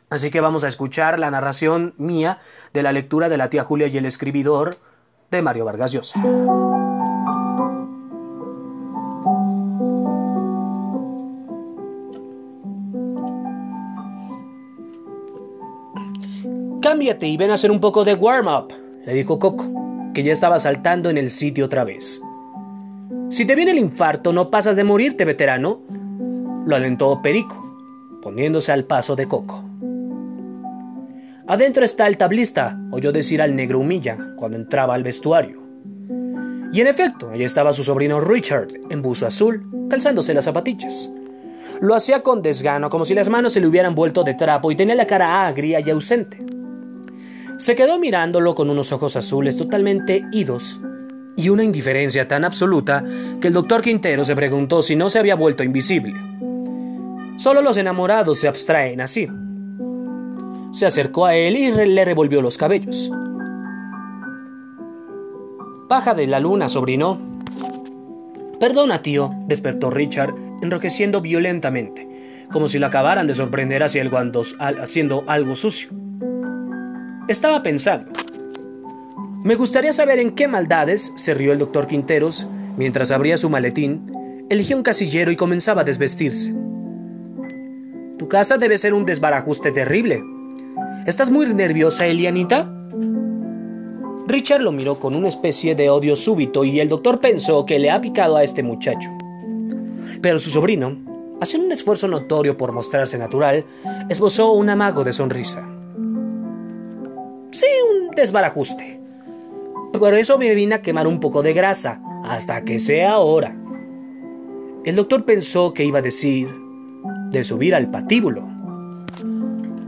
Así 0.10 0.30
que 0.30 0.40
vamos 0.40 0.64
a 0.64 0.68
escuchar 0.68 1.20
la 1.20 1.32
narración 1.32 1.94
mía 1.98 2.40
de 2.74 2.84
la 2.84 2.92
lectura 2.92 3.30
de 3.30 3.38
la 3.38 3.50
tía 3.50 3.64
Julia 3.64 3.88
y 3.88 3.98
el 3.98 4.06
escribidor 4.06 4.76
de 5.32 5.42
Mario 5.42 5.66
Vargas 5.66 5.92
Llosa. 5.92 6.22
Cámbiate 16.96 17.28
y 17.28 17.36
ven 17.36 17.52
a 17.52 17.56
hacer 17.56 17.72
un 17.72 17.82
poco 17.82 18.06
de 18.06 18.14
warm-up, 18.14 18.74
le 19.06 19.14
dijo 19.14 19.38
Coco, 19.38 19.66
que 20.14 20.24
ya 20.24 20.32
estaba 20.32 20.60
saltando 20.60 21.10
en 21.10 21.18
el 21.18 21.30
sitio 21.30 21.66
otra 21.66 21.84
vez. 21.84 22.22
Si 23.30 23.44
te 23.44 23.54
viene 23.54 23.72
el 23.72 23.80
infarto, 23.80 24.32
no 24.32 24.50
pasas 24.50 24.78
de 24.78 24.86
morirte, 24.86 25.26
veterano, 25.26 25.82
lo 26.66 26.74
alentó 26.74 27.22
Perico, 27.22 27.78
poniéndose 28.22 28.72
al 28.72 28.86
paso 28.86 29.14
de 29.18 29.28
Coco. 29.28 29.62
Adentro 31.48 31.84
está 31.84 32.08
el 32.08 32.16
tablista, 32.16 32.80
oyó 32.92 33.12
decir 33.12 33.42
al 33.42 33.58
negro 33.58 33.80
humilla 33.80 34.18
cuando 34.38 34.56
entraba 34.56 34.94
al 34.94 35.04
vestuario. 35.04 35.62
Y 36.72 36.80
en 36.80 36.88
efecto, 36.88 37.30
allí 37.30 37.44
estaba 37.44 37.74
su 37.74 37.84
sobrino 37.84 38.22
Richard, 38.22 38.70
en 38.90 39.02
buzo 39.02 39.28
azul, 39.28 39.70
calzándose 39.90 40.34
las 40.34 40.46
zapatillas. 40.46 41.12
Lo 41.82 41.94
hacía 41.94 42.22
con 42.22 42.42
desgano, 42.42 42.90
como 42.90 43.04
si 43.04 43.14
las 43.14 43.28
manos 43.28 43.52
se 43.52 43.60
le 43.60 43.68
hubieran 43.68 43.96
vuelto 43.96 44.24
de 44.24 44.34
trapo 44.34 44.72
y 44.72 44.78
tenía 44.78 44.96
la 44.96 45.08
cara 45.08 45.46
agria 45.46 45.82
y 45.82 45.90
ausente. 45.90 46.56
Se 47.58 47.76
quedó 47.76 48.00
mirándolo 48.00 48.54
con 48.54 48.70
unos 48.70 48.92
ojos 48.92 49.16
azules 49.16 49.58
totalmente 49.58 50.26
idos 50.32 50.82
y 51.38 51.50
una 51.50 51.64
indiferencia 51.64 52.28
tan 52.28 52.44
absoluta 52.44 53.04
que 53.40 53.48
el 53.48 53.54
doctor 53.54 53.82
Quintero 53.82 54.26
se 54.26 54.36
preguntó 54.36 54.82
si 54.82 54.96
no 54.96 55.10
se 55.10 55.20
había 55.20 55.36
vuelto 55.36 55.64
invisible. 55.64 56.14
Solo 57.38 57.62
los 57.62 57.78
enamorados 57.78 58.40
se 58.40 58.50
abstraen 58.50 59.00
así. 59.00 59.30
Se 60.72 60.86
acercó 60.86 61.26
a 61.26 61.36
él 61.36 61.56
y 61.56 61.72
le 61.72 62.04
revolvió 62.04 62.42
los 62.42 62.58
cabellos. 62.58 63.10
Baja 65.88 66.14
de 66.14 66.28
la 66.28 66.42
luna, 66.42 66.68
sobrino. 66.68 67.20
Perdona, 68.60 69.02
tío, 69.02 69.32
despertó 69.48 69.90
Richard, 69.90 70.34
enrojeciendo 70.62 71.22
violentamente, 71.22 72.48
como 72.52 72.68
si 72.68 72.80
lo 72.80 72.88
acabaran 72.88 73.28
de 73.28 73.34
sorprender 73.34 73.84
haciendo 73.84 75.24
algo 75.28 75.56
sucio. 75.56 75.90
Estaba 77.28 77.64
pensando. 77.64 78.12
Me 79.44 79.56
gustaría 79.56 79.92
saber 79.94 80.20
en 80.20 80.32
qué 80.32 80.48
maldades, 80.48 81.12
se 81.16 81.34
rió 81.34 81.54
el 81.54 81.58
doctor 81.58 81.88
Quinteros, 81.88 82.48
mientras 82.78 83.10
abría 83.10 83.36
su 83.38 83.50
maletín, 83.50 84.46
eligió 84.50 84.78
un 84.78 84.84
casillero 84.84 85.32
y 85.32 85.36
comenzaba 85.36 85.82
a 85.82 85.86
desvestirse. 85.86 86.54
Tu 88.20 88.28
casa 88.28 88.58
debe 88.58 88.78
ser 88.78 88.94
un 88.94 89.06
desbarajuste 89.06 89.72
terrible. 89.72 90.24
¿Estás 91.08 91.32
muy 91.32 91.52
nerviosa, 91.52 92.06
Elianita? 92.06 92.72
Richard 94.28 94.62
lo 94.62 94.72
miró 94.72 95.00
con 95.00 95.16
una 95.16 95.28
especie 95.28 95.74
de 95.74 95.90
odio 95.90 96.16
súbito 96.16 96.64
y 96.64 96.80
el 96.80 96.90
doctor 96.90 97.20
pensó 97.20 97.66
que 97.66 97.80
le 97.80 97.90
ha 97.90 98.02
picado 98.02 98.38
a 98.38 98.44
este 98.44 98.62
muchacho. 98.62 99.10
Pero 100.22 100.38
su 100.38 100.52
sobrino, 100.52 100.96
haciendo 101.42 101.66
un 101.66 101.74
esfuerzo 101.74 102.08
notorio 102.08 102.56
por 102.56 102.72
mostrarse 102.72 103.18
natural, 103.18 103.66
esbozó 104.10 104.52
un 104.54 104.70
amago 104.70 105.04
de 105.04 105.14
sonrisa. 105.14 105.75
Sí, 107.56 107.68
un 107.90 108.12
desbarajuste. 108.12 109.00
Por 109.98 110.14
eso 110.14 110.38
me 110.38 110.54
vine 110.54 110.76
a 110.76 110.82
quemar 110.82 111.08
un 111.08 111.22
poco 111.22 111.42
de 111.42 111.54
grasa, 111.54 112.02
hasta 112.26 112.66
que 112.66 112.80
sea 112.80 113.20
hora. 113.20 113.56
El 114.84 114.98
doctor 114.98 115.24
pensó 115.24 115.74
que 115.74 115.86
iba 115.86 116.00
a 116.00 116.02
decir 116.02 116.50
de 117.32 117.46
subir 117.46 117.74
al 117.74 117.90
patíbulo. 117.90 118.46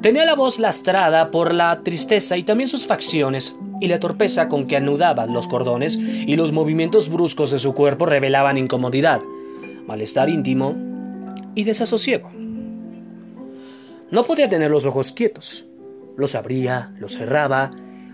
Tenía 0.01 0.24
la 0.24 0.36
voz 0.36 0.59
lastrada 0.59 1.30
por 1.30 1.53
la 1.53 1.82
tristeza 1.84 2.38
y 2.38 2.43
también 2.43 2.70
sus 2.70 2.88
facciones, 2.88 3.57
y 3.82 3.88
la 3.88 3.99
torpeza 3.99 4.47
con 4.47 4.65
que 4.65 4.78
anudaba 4.78 5.26
los 5.26 5.49
cordones 5.49 5.97
y 5.97 6.38
los 6.38 6.53
movimientos 6.53 7.09
bruscos 7.09 7.51
de 7.51 7.59
su 7.59 7.74
cuerpo 7.74 8.05
revelaban 8.05 8.57
incomodidad, 8.57 9.20
malestar 9.86 10.30
íntimo 10.30 10.74
y 11.53 11.65
desasosiego. 11.65 12.32
No 14.09 14.24
podía 14.24 14.47
tener 14.47 14.72
los 14.72 14.86
ojos 14.86 15.11
quietos. 15.11 15.68
Los 16.18 16.34
abría, 16.34 16.91
los 16.99 17.13
cerraba, 17.13 17.70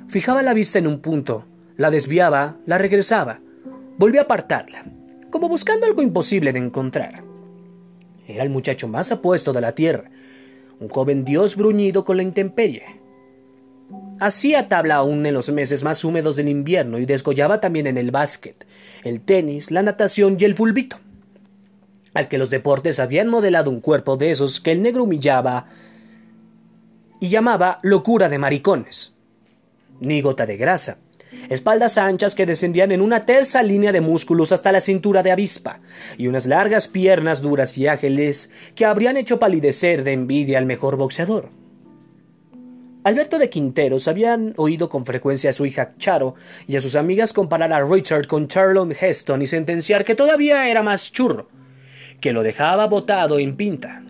fijaba 0.07 0.43
la 0.43 0.53
vista 0.53 0.77
en 0.77 0.87
un 0.87 0.99
punto, 0.99 1.47
la 1.77 1.89
desviaba, 1.89 2.57
la 2.65 2.77
regresaba, 2.77 3.39
volvía 3.97 4.21
a 4.21 4.23
apartarla, 4.25 4.85
como 5.31 5.47
buscando 5.47 5.85
algo 5.85 6.01
imposible 6.01 6.51
de 6.51 6.59
encontrar. 6.59 7.23
Era 8.27 8.43
el 8.43 8.49
muchacho 8.49 8.89
más 8.89 9.13
apuesto 9.13 9.53
de 9.53 9.61
la 9.61 9.71
tierra, 9.73 10.11
un 10.81 10.89
joven 10.89 11.23
dios 11.23 11.55
bruñido 11.55 12.03
con 12.03 12.17
la 12.17 12.23
intemperie. 12.23 12.83
Hacía 14.19 14.67
tabla 14.67 14.95
aún 14.95 15.25
en 15.25 15.33
los 15.33 15.49
meses 15.51 15.83
más 15.83 16.03
húmedos 16.03 16.35
del 16.35 16.49
invierno 16.49 16.99
y 16.99 17.05
desgollaba 17.05 17.61
también 17.61 17.87
en 17.87 17.97
el 17.97 18.11
básquet, 18.11 18.67
el 19.05 19.21
tenis, 19.21 19.71
la 19.71 19.81
natación 19.81 20.35
y 20.37 20.43
el 20.43 20.55
fulbito, 20.55 20.97
al 22.13 22.27
que 22.27 22.37
los 22.37 22.49
deportes 22.49 22.99
habían 22.99 23.29
modelado 23.29 23.71
un 23.71 23.79
cuerpo 23.79 24.17
de 24.17 24.31
esos 24.31 24.59
que 24.59 24.73
el 24.73 24.81
negro 24.83 25.03
humillaba 25.03 25.67
y 27.24 27.30
llamaba 27.30 27.78
locura 27.84 28.28
de 28.28 28.38
maricones. 28.38 29.13
Ni 30.01 30.19
gota 30.19 30.45
de 30.45 30.57
grasa, 30.57 30.97
espaldas 31.47 31.97
anchas 31.97 32.36
que 32.36 32.45
descendían 32.45 32.91
en 32.91 33.01
una 33.01 33.26
tersa 33.26 33.63
línea 33.63 33.93
de 33.93 34.01
músculos 34.01 34.51
hasta 34.51 34.74
la 34.74 34.82
cintura 34.82 35.24
de 35.24 35.32
avispa, 35.32 35.80
y 36.17 36.28
unas 36.28 36.47
largas 36.47 36.89
piernas 36.89 37.41
duras 37.41 37.78
y 37.78 37.88
ágiles 37.88 38.49
que 38.76 38.84
habrían 38.84 39.15
hecho 39.15 39.39
palidecer 39.39 40.03
de 40.03 40.11
envidia 40.11 40.57
al 40.57 40.65
mejor 40.65 40.97
boxeador. 40.97 41.47
Alberto 43.05 43.39
de 43.39 43.49
Quinteros 43.49 44.09
habían 44.09 44.53
oído 44.57 44.89
con 44.89 45.05
frecuencia 45.05 45.51
a 45.51 45.53
su 45.53 45.65
hija 45.65 45.93
Charo 45.97 46.36
y 46.67 46.76
a 46.76 46.82
sus 46.82 46.97
amigas 46.97 47.32
comparar 47.32 47.71
a 47.71 47.86
Richard 47.86 48.28
con 48.28 48.49
Charlon 48.49 48.91
Heston 48.91 49.41
y 49.41 49.47
sentenciar 49.47 50.03
que 50.03 50.15
todavía 50.15 50.67
era 50.67 50.84
más 50.84 51.09
churro, 51.09 51.47
que 52.19 52.34
lo 52.34 52.43
dejaba 52.43 52.86
botado 52.88 53.39
en 53.39 53.55
pinta. 53.55 54.02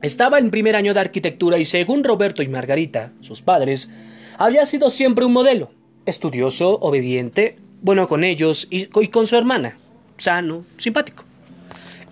Estaba 0.00 0.38
en 0.38 0.52
primer 0.52 0.76
año 0.76 0.94
de 0.94 1.00
arquitectura 1.00 1.58
y 1.58 1.64
según 1.64 2.04
Roberto 2.04 2.44
y 2.44 2.48
Margarita, 2.48 3.12
sus 3.20 3.42
padres, 3.42 3.90
había 4.36 4.64
sido 4.64 4.90
siempre 4.90 5.24
un 5.24 5.32
modelo 5.32 5.70
estudioso, 6.06 6.78
obediente, 6.80 7.56
bueno 7.82 8.08
con 8.08 8.22
ellos 8.22 8.68
y, 8.70 8.86
con 8.86 9.26
su 9.26 9.36
hermana, 9.36 9.76
sano, 10.16 10.64
simpático. 10.76 11.24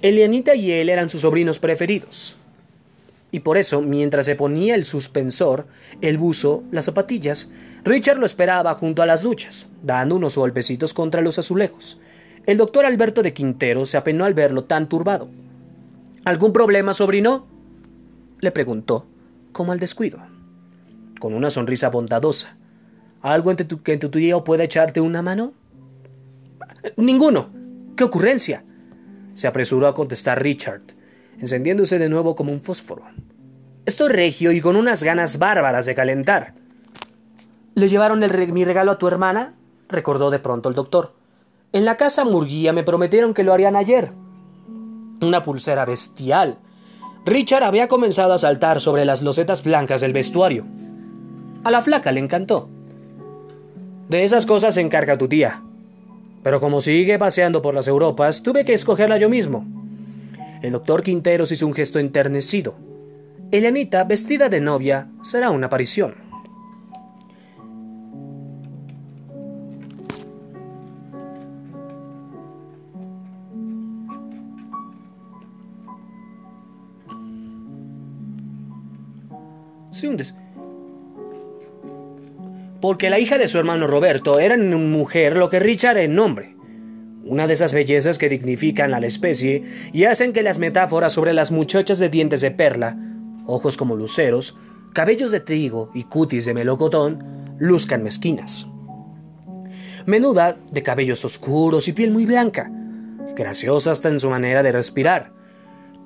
Elianita 0.03 0.57
y 0.57 0.72
él 0.72 0.89
eran 0.89 1.09
sus 1.09 1.20
sobrinos 1.22 1.61
preferidos. 1.61 2.37
Y 3.30 3.41
por 3.41 3.57
eso, 3.57 3.80
mientras 3.82 4.26
se 4.26 4.34
ponía 4.34 4.74
el 4.74 4.84
suspensor, 4.84 5.66
el 6.01 6.18
buzo, 6.18 6.64
las 6.72 6.87
zapatillas, 6.87 7.51
Richard 7.84 8.18
lo 8.18 8.26
esperaba 8.26 8.74
junto 8.74 9.03
a 9.03 9.07
las 9.07 9.22
duchas, 9.22 9.68
dando 9.82 10.16
unos 10.16 10.37
golpecitos 10.37 10.93
contra 10.93 11.22
los 11.22 11.39
azulejos. 11.39 11.99
El 12.47 12.59
doctor 12.59 12.84
Alberto 12.84 13.22
de 13.22 13.32
Quintero 13.32 13.87
se 13.87 13.97
apenó 13.97 14.24
al 14.24 14.34
verlo 14.34 14.64
tan 14.64 14.89
turbado. 14.89 15.28
¿Algún 16.24 16.53
problema, 16.53 16.93
sobrino? 16.93 17.55
Le 18.41 18.51
preguntó, 18.51 19.07
como 19.53 19.72
al 19.72 19.80
descuido, 19.80 20.18
con 21.20 21.34
una 21.34 21.51
sonrisa 21.51 21.89
bondadosa. 21.89 22.57
¿Algo 23.22 23.51
en 23.51 23.57
tu, 23.57 23.82
que 23.82 23.95
en 23.95 24.01
tu 24.01 24.11
tío 24.11 24.45
pueda 24.45 24.64
echarte 24.64 25.01
una 25.01 25.22
mano? 25.22 25.53
Ninguno. 26.97 27.51
¿Qué 27.97 28.05
ocurrencia? 28.05 28.64
Se 29.34 29.47
apresuró 29.47 29.87
a 29.87 29.95
contestar 29.95 30.43
Richard, 30.43 30.82
encendiéndose 31.41 31.99
de 31.99 32.09
nuevo 32.09 32.37
como 32.37 32.53
un 32.53 32.61
fósforo. 32.61 33.05
Estoy 33.87 34.09
regio 34.09 34.53
y 34.53 34.61
con 34.61 34.76
unas 34.76 35.03
ganas 35.03 35.39
bárbaras 35.39 35.87
de 35.87 35.95
calentar. 35.95 36.55
¿Le 37.74 37.89
llevaron 37.89 38.20
mi 38.53 38.64
regalo 38.64 38.93
a 38.93 38.99
tu 38.99 39.07
hermana? 39.09 39.55
recordó 39.89 40.30
de 40.30 40.39
pronto 40.39 40.68
el 40.68 40.74
doctor. 40.74 41.14
En 41.72 41.84
la 41.84 41.97
casa 41.97 42.24
Murguía 42.24 42.72
me 42.72 42.82
prometieron 42.82 43.34
que 43.34 43.45
lo 43.45 43.53
harían 43.53 43.76
ayer. 43.76 44.12
Una 45.20 45.43
pulsera 45.43 45.84
bestial. 45.84 46.59
Richard 47.27 47.64
había 47.64 47.89
comenzado 47.89 48.33
a 48.33 48.39
saltar 48.39 48.81
sobre 48.81 49.05
las 49.05 49.20
losetas 49.20 49.64
blancas 49.64 50.01
del 50.01 50.12
vestuario. 50.12 50.64
A 51.64 51.72
la 51.72 51.83
flaca 51.83 52.12
le 52.12 52.20
encantó. 52.20 52.68
De 54.09 54.22
esas 54.22 54.47
cosas 54.47 54.74
se 54.74 54.81
encarga 54.81 55.18
tu 55.18 55.27
tía. 55.27 55.61
Pero 56.45 56.61
como 56.61 56.81
sigue 56.81 57.18
paseando 57.18 57.62
por 57.62 57.74
las 57.74 57.89
Europas, 57.89 58.45
tuve 58.45 58.64
que 58.64 58.74
escogerla 58.74 59.18
yo 59.18 59.29
mismo. 59.29 59.66
El 60.62 60.70
doctor 60.70 61.03
Quinteros 61.03 61.51
hizo 61.51 61.66
un 61.66 61.74
gesto 61.74 61.99
enternecido. 61.99 62.77
Elianita, 63.51 64.05
vestida 64.05 64.49
de 64.49 64.61
novia, 64.61 65.09
será 65.22 65.51
una 65.51 65.66
aparición. 65.66 66.14
Un 80.05 80.16
porque 82.80 83.11
la 83.11 83.18
hija 83.18 83.38
de 83.38 83.49
su 83.49 83.59
hermano 83.59 83.86
Roberto 83.86 84.38
era 84.38 84.55
en 84.55 84.90
mujer 84.92 85.36
lo 85.36 85.49
que 85.49 85.59
Richard 85.59 85.99
en 85.99 86.14
nombre. 86.14 86.55
Una 87.24 87.47
de 87.47 87.55
esas 87.55 87.72
bellezas 87.72 88.18
que 88.18 88.28
dignifican 88.28 88.94
a 88.94 89.01
la 89.01 89.07
especie 89.07 89.62
y 89.92 90.05
hacen 90.05 90.32
que 90.32 90.42
las 90.42 90.59
metáforas 90.59 91.12
sobre 91.12 91.32
las 91.32 91.51
muchachas 91.51 91.99
de 91.99 92.09
dientes 92.09 92.40
de 92.40 92.53
perla, 92.53 92.97
ojos 93.47 93.76
como 93.76 93.97
luceros, 93.97 94.59
cabellos 94.92 95.32
de 95.32 95.40
trigo 95.40 95.90
y 95.94 96.05
cutis 96.05 96.44
de 96.44 96.55
melocotón 96.55 97.24
luzcan 97.59 98.05
mezquinas. 98.05 98.66
Menuda, 100.05 100.57
de 100.70 100.82
cabellos 100.82 101.24
oscuros 101.24 101.88
y 101.88 101.92
piel 101.92 102.12
muy 102.12 102.26
blanca, 102.26 102.70
graciosa 103.34 103.90
hasta 103.90 104.09
en 104.09 104.20
su 104.20 104.30
manera 104.30 104.62
de 104.62 104.70
respirar. 104.70 105.36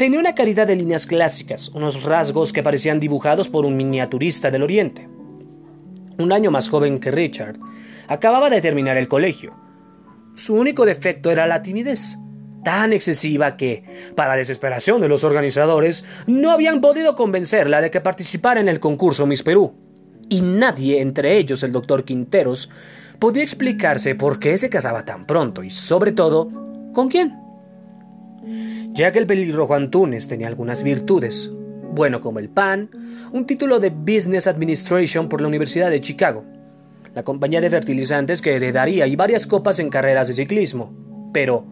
Tenía 0.00 0.18
una 0.18 0.34
caridad 0.34 0.66
de 0.66 0.76
líneas 0.76 1.04
clásicas, 1.04 1.68
unos 1.74 2.04
rasgos 2.04 2.54
que 2.54 2.62
parecían 2.62 2.98
dibujados 2.98 3.50
por 3.50 3.66
un 3.66 3.76
miniaturista 3.76 4.50
del 4.50 4.62
Oriente 4.62 5.06
un 6.16 6.32
año 6.32 6.50
más 6.50 6.70
joven 6.70 6.98
que 7.00 7.10
Richard, 7.10 7.58
acababa 8.08 8.48
de 8.48 8.62
terminar 8.62 8.96
el 8.96 9.08
colegio. 9.08 9.54
Su 10.34 10.54
único 10.54 10.86
defecto 10.86 11.30
era 11.30 11.46
la 11.46 11.60
timidez, 11.60 12.16
tan 12.64 12.94
excesiva 12.94 13.58
que, 13.58 13.84
para 14.14 14.36
desesperación 14.36 15.02
de 15.02 15.08
los 15.08 15.22
organizadores, 15.22 16.02
no 16.26 16.50
habían 16.50 16.80
podido 16.80 17.14
convencerla 17.14 17.82
de 17.82 17.90
que 17.90 18.00
participara 18.00 18.58
en 18.58 18.70
el 18.70 18.80
concurso 18.80 19.26
Miss 19.26 19.42
Perú. 19.42 19.74
Y 20.30 20.40
nadie, 20.40 21.02
entre 21.02 21.36
ellos 21.36 21.62
el 21.62 21.72
doctor 21.72 22.06
Quinteros, 22.06 22.70
podía 23.18 23.42
explicarse 23.42 24.14
por 24.14 24.38
qué 24.38 24.56
se 24.56 24.70
casaba 24.70 25.04
tan 25.04 25.26
pronto 25.26 25.62
y, 25.62 25.68
sobre 25.68 26.12
todo, 26.12 26.48
con 26.94 27.08
quién. 27.08 27.49
Ya 28.92 29.12
que 29.12 29.20
el 29.20 29.26
pelirrojo 29.26 29.74
Antunes 29.74 30.26
tenía 30.26 30.48
algunas 30.48 30.82
virtudes, 30.82 31.52
bueno 31.94 32.20
como 32.20 32.38
el 32.40 32.48
pan, 32.48 32.90
un 33.32 33.46
título 33.46 33.78
de 33.78 33.90
Business 33.90 34.46
Administration 34.46 35.28
por 35.28 35.40
la 35.40 35.48
Universidad 35.48 35.90
de 35.90 36.00
Chicago, 36.00 36.44
la 37.14 37.22
compañía 37.22 37.60
de 37.60 37.70
fertilizantes 37.70 38.42
que 38.42 38.56
heredaría 38.56 39.06
y 39.06 39.14
varias 39.14 39.46
copas 39.46 39.78
en 39.78 39.88
carreras 39.88 40.28
de 40.28 40.34
ciclismo. 40.34 40.92
Pero, 41.32 41.66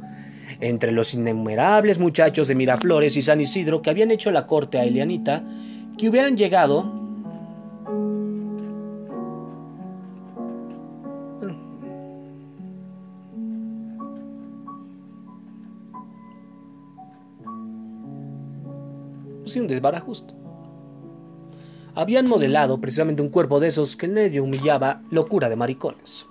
entre 0.61 0.93
los 0.93 1.13
innumerables 1.15 1.99
muchachos 1.99 2.47
de 2.49 2.55
Miraflores 2.55 3.17
y 3.17 3.23
San 3.23 3.41
Isidro 3.41 3.83
que 3.83 3.91
habían 3.91 4.13
hecho 4.13 4.31
la 4.31 4.47
corte 4.47 4.79
a 4.79 4.85
Elianita, 4.85 5.45
que 5.99 6.09
hubieran 6.09 6.37
llegado 6.37 7.08
Sí, 19.49 19.61
un 19.61 19.67
desbarajusto. 19.67 20.35
Habían 21.95 22.29
modelado 22.29 22.81
precisamente 22.81 23.23
un 23.23 23.29
cuerpo 23.29 23.61
de 23.61 23.69
esos 23.69 23.97
que 23.97 24.07
medio 24.07 24.45
humillaba 24.45 25.03
locura 25.11 25.49
de 25.49 25.57
maricones. 25.57 26.27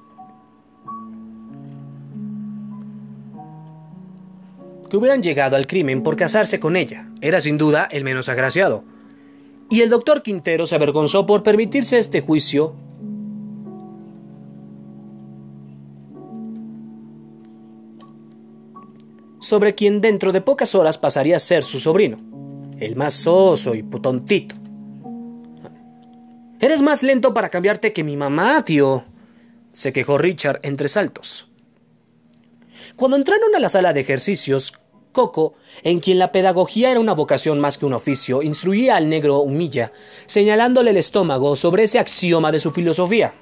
Que 4.89 4.95
hubieran 4.95 5.24
llegado 5.24 5.55
al 5.55 5.68
crimen 5.68 6.03
por 6.03 6.15
casarse 6.15 6.59
con 6.59 6.76
ella. 6.76 7.09
Era 7.20 7.41
sin 7.41 7.57
duda 7.57 7.88
el 7.91 8.03
menos 8.03 8.30
agraciado. 8.30 8.84
Y 9.70 9.82
el 9.82 9.89
doctor 9.89 10.22
Quintero 10.22 10.65
se 10.65 10.76
avergonzó 10.76 11.26
por 11.26 11.43
permitirse 11.43 11.97
este 11.97 12.22
juicio 12.22 12.76
sobre 19.39 19.76
quien 19.76 19.99
dentro 19.99 20.32
de 20.32 20.41
pocas 20.41 20.76
horas 20.76 20.97
pasaría 20.97 21.36
a 21.38 21.39
ser 21.39 21.63
su 21.63 21.80
sobrino, 21.80 22.20
el 22.80 22.95
más 22.95 23.13
soso 23.13 23.75
y 23.75 23.84
putontito. 23.84 24.55
Eres 26.59 26.82
más 26.82 27.03
lento 27.03 27.34
para 27.34 27.49
cambiarte 27.49 27.93
que 27.93 28.03
mi 28.03 28.17
mamá, 28.17 28.63
tío, 28.63 29.05
se 29.71 29.93
quejó 29.93 30.17
Richard 30.17 30.59
entre 30.63 30.88
saltos. 30.88 31.49
Cuando 32.95 33.15
entraron 33.15 33.55
a 33.55 33.59
la 33.59 33.69
sala 33.69 33.93
de 33.93 34.01
ejercicios, 34.01 34.73
Coco, 35.11 35.53
en 35.84 35.99
quien 35.99 36.19
la 36.19 36.32
pedagogía 36.32 36.91
era 36.91 36.99
una 36.99 37.13
vocación 37.13 37.59
más 37.59 37.78
que 37.78 37.86
un 37.86 37.93
oficio, 37.93 38.41
instruía 38.41 38.95
al 38.95 39.09
negro 39.09 39.39
humilla, 39.39 39.91
señalándole 40.25 40.91
el 40.91 40.97
estómago 40.97 41.55
sobre 41.55 41.84
ese 41.84 41.99
axioma 41.99 42.51
de 42.51 42.59
su 42.59 42.71
filosofía. 42.71 43.34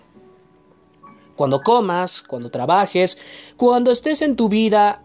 Cuando 1.36 1.62
comas, 1.62 2.22
cuando 2.22 2.50
trabajes, 2.50 3.18
cuando 3.58 3.92
estés 3.92 4.22
en 4.22 4.36
tu 4.36 4.48
vida 4.48 5.05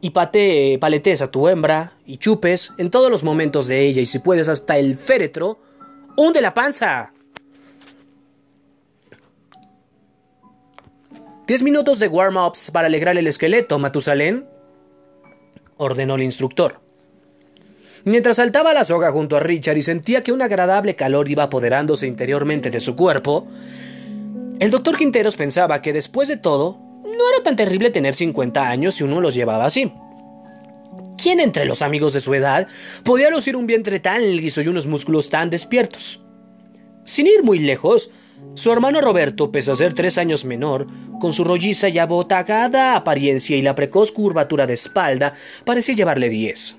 y 0.00 0.10
pate, 0.10 0.78
paletes 0.80 1.22
a 1.22 1.30
tu 1.30 1.48
hembra 1.48 1.92
y 2.04 2.18
chupes 2.18 2.72
en 2.78 2.90
todos 2.90 3.10
los 3.10 3.24
momentos 3.24 3.68
de 3.68 3.80
ella 3.86 4.02
y 4.02 4.06
si 4.06 4.18
puedes 4.18 4.48
hasta 4.48 4.78
el 4.78 4.94
féretro, 4.94 5.58
hunde 6.16 6.40
la 6.40 6.54
panza. 6.54 7.12
Diez 11.46 11.62
minutos 11.62 12.00
de 12.00 12.08
warm-ups 12.08 12.72
para 12.72 12.88
alegrar 12.88 13.16
el 13.16 13.26
esqueleto, 13.28 13.78
Matusalén, 13.78 14.48
ordenó 15.76 16.16
el 16.16 16.22
instructor. 16.22 16.80
Mientras 18.04 18.36
saltaba 18.36 18.72
la 18.72 18.84
soga 18.84 19.10
junto 19.10 19.36
a 19.36 19.40
Richard 19.40 19.76
y 19.78 19.82
sentía 19.82 20.22
que 20.22 20.32
un 20.32 20.42
agradable 20.42 20.94
calor 20.94 21.28
iba 21.28 21.44
apoderándose 21.44 22.06
interiormente 22.06 22.70
de 22.70 22.80
su 22.80 22.94
cuerpo, 22.96 23.46
el 24.58 24.70
doctor 24.70 24.96
Quinteros 24.96 25.36
pensaba 25.36 25.82
que 25.82 25.92
después 25.92 26.28
de 26.28 26.36
todo, 26.36 26.85
no 27.06 27.30
era 27.34 27.42
tan 27.42 27.56
terrible 27.56 27.90
tener 27.90 28.14
50 28.14 28.68
años 28.68 28.96
si 28.96 29.04
uno 29.04 29.20
los 29.20 29.34
llevaba 29.34 29.64
así. 29.64 29.92
¿Quién 31.16 31.40
entre 31.40 31.64
los 31.64 31.82
amigos 31.82 32.12
de 32.12 32.20
su 32.20 32.34
edad 32.34 32.68
podía 33.04 33.30
lucir 33.30 33.56
un 33.56 33.66
vientre 33.66 34.00
tan 34.00 34.22
liso 34.36 34.60
y 34.60 34.68
unos 34.68 34.86
músculos 34.86 35.30
tan 35.30 35.50
despiertos? 35.50 36.26
Sin 37.04 37.26
ir 37.26 37.42
muy 37.42 37.58
lejos, 37.60 38.10
su 38.54 38.72
hermano 38.72 39.00
Roberto, 39.00 39.52
pese 39.52 39.70
a 39.70 39.76
ser 39.76 39.94
tres 39.94 40.18
años 40.18 40.44
menor, 40.44 40.86
con 41.20 41.32
su 41.32 41.44
rolliza 41.44 41.88
y 41.88 41.98
abotagada 41.98 42.96
apariencia 42.96 43.56
y 43.56 43.62
la 43.62 43.74
precoz 43.74 44.12
curvatura 44.12 44.66
de 44.66 44.74
espalda, 44.74 45.32
parecía 45.64 45.94
llevarle 45.94 46.28
diez. 46.28 46.76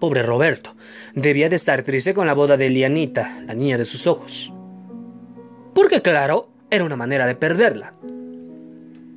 Pobre 0.00 0.22
Roberto, 0.22 0.74
debía 1.14 1.48
de 1.48 1.56
estar 1.56 1.82
triste 1.82 2.14
con 2.14 2.26
la 2.26 2.34
boda 2.34 2.56
de 2.56 2.70
Lianita, 2.70 3.42
la 3.46 3.54
niña 3.54 3.78
de 3.78 3.84
sus 3.84 4.06
ojos. 4.06 4.52
Porque 5.74 6.02
claro, 6.02 6.48
era 6.70 6.84
una 6.84 6.96
manera 6.96 7.26
de 7.26 7.36
perderla. 7.36 7.92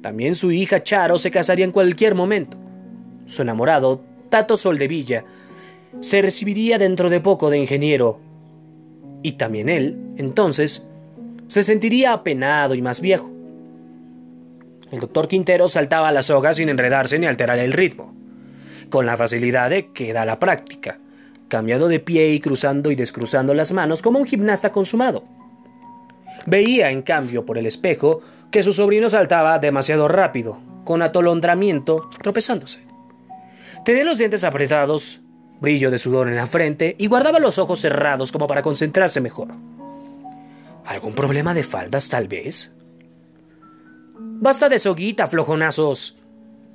También 0.05 0.35
su 0.35 0.51
hija 0.51 0.83
Charo 0.83 1.17
se 1.17 1.31
casaría 1.31 1.65
en 1.65 1.71
cualquier 1.71 2.13
momento. 2.13 2.59
Su 3.25 3.41
enamorado, 3.41 4.03
Tato 4.29 4.55
Soldevilla, 4.55 5.25
se 5.99 6.21
recibiría 6.21 6.77
dentro 6.77 7.09
de 7.09 7.21
poco 7.21 7.49
de 7.49 7.57
ingeniero 7.57 8.19
y 9.23 9.31
también 9.31 9.67
él, 9.67 9.97
entonces, 10.17 10.85
se 11.47 11.63
sentiría 11.63 12.13
apenado 12.13 12.75
y 12.75 12.83
más 12.83 13.01
viejo. 13.01 13.31
El 14.91 14.99
doctor 14.99 15.27
Quintero 15.27 15.67
saltaba 15.67 16.09
a 16.09 16.11
la 16.11 16.21
sin 16.21 16.69
enredarse 16.69 17.17
ni 17.17 17.25
alterar 17.25 17.57
el 17.57 17.73
ritmo, 17.73 18.13
con 18.91 19.07
la 19.07 19.17
facilidad 19.17 19.71
de 19.71 19.91
que 19.91 20.13
da 20.13 20.23
la 20.23 20.37
práctica, 20.37 20.99
cambiando 21.47 21.87
de 21.87 21.99
pie 21.99 22.29
y 22.29 22.39
cruzando 22.39 22.91
y 22.91 22.95
descruzando 22.95 23.55
las 23.55 23.71
manos 23.71 24.03
como 24.03 24.19
un 24.19 24.27
gimnasta 24.27 24.71
consumado. 24.71 25.23
Veía, 26.45 26.91
en 26.91 27.01
cambio, 27.01 27.45
por 27.45 27.57
el 27.57 27.65
espejo, 27.65 28.21
que 28.51 28.63
su 28.63 28.71
sobrino 28.71 29.09
saltaba 29.09 29.59
demasiado 29.59 30.07
rápido, 30.07 30.59
con 30.83 31.01
atolondramiento, 31.01 32.09
tropezándose. 32.21 32.81
Tenía 33.83 34.03
los 34.03 34.17
dientes 34.17 34.43
apretados 34.43 35.21
brillo 35.59 35.91
de 35.91 35.97
sudor 35.97 36.27
en 36.27 36.35
la 36.35 36.47
frente 36.47 36.95
y 36.97 37.07
guardaba 37.07 37.39
los 37.39 37.57
ojos 37.57 37.79
cerrados 37.79 38.31
como 38.31 38.47
para 38.47 38.61
concentrarse 38.61 39.21
mejor. 39.21 39.49
¿Algún 40.85 41.13
problema 41.13 41.53
de 41.53 41.63
faldas, 41.63 42.09
tal 42.09 42.27
vez? 42.27 42.75
Basta 44.17 44.69
de 44.69 44.79
soguita, 44.79 45.27
flojonazos. 45.27 46.17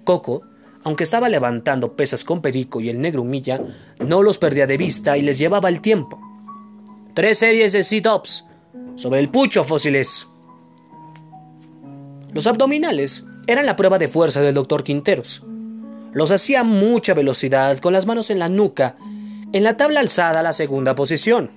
Coco, 0.04 0.42
aunque 0.82 1.04
estaba 1.04 1.28
levantando 1.28 1.94
pesas 1.94 2.24
con 2.24 2.40
Perico 2.40 2.80
y 2.80 2.88
el 2.88 3.00
negro 3.00 3.22
humilla, 3.22 3.60
no 3.98 4.22
los 4.22 4.38
perdía 4.38 4.66
de 4.66 4.76
vista 4.76 5.16
y 5.16 5.22
les 5.22 5.38
llevaba 5.38 5.68
el 5.68 5.80
tiempo. 5.80 6.20
Tres 7.14 7.38
series 7.38 7.72
de 7.72 7.82
sit-ups 7.82 8.46
sobre 9.00 9.20
el 9.20 9.30
pucho, 9.30 9.64
fósiles. 9.64 10.28
Los 12.34 12.46
abdominales 12.46 13.26
eran 13.46 13.64
la 13.64 13.74
prueba 13.74 13.98
de 13.98 14.08
fuerza 14.08 14.42
del 14.42 14.54
doctor 14.54 14.84
Quinteros. 14.84 15.42
Los 16.12 16.30
hacía 16.30 16.64
mucha 16.64 17.14
velocidad, 17.14 17.78
con 17.78 17.94
las 17.94 18.06
manos 18.06 18.28
en 18.28 18.38
la 18.38 18.50
nuca, 18.50 18.96
en 19.52 19.64
la 19.64 19.78
tabla 19.78 20.00
alzada 20.00 20.40
a 20.40 20.42
la 20.42 20.52
segunda 20.52 20.94
posición, 20.94 21.50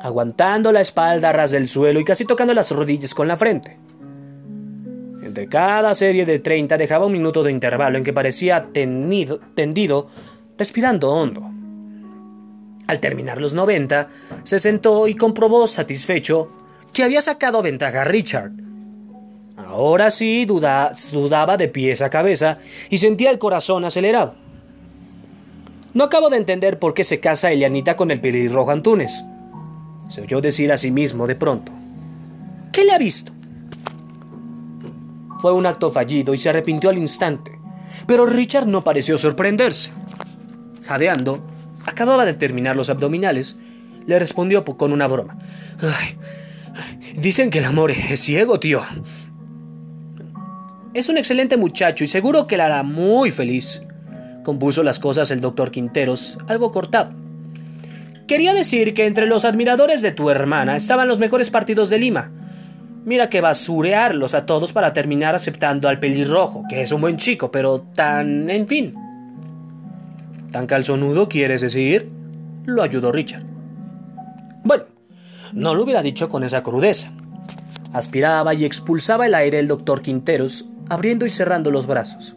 aguantando 0.00 0.72
la 0.72 0.80
espalda 0.80 1.28
a 1.28 1.32
ras 1.32 1.50
del 1.50 1.68
suelo 1.68 2.00
y 2.00 2.04
casi 2.04 2.24
tocando 2.24 2.54
las 2.54 2.70
rodillas 2.70 3.14
con 3.14 3.28
la 3.28 3.36
frente. 3.36 3.78
Entre 5.22 5.46
cada 5.46 5.92
serie 5.92 6.24
de 6.24 6.38
30 6.38 6.78
dejaba 6.78 7.04
un 7.04 7.12
minuto 7.12 7.42
de 7.42 7.52
intervalo 7.52 7.98
en 7.98 8.04
que 8.04 8.14
parecía 8.14 8.70
tendido, 8.72 10.06
respirando 10.56 11.10
hondo. 11.10 11.42
Al 12.86 12.98
terminar 12.98 13.38
los 13.42 13.52
90, 13.52 14.08
se 14.44 14.58
sentó 14.58 15.06
y 15.06 15.14
comprobó 15.14 15.66
satisfecho 15.66 16.50
que 16.92 17.02
había 17.04 17.22
sacado 17.22 17.62
ventaja 17.62 18.02
a 18.02 18.04
Richard, 18.04 18.52
Ahora 19.66 20.08
sí 20.10 20.44
dudaba 20.44 21.56
de 21.56 21.66
pies 21.66 22.00
a 22.00 22.10
cabeza 22.10 22.58
y 22.90 22.98
sentía 22.98 23.30
el 23.30 23.40
corazón 23.40 23.84
acelerado. 23.84 24.36
No 25.94 26.04
acabo 26.04 26.30
de 26.30 26.36
entender 26.36 26.78
por 26.78 26.94
qué 26.94 27.02
se 27.02 27.18
casa 27.18 27.50
Elianita 27.50 27.96
con 27.96 28.12
el 28.12 28.20
pelirrojo 28.20 28.70
Antunes. 28.70 29.24
Se 30.08 30.22
oyó 30.22 30.40
decir 30.40 30.70
a 30.70 30.76
sí 30.76 30.92
mismo 30.92 31.26
de 31.26 31.34
pronto. 31.34 31.72
¿Qué 32.72 32.84
le 32.84 32.92
ha 32.92 32.98
visto? 32.98 33.32
Fue 35.40 35.52
un 35.52 35.66
acto 35.66 35.90
fallido 35.90 36.34
y 36.34 36.38
se 36.38 36.50
arrepintió 36.50 36.90
al 36.90 36.98
instante, 36.98 37.58
pero 38.06 38.26
Richard 38.26 38.68
no 38.68 38.84
pareció 38.84 39.18
sorprenderse. 39.18 39.90
Jadeando, 40.84 41.40
acababa 41.84 42.24
de 42.24 42.34
terminar 42.34 42.76
los 42.76 42.90
abdominales, 42.90 43.56
le 44.06 44.18
respondió 44.20 44.64
con 44.64 44.92
una 44.92 45.08
broma. 45.08 45.36
Dicen 47.20 47.50
que 47.50 47.58
el 47.58 47.64
amor 47.64 47.90
es 47.90 48.20
ciego, 48.20 48.60
tío. 48.60 48.82
Es 50.94 51.08
un 51.08 51.16
excelente 51.16 51.56
muchacho 51.56 52.04
y 52.04 52.06
seguro 52.06 52.46
que 52.46 52.56
la 52.56 52.66
hará 52.66 52.82
muy 52.82 53.30
feliz. 53.30 53.82
Compuso 54.42 54.82
las 54.82 54.98
cosas 54.98 55.30
el 55.30 55.40
doctor 55.40 55.70
Quinteros, 55.70 56.38
algo 56.48 56.72
cortado. 56.72 57.10
Quería 58.26 58.54
decir 58.54 58.94
que 58.94 59.06
entre 59.06 59.26
los 59.26 59.44
admiradores 59.44 60.02
de 60.02 60.12
tu 60.12 60.30
hermana 60.30 60.76
estaban 60.76 61.08
los 61.08 61.18
mejores 61.18 61.50
partidos 61.50 61.90
de 61.90 61.98
Lima. 61.98 62.30
Mira 63.04 63.30
que 63.30 63.40
basurearlos 63.40 64.34
a 64.34 64.44
todos 64.44 64.72
para 64.72 64.92
terminar 64.92 65.34
aceptando 65.34 65.88
al 65.88 65.98
pelirrojo, 65.98 66.62
que 66.68 66.82
es 66.82 66.92
un 66.92 67.00
buen 67.00 67.16
chico, 67.16 67.50
pero 67.50 67.80
tan... 67.80 68.50
en 68.50 68.66
fin. 68.66 68.92
¿Tan 70.50 70.66
calzonudo 70.66 71.28
quieres 71.28 71.60
decir? 71.60 72.10
Lo 72.66 72.82
ayudó 72.82 73.12
Richard. 73.12 73.44
Bueno, 74.64 74.84
no 75.52 75.74
lo 75.74 75.84
hubiera 75.84 76.02
dicho 76.02 76.28
con 76.28 76.44
esa 76.44 76.62
crudeza. 76.62 77.10
Aspiraba 77.92 78.54
y 78.54 78.64
expulsaba 78.64 79.26
el 79.26 79.34
aire 79.34 79.58
el 79.58 79.68
doctor 79.68 80.02
Quinteros, 80.02 80.66
abriendo 80.88 81.26
y 81.26 81.30
cerrando 81.30 81.70
los 81.70 81.86
brazos. 81.86 82.36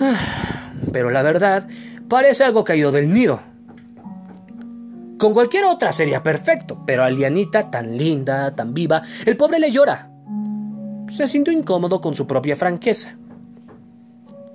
Ah, 0.00 0.72
pero 0.92 1.10
la 1.10 1.22
verdad, 1.22 1.68
parece 2.08 2.44
algo 2.44 2.64
caído 2.64 2.92
del 2.92 3.12
nido. 3.12 3.40
Con 5.18 5.32
cualquier 5.32 5.64
otra 5.66 5.92
sería 5.92 6.22
perfecto, 6.22 6.82
pero 6.84 7.04
a 7.04 7.10
Lianita, 7.10 7.70
tan 7.70 7.96
linda, 7.96 8.54
tan 8.54 8.74
viva, 8.74 9.02
el 9.24 9.36
pobre 9.36 9.58
le 9.58 9.70
llora. 9.70 10.10
Se 11.08 11.26
sintió 11.26 11.52
incómodo 11.52 12.00
con 12.00 12.14
su 12.14 12.26
propia 12.26 12.56
franqueza. 12.56 13.16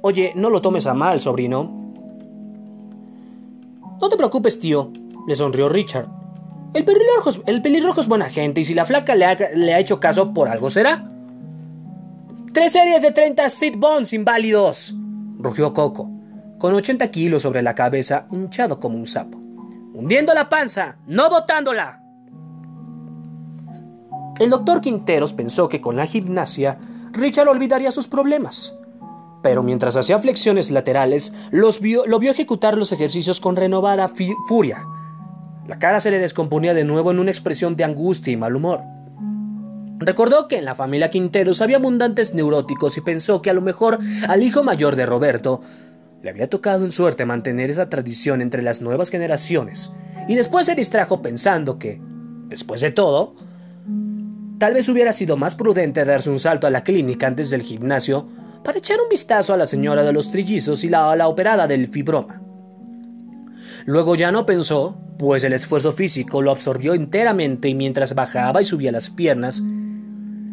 Oye, 0.02 0.34
no 0.36 0.50
lo 0.50 0.62
tomes 0.62 0.86
a 0.88 0.94
mal, 0.94 1.20
sobrino. 1.20 1.94
No 4.02 4.10
te 4.10 4.18
preocupes, 4.18 4.60
tío, 4.60 4.92
le 5.28 5.36
sonrió 5.36 5.70
Richard. 5.70 6.08
El 6.74 6.86
pelirrojo, 6.86 7.32
el 7.46 7.62
pelirrojo 7.62 8.02
es 8.02 8.08
buena 8.08 8.30
gente 8.30 8.62
y 8.62 8.64
si 8.64 8.74
la 8.74 8.86
flaca 8.86 9.16
le 9.16 9.26
ha, 9.26 9.36
le 9.56 9.74
ha 9.74 9.80
hecho 9.80 10.00
caso 10.00 10.34
por 10.34 10.50
algo 10.50 10.70
será. 10.70 11.04
Tres 12.54 12.74
series 12.74 13.02
de 13.02 13.12
30 13.12 13.50
sit 13.50 13.78
bones 13.78 14.14
inválidos, 14.14 14.96
rugió 15.38 15.74
Coco, 15.74 16.10
con 16.58 16.74
80 16.74 17.10
kilos 17.12 17.44
sobre 17.44 17.62
la 17.62 17.76
cabeza, 17.76 18.28
hinchado 18.32 18.80
como 18.80 18.98
un 18.98 19.06
sapo. 19.06 19.38
hundiendo 19.94 20.34
la 20.34 20.50
panza, 20.50 20.98
no 21.08 21.30
botándola. 21.30 22.04
El 24.40 24.52
doctor 24.52 24.82
Quinteros 24.82 25.34
pensó 25.34 25.68
que 25.68 25.82
con 25.82 25.96
la 25.96 26.06
gimnasia 26.06 26.78
Richard 27.12 27.48
olvidaría 27.48 27.92
sus 27.92 28.08
problemas. 28.08 28.78
Pero 29.42 29.64
mientras 29.64 29.98
hacía 29.98 30.20
flexiones 30.20 30.70
laterales, 30.72 31.34
los 31.52 31.82
lo 31.82 32.20
vio 32.20 32.32
ejecutar 32.32 32.78
los 32.78 32.92
ejercicios 32.92 33.40
con 33.40 33.56
renovada 33.56 34.10
furia. 34.48 34.84
La 35.68 35.80
cara 35.80 36.00
se 36.00 36.12
le 36.12 36.20
descomponía 36.20 36.74
de 36.74 36.86
nuevo 36.86 37.12
en 37.12 37.20
una 37.20 37.32
expresión 37.32 37.76
de 37.76 37.84
angustia 37.84 38.32
y 38.32 38.38
mal 38.38 38.56
humor. 38.56 38.82
Recordó 40.00 40.48
que 40.48 40.58
en 40.58 40.66
la 40.66 40.76
familia 40.76 41.10
Quinteros 41.10 41.62
había 41.62 41.78
abundantes 41.78 42.34
neuróticos 42.34 42.98
y 42.98 43.02
pensó 43.02 43.42
que 43.42 43.50
a 43.50 43.54
lo 43.54 43.62
mejor 43.62 44.00
al 44.28 44.44
hijo 44.44 44.64
mayor 44.64 44.96
de 44.96 45.06
Roberto 45.06 45.60
le 46.22 46.30
había 46.30 46.48
tocado 46.48 46.86
en 46.86 46.92
suerte 46.92 47.26
mantener 47.26 47.70
esa 47.70 47.90
tradición 47.90 48.42
entre 48.42 48.62
las 48.62 48.82
nuevas 48.82 49.10
generaciones, 49.10 49.92
y 50.28 50.36
después 50.36 50.66
se 50.66 50.76
distrajo 50.76 51.22
pensando 51.22 51.78
que, 51.78 52.02
después 52.48 52.82
de 52.82 52.92
todo, 52.92 53.36
tal 54.58 54.74
vez 54.74 54.90
hubiera 54.90 55.14
sido 55.14 55.38
más 55.38 55.56
prudente 55.56 56.06
darse 56.06 56.30
un 56.30 56.40
salto 56.40 56.68
a 56.68 56.72
la 56.72 56.84
clínica 56.84 57.28
antes 57.28 57.50
del 57.50 57.62
gimnasio 57.62 58.28
para 58.64 58.80
echar 58.80 59.00
un 59.00 59.10
vistazo 59.10 59.54
a 59.54 59.58
la 59.58 59.66
señora 59.66 60.04
de 60.04 60.14
los 60.14 60.32
trillizos 60.32 60.84
y 60.84 60.90
la, 60.90 61.16
la 61.16 61.28
operada 61.28 61.68
del 61.68 61.88
fibroma. 61.88 62.42
Luego 63.88 64.16
ya 64.16 64.34
no 64.34 64.46
pensó, 64.46 64.98
pues 65.18 65.46
el 65.46 65.54
esfuerzo 65.54 65.94
físico 65.94 66.42
lo 66.42 66.52
absorbió 66.52 66.94
enteramente 66.94 67.70
y 67.70 67.74
mientras 67.74 68.16
bajaba 68.16 68.62
y 68.62 68.66
subía 68.66 68.92
las 68.92 69.10
piernas, 69.10 69.64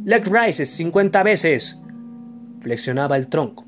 leg 0.05 0.25
rises 0.25 0.71
50 0.77 1.21
veces, 1.25 1.77
flexionaba 2.61 3.17
el 3.17 3.27
tronco. 3.27 3.65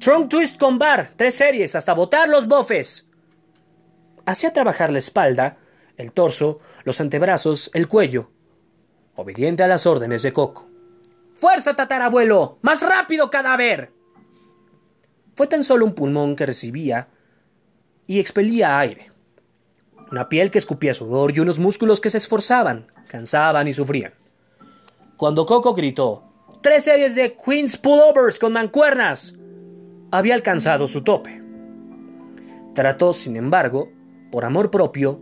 Trunk 0.00 0.30
twist 0.30 0.58
con 0.58 0.78
bar, 0.78 1.10
tres 1.16 1.34
series, 1.34 1.74
hasta 1.74 1.92
botar 1.92 2.30
los 2.30 2.48
bofes. 2.48 3.10
Hacía 4.24 4.54
trabajar 4.54 4.90
la 4.90 5.00
espalda, 5.00 5.58
el 5.98 6.12
torso, 6.12 6.60
los 6.84 6.98
antebrazos, 7.02 7.70
el 7.74 7.88
cuello, 7.88 8.30
obediente 9.16 9.62
a 9.62 9.68
las 9.68 9.84
órdenes 9.84 10.22
de 10.22 10.32
Coco. 10.32 10.66
¡Fuerza, 11.34 11.76
tatarabuelo! 11.76 12.58
¡Más 12.62 12.80
rápido, 12.80 13.28
cadáver! 13.28 13.92
Fue 15.34 15.46
tan 15.46 15.62
solo 15.62 15.84
un 15.84 15.94
pulmón 15.94 16.36
que 16.36 16.46
recibía 16.46 17.08
y 18.06 18.18
expelía 18.18 18.78
aire. 18.78 19.10
Una 20.10 20.28
piel 20.28 20.50
que 20.50 20.58
escupía 20.58 20.94
sudor 20.94 21.32
y 21.34 21.40
unos 21.40 21.58
músculos 21.58 22.00
que 22.00 22.10
se 22.10 22.18
esforzaban, 22.18 22.86
cansaban 23.08 23.66
y 23.66 23.72
sufrían. 23.72 24.14
Cuando 25.16 25.46
Coco 25.46 25.74
gritó, 25.74 26.24
¡Tres 26.60 26.84
series 26.84 27.14
de 27.14 27.36
Queen's 27.36 27.76
Pullovers 27.76 28.38
con 28.38 28.52
mancuernas! 28.52 29.34
había 30.10 30.34
alcanzado 30.34 30.86
su 30.86 31.02
tope. 31.02 31.42
Trató, 32.74 33.12
sin 33.12 33.36
embargo, 33.36 33.88
por 34.30 34.44
amor 34.44 34.70
propio, 34.70 35.20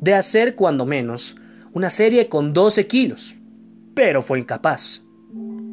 de 0.00 0.14
hacer 0.14 0.56
cuando 0.56 0.84
menos 0.84 1.36
una 1.72 1.90
serie 1.90 2.28
con 2.28 2.52
12 2.52 2.86
kilos, 2.86 3.36
pero 3.94 4.20
fue 4.20 4.38
incapaz. 4.38 5.02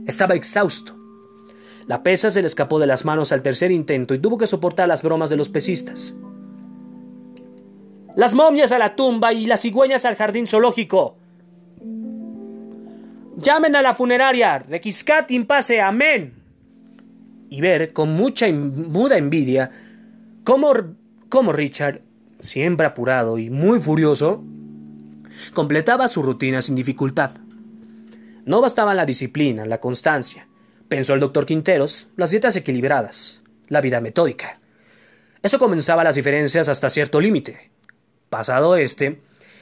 Estaba 0.05 0.35
exhausto. 0.35 0.95
La 1.87 2.03
pesa 2.03 2.29
se 2.29 2.41
le 2.41 2.47
escapó 2.47 2.79
de 2.79 2.87
las 2.87 3.05
manos 3.05 3.31
al 3.31 3.41
tercer 3.41 3.71
intento 3.71 4.13
y 4.13 4.19
tuvo 4.19 4.37
que 4.37 4.47
soportar 4.47 4.87
las 4.87 5.01
bromas 5.01 5.29
de 5.29 5.37
los 5.37 5.49
pesistas. 5.49 6.15
Las 8.15 8.33
momias 8.33 8.71
a 8.71 8.79
la 8.79 8.95
tumba 8.95 9.33
y 9.33 9.45
las 9.45 9.61
cigüeñas 9.61 10.05
al 10.05 10.15
jardín 10.15 10.47
zoológico. 10.47 11.17
Llamen 13.37 13.75
a 13.75 13.81
la 13.81 13.93
funeraria. 13.93 14.59
Requiscat 14.59 15.31
impase. 15.31 15.79
Amén 15.79 16.39
y 17.49 17.61
ver 17.61 17.93
con 17.93 18.13
mucha 18.13 18.47
muda 18.51 19.17
envidia 19.17 19.69
cómo, 20.43 20.71
cómo 21.29 21.51
Richard, 21.51 22.01
siempre 22.39 22.85
apurado 22.85 23.37
y 23.37 23.49
muy 23.49 23.79
furioso, 23.79 24.43
completaba 25.53 26.07
su 26.07 26.21
rutina 26.21 26.61
sin 26.61 26.75
dificultad. 26.75 27.31
No 28.45 28.61
bastaban 28.61 28.97
la 28.97 29.05
disciplina, 29.05 29.65
la 29.65 29.79
constancia, 29.79 30.47
pensó 30.87 31.13
el 31.13 31.19
doctor 31.19 31.45
Quinteros, 31.45 32.09
las 32.15 32.31
dietas 32.31 32.55
equilibradas, 32.55 33.41
la 33.67 33.81
vida 33.81 34.01
metódica. 34.01 34.59
Eso 35.41 35.59
comenzaba 35.59 36.03
las 36.03 36.15
diferencias 36.15 36.69
hasta 36.69 36.89
cierto 36.89 37.19
límite. 37.19 37.71
Pasado 38.29 38.75
este, 38.75 39.21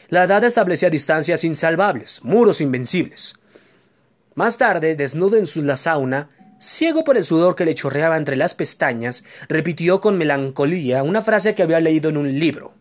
la 0.09 0.23
edad 0.23 0.43
establecía 0.43 0.89
distancias 0.89 1.43
insalvables, 1.43 2.23
muros 2.23 2.61
invencibles. 2.61 3.35
Más 4.35 4.57
tarde, 4.57 4.95
desnudo 4.95 5.37
en 5.37 5.45
su 5.45 5.63
la 5.63 5.77
sauna, 5.77 6.29
Ciego 6.59 7.03
por 7.03 7.17
el 7.17 7.23
sudor 7.23 7.55
que 7.55 7.65
le 7.65 7.75
chorreaba 7.75 8.17
entre 8.17 8.35
las 8.35 8.55
pestañas, 8.55 9.23
repitió 9.47 10.01
con 10.01 10.17
melancolía 10.17 11.03
una 11.03 11.21
frase 11.21 11.53
que 11.53 11.61
había 11.61 11.79
leído 11.79 12.09
en 12.09 12.17
un 12.17 12.39
libro. 12.39 12.73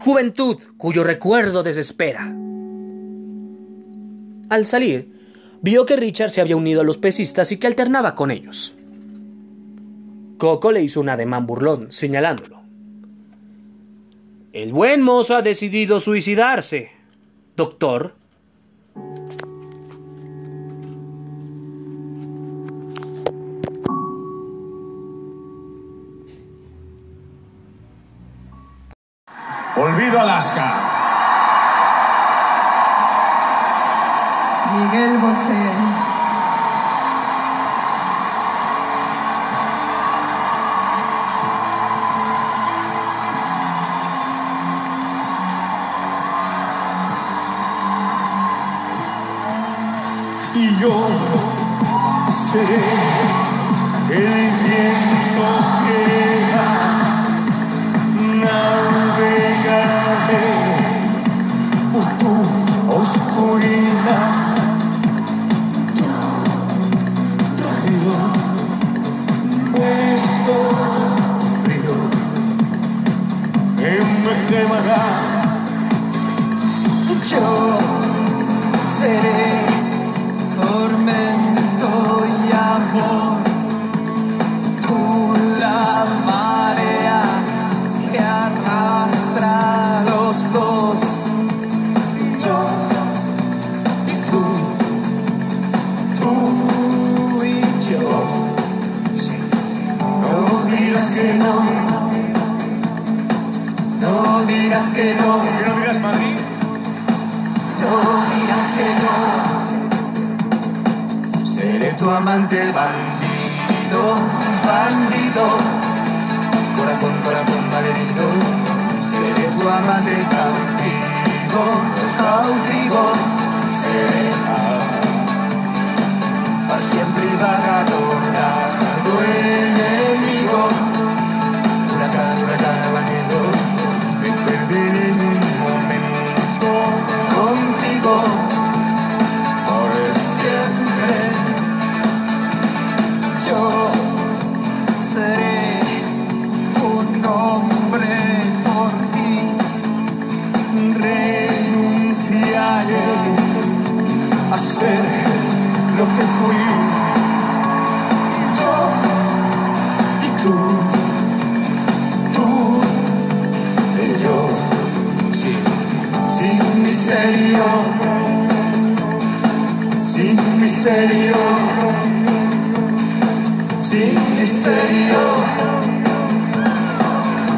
Juventud 0.00 0.56
cuyo 0.78 1.04
recuerdo 1.04 1.62
desespera. 1.62 2.34
Al 4.48 4.64
salir, 4.64 5.12
vio 5.60 5.84
que 5.84 5.96
Richard 5.96 6.30
se 6.30 6.40
había 6.40 6.56
unido 6.56 6.80
a 6.80 6.84
los 6.84 6.96
pesistas 6.96 7.52
y 7.52 7.58
que 7.58 7.66
alternaba 7.66 8.14
con 8.14 8.30
ellos. 8.30 8.74
Coco 10.38 10.72
le 10.72 10.82
hizo 10.82 11.00
un 11.00 11.10
ademán 11.10 11.46
burlón, 11.46 11.90
señalándolo. 11.90 12.57
El 14.52 14.72
buen 14.72 15.02
mozo 15.02 15.36
ha 15.36 15.42
decidido 15.42 16.00
suicidarse. 16.00 16.90
Doctor, 17.54 18.14
Olvido 29.76 30.18
Alaska. 30.18 30.74
Miguel 34.74 35.18
Bosé. 35.18 35.87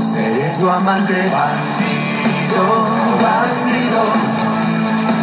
Seré 0.00 0.46
tu 0.58 0.68
amante 0.68 1.14
bandido, 1.36 2.64
bandido, 3.24 4.02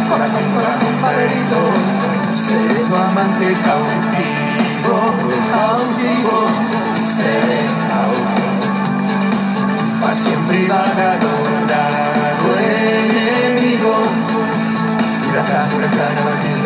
corazón, 0.08 0.46
corazón 0.54 0.94
malherido. 1.02 1.60
Seré 2.46 2.80
tu 2.88 2.94
amante 2.96 3.48
cautivo, 3.66 4.96
cautivo, 5.52 6.36
seré 7.16 7.60
cautivo. 7.90 8.48
Pa' 10.00 10.14
siempre 10.14 10.56
y 10.62 10.66
valorado 10.66 11.38
enemigo. 12.56 13.94
Huracán, 15.28 15.68
huracán 15.74 16.16
abatido, 16.18 16.57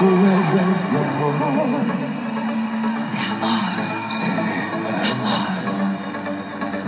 Héroe 0.00 0.14
de 0.14 0.60
amor. 1.00 1.34
De 3.12 3.18
amor. 3.18 3.66
Seré 4.08 4.54
el 4.62 4.78
amor. 5.10 5.42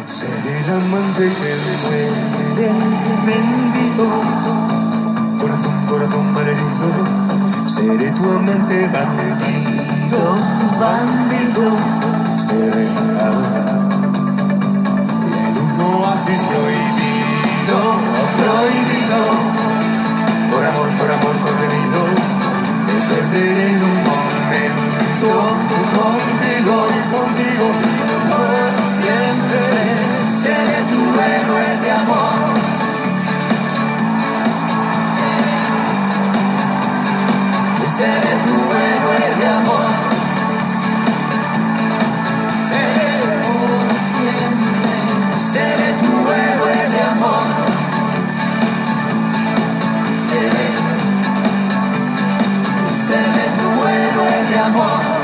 Seré 0.07 0.55
el 0.61 0.71
amante 0.71 1.25
que 1.27 1.53
muere 1.75 2.71
vendido. 3.27 4.07
Corazón, 5.41 5.77
corazón 5.89 6.27
malherido. 6.33 6.89
Seré 7.67 8.09
tu 8.13 8.25
amante 8.31 8.79
bandido, 8.95 10.23
bandido. 10.79 11.67
Seré 12.39 12.85
el 12.85 12.95
un 15.59 15.81
oasis 15.81 16.41
prohibido, 16.43 17.79
prohibido. 18.39 19.21
Por 20.53 20.63
amor, 20.65 20.89
por 20.97 21.11
amor 21.11 21.35
concebido. 21.45 21.60
Me 21.60 21.60
perderé 23.11 23.67
en 23.75 23.83
un 23.83 23.99
momento 24.11 25.31
contigo, 25.99 26.77
contigo. 27.15 27.67
Por 28.31 28.71
siempre 28.99 29.63
seré 30.43 30.79
tu 30.93 31.03
héroe 31.29 31.69
de 31.83 31.91
amor. 32.03 32.39
Seré 37.97 38.33
tu 38.47 38.57
héroe 38.87 39.25
de 39.41 39.47
amor. 39.47 39.70
Amor. 54.61 55.21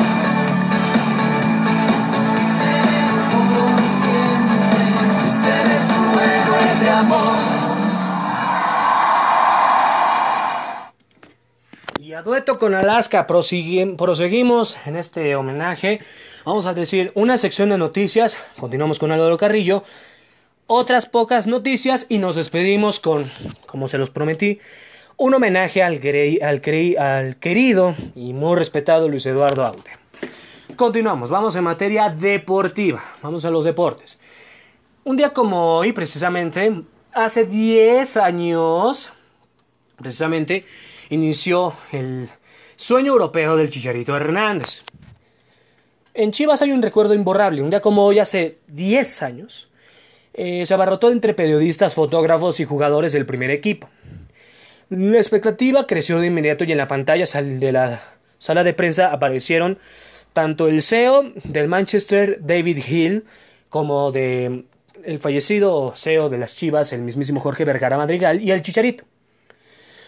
Y 12.01 12.13
a 12.13 12.23
dueto 12.23 12.59
con 12.59 12.75
Alaska 12.75 13.27
proseguimos 13.27 14.77
en 14.87 14.97
este 14.97 15.37
homenaje. 15.37 16.01
Vamos 16.45 16.67
a 16.67 16.75
decir 16.75 17.13
una 17.15 17.37
sección 17.37 17.69
de 17.69 17.79
noticias. 17.79 18.37
Continuamos 18.59 18.99
con 18.99 19.13
Álvaro 19.13 19.37
Carrillo. 19.37 19.83
Otras 20.69 21.07
pocas 21.07 21.47
noticias 21.47 22.07
y 22.09 22.19
nos 22.19 22.37
despedimos 22.37 23.01
con, 23.01 23.31
como 23.67 23.87
se 23.87 23.99
los 23.99 24.11
prometí, 24.11 24.61
un 25.19 25.35
homenaje 25.35 25.83
al, 25.83 26.01
querido 26.01 27.95
y 28.15 28.33
muy 28.33 28.57
respetado 28.57 29.09
Luis 29.09 29.25
Eduardo 29.27 29.65
Aude. 29.65 29.91
Continuamos, 30.77 31.31
vamos 31.31 31.57
en 31.57 31.65
materia 31.65 32.11
deportiva. 32.11 33.03
Vamos 33.23 33.45
a 33.45 33.51
los 33.51 33.65
deportes. 33.65 34.21
Un 35.05 35.17
día 35.17 35.33
como 35.33 35.79
hoy, 35.79 35.93
precisamente, 35.93 36.83
hace 37.15 37.47
10 37.47 38.17
años, 38.19 39.13
precisamente, 39.97 40.67
inició 41.09 41.73
el 41.93 42.29
sueño 42.75 43.13
europeo 43.13 43.57
del 43.57 43.71
Chicharito 43.71 44.15
Hernández. 44.15 44.83
En 46.13 46.33
Chivas 46.33 46.61
hay 46.61 46.73
un 46.73 46.83
recuerdo 46.83 47.15
imborrable. 47.15 47.63
Un 47.63 47.71
día 47.71 47.81
como 47.81 48.05
hoy, 48.05 48.19
hace 48.19 48.59
10 48.69 49.23
años, 49.23 49.71
eh, 50.35 50.67
se 50.67 50.75
abarrotó 50.75 51.11
entre 51.11 51.33
periodistas, 51.33 51.95
fotógrafos 51.95 52.61
y 52.61 52.65
jugadores 52.65 53.13
del 53.13 53.25
primer 53.25 53.51
equipo. 53.51 53.89
La 54.89 55.17
expectativa 55.17 55.85
creció 55.85 56.21
de 56.21 56.29
inmediato 56.29 56.63
y 56.63 56.71
en 56.71 56.79
la 56.79 56.87
pantalla 56.87 57.25
de 57.25 57.73
la 57.73 58.01
sala 58.39 58.63
de 58.63 58.73
prensa 58.73 59.11
aparecieron 59.11 59.79
tanto 60.33 60.69
el 60.69 60.81
CEO 60.81 61.33
del 61.43 61.67
Manchester, 61.67 62.39
David 62.41 62.79
Hill, 62.87 63.25
como 63.69 64.13
de 64.13 64.65
el 65.03 65.19
fallecido 65.19 65.93
CEO 65.97 66.29
de 66.29 66.39
las 66.39 66.55
Chivas, 66.55 66.93
el 66.93 67.03
mismísimo 67.03 67.41
Jorge 67.41 67.65
Vergara 67.65 67.97
Madrigal, 67.97 68.41
y 68.41 68.53
el 68.53 68.63
Chicharito. 68.63 69.03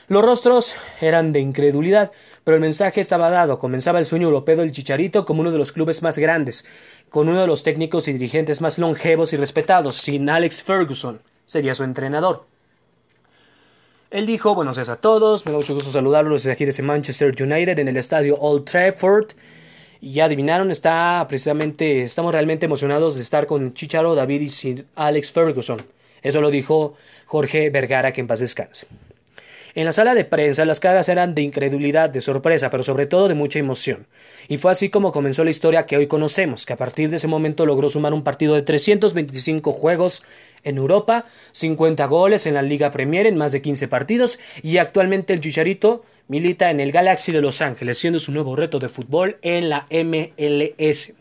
Los 0.07 0.25
rostros 0.25 0.77
eran 1.01 1.33
de 1.33 1.41
incredulidad, 1.41 2.13
pero 2.45 2.55
el 2.55 2.61
mensaje 2.61 3.01
estaba 3.01 3.31
dado. 3.31 3.59
Comenzaba 3.59 3.99
el 3.99 4.07
sueño 4.07 4.29
europeo 4.29 4.59
del 4.59 4.71
Chicharito 4.71 5.25
como 5.25 5.41
uno 5.41 5.51
de 5.51 5.59
los 5.59 5.73
clubes 5.73 6.03
más 6.03 6.19
grandes, 6.19 6.65
con 7.09 7.29
uno 7.29 7.41
de 7.41 7.49
los 7.49 7.65
técnicos 7.65 8.07
y 8.07 8.13
dirigentes 8.13 8.61
más 8.61 8.79
longevos 8.79 9.33
y 9.33 9.39
respetados, 9.39 9.97
sin 9.97 10.31
Alex 10.31 10.63
Ferguson, 10.63 11.21
sería 11.47 11.75
su 11.75 11.83
entrenador. 11.83 12.47
Él 14.11 14.25
dijo, 14.25 14.55
buenos 14.55 14.77
días 14.77 14.89
a 14.89 14.97
todos, 14.97 15.45
me 15.45 15.53
da 15.53 15.59
mucho 15.59 15.75
gusto 15.75 15.91
saludarlos 15.91 16.43
desde 16.43 16.53
aquí 16.53 16.65
desde 16.65 16.83
Manchester 16.83 17.35
United 17.43 17.79
en 17.79 17.89
el 17.89 17.99
estadio 17.99 18.39
Old 18.39 18.65
Trafford. 18.65 19.33
Y 20.01 20.13
ya 20.13 20.25
adivinaron, 20.25 20.71
está 20.71 21.27
precisamente, 21.29 22.01
estamos 22.01 22.33
realmente 22.33 22.65
emocionados 22.65 23.17
de 23.17 23.23
estar 23.23 23.47
con 23.47 23.75
Chicharo, 23.75 24.15
David 24.15 24.51
y 24.63 24.85
Alex 24.95 25.33
Ferguson. 25.33 25.83
Eso 26.23 26.41
lo 26.41 26.51
dijo 26.51 26.95
Jorge 27.27 27.69
Vergara, 27.69 28.13
que 28.13 28.23
en 28.23 28.27
paz 28.27 28.41
descanse. 28.41 28.87
En 29.79 29.85
la 29.85 29.93
sala 29.93 30.17
de 30.17 30.25
prensa 30.25 30.65
las 30.65 30.81
caras 30.81 31.09
eran 31.09 31.37
de 31.37 31.43
incredulidad, 31.43 32.11
de 32.11 32.21
sorpresa, 32.21 32.69
pero 32.69 32.83
sobre 32.83 33.07
todo 33.07 33.29
de 33.29 33.37
mucha 33.37 33.61
emoción. 33.61 34.09
Y 34.49 34.57
fue 34.57 34.73
así 34.73 34.89
como 34.89 35.13
comenzó 35.13 35.45
la 35.45 35.51
historia 35.51 35.87
que 35.87 35.97
hoy 35.97 36.09
conocemos, 36.09 36.67
que 36.67 36.73
a 36.73 36.77
partir 36.77 37.11
de 37.11 37.15
ese 37.15 37.29
momento 37.29 37.65
logró 37.65 37.89
sumar 37.89 38.13
un 38.13 38.25
partido 38.25 38.57
de 38.57 38.63
325 38.63 39.71
juegos 39.71 40.25
en 40.65 40.79
Europa, 40.79 41.27
50 41.53 42.05
goles 42.07 42.47
en 42.47 42.55
la 42.55 42.63
Liga 42.63 42.91
Premier 42.91 43.29
en 43.29 43.37
más 43.37 43.53
de 43.53 43.63
15 43.63 43.87
partidos 43.87 44.41
y 44.65 44.79
actualmente 44.79 45.33
el 45.33 45.41
Chicharito 45.41 46.03
milita 46.27 46.73
en 46.73 46.81
el 46.81 46.91
Galaxy 46.91 47.31
de 47.31 47.41
Los 47.41 47.61
Ángeles, 47.61 47.99
siendo 47.99 48.19
su 48.19 48.33
nuevo 48.33 48.57
reto 48.57 48.81
de 48.81 48.89
fútbol 48.89 49.39
en 49.43 49.69
la 49.69 49.87
MLS. 49.93 51.13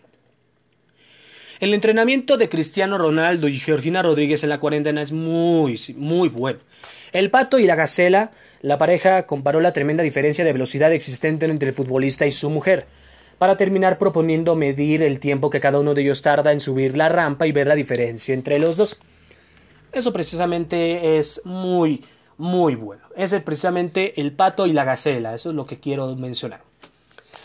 El 1.59 1.75
entrenamiento 1.75 2.37
de 2.37 2.49
Cristiano 2.49 2.97
Ronaldo 2.97 3.47
y 3.49 3.59
Georgina 3.59 4.01
Rodríguez 4.01 4.41
en 4.41 4.49
la 4.49 4.59
cuarentena 4.59 5.03
es 5.03 5.11
muy, 5.11 5.79
muy 5.95 6.29
bueno. 6.29 6.57
El 7.13 7.31
pato 7.31 7.59
y 7.59 7.65
la 7.65 7.75
gacela, 7.75 8.31
la 8.61 8.77
pareja 8.77 9.25
comparó 9.25 9.61
la 9.61 9.71
tremenda 9.71 10.03
diferencia 10.03 10.43
de 10.43 10.53
velocidad 10.53 10.91
existente 10.91 11.45
entre 11.45 11.69
el 11.69 11.75
futbolista 11.75 12.25
y 12.25 12.31
su 12.31 12.49
mujer, 12.49 12.85
para 13.37 13.55
terminar 13.55 13.97
proponiendo 13.97 14.55
medir 14.55 15.03
el 15.03 15.19
tiempo 15.19 15.49
que 15.49 15.59
cada 15.59 15.79
uno 15.79 15.93
de 15.93 16.01
ellos 16.01 16.21
tarda 16.21 16.51
en 16.51 16.59
subir 16.59 16.97
la 16.97 17.09
rampa 17.09 17.47
y 17.47 17.51
ver 17.51 17.67
la 17.67 17.75
diferencia 17.75 18.33
entre 18.33 18.59
los 18.59 18.77
dos. 18.77 18.97
Eso 19.91 20.11
precisamente 20.11 21.17
es 21.17 21.41
muy, 21.45 22.03
muy 22.37 22.75
bueno. 22.75 23.03
Es 23.15 23.33
precisamente 23.35 24.19
el 24.19 24.33
pato 24.33 24.65
y 24.65 24.73
la 24.73 24.83
gacela, 24.83 25.33
eso 25.33 25.49
es 25.49 25.55
lo 25.55 25.65
que 25.65 25.79
quiero 25.79 26.15
mencionar. 26.15 26.61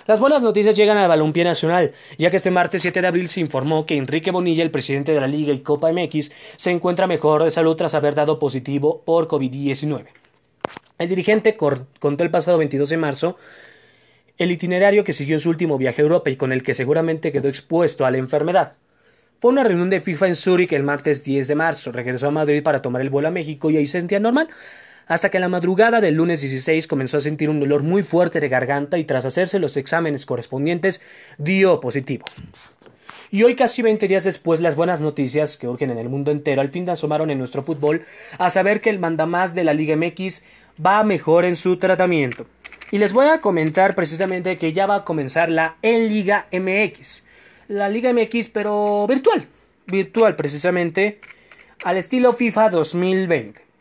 Las 0.07 0.19
buenas 0.19 0.43
noticias 0.43 0.75
llegan 0.75 0.97
al 0.97 1.09
balompié 1.09 1.45
nacional, 1.45 1.93
ya 2.19 2.31
que 2.31 2.37
este 2.37 2.51
martes 2.51 2.83
7 2.83 3.01
de 3.01 3.07
abril 3.07 3.29
se 3.29 3.41
informó 3.41 3.87
que 3.87 3.97
Enrique 3.97 4.33
Bonilla, 4.33 4.65
el 4.65 4.71
presidente 4.73 5.13
de 5.13 5.21
la 5.21 5.29
Liga 5.29 5.53
y 5.53 5.61
Copa 5.61 5.93
MX, 5.93 6.33
se 6.57 6.71
encuentra 6.71 7.07
mejor 7.07 7.45
de 7.45 7.51
salud 7.53 7.77
tras 7.77 7.95
haber 7.95 8.15
dado 8.15 8.39
positivo 8.39 9.03
por 9.05 9.29
COVID-19. 9.29 10.07
El 10.99 11.09
dirigente 11.09 11.55
contó 11.55 12.25
el 12.25 12.31
pasado 12.31 12.59
22 12.59 12.89
de 12.89 12.97
marzo 12.97 13.37
el 14.39 14.51
itinerario 14.51 15.05
que 15.05 15.13
siguió 15.13 15.37
en 15.37 15.41
su 15.41 15.51
último 15.51 15.79
viaje 15.79 16.03
a 16.03 16.05
Europa 16.05 16.31
y 16.31 16.37
con 16.37 16.53
el 16.53 16.63
que 16.63 16.75
seguramente 16.75 17.31
quedó 17.31 17.49
expuesto 17.49 18.05
a 18.05 18.11
la 18.11 18.19
enfermedad. 18.19 18.77
Fue 19.41 19.51
una 19.51 19.63
reunión 19.63 19.91
de 19.91 20.01
FIFA 20.01 20.29
en 20.29 20.37
Zúrich 20.37 20.73
el 20.73 20.83
martes 20.83 21.23
10 21.25 21.49
de 21.49 21.55
marzo. 21.55 21.93
Regresó 21.93 22.29
a 22.29 22.31
Madrid 22.31 22.63
para 22.63 22.83
tomar 22.83 23.03
el 23.03 23.11
vuelo 23.11 23.29
a 23.29 23.33
México 23.33 23.71
y 23.71 23.77
ahí 23.77 23.87
se 23.87 23.99
sentía 23.99 24.21
normal. 24.21 24.49
Hasta 25.07 25.31
que 25.31 25.41
la 25.41 25.49
madrugada 25.49 26.01
del 26.01 26.15
lunes 26.15 26.41
16 26.41 26.87
comenzó 26.87 27.17
a 27.17 27.21
sentir 27.21 27.51
un 27.51 27.61
dolor 27.61 27.83
muy 27.83 28.03
fuerte 28.03 28.41
de 28.41 28.49
garganta 28.49 28.99
y 28.99 29.05
tras 29.05 29.25
hacerse 29.25 29.59
los 29.59 29.77
exámenes 29.77 30.27
correspondientes 30.27 31.03
dio 31.39 31.81
positivo. 31.81 32.25
Y 33.31 33.45
hoy, 33.45 33.57
casi 33.57 33.81
20 33.81 34.09
días 34.09 34.25
después, 34.25 34.61
las 34.61 34.77
buenas 34.77 35.01
noticias 35.01 35.57
que 35.57 35.67
urgen 35.67 35.91
en 35.91 35.97
el 35.97 36.11
mundo 36.11 36.31
entero 36.31 36.61
al 36.61 36.69
fin 36.69 36.89
asomaron 36.91 37.31
en 37.31 37.39
nuestro 37.39 37.63
fútbol 37.63 38.03
a 38.37 38.51
saber 38.51 38.83
que 38.83 38.91
el 38.91 38.99
mandamás 38.99 39.55
de 39.55 39.65
la 39.65 39.73
Liga 39.73 39.97
MX 39.97 40.45
va 40.85 41.03
mejor 41.03 41.47
en 41.47 41.57
su 41.57 41.79
tratamiento. 41.79 42.45
Y 42.91 42.99
les 42.99 43.15
voy 43.15 43.29
a 43.29 43.41
comentar 43.41 43.95
precisamente 43.95 44.59
que 44.59 44.75
ya 44.75 44.87
va 44.87 44.97
a 44.97 45.05
comenzar 45.05 45.51
la 45.51 45.77
en 45.81 46.09
Liga 46.09 46.47
MX. 46.53 47.25
La 47.69 47.89
Liga 47.89 48.13
MX, 48.13 48.49
pero 48.49 49.07
virtual. 49.07 49.43
Virtual, 49.87 50.37
precisamente, 50.37 51.19
al 51.85 51.97
estilo 51.97 52.35
FIFA 52.35 52.69
2020. 52.69 53.72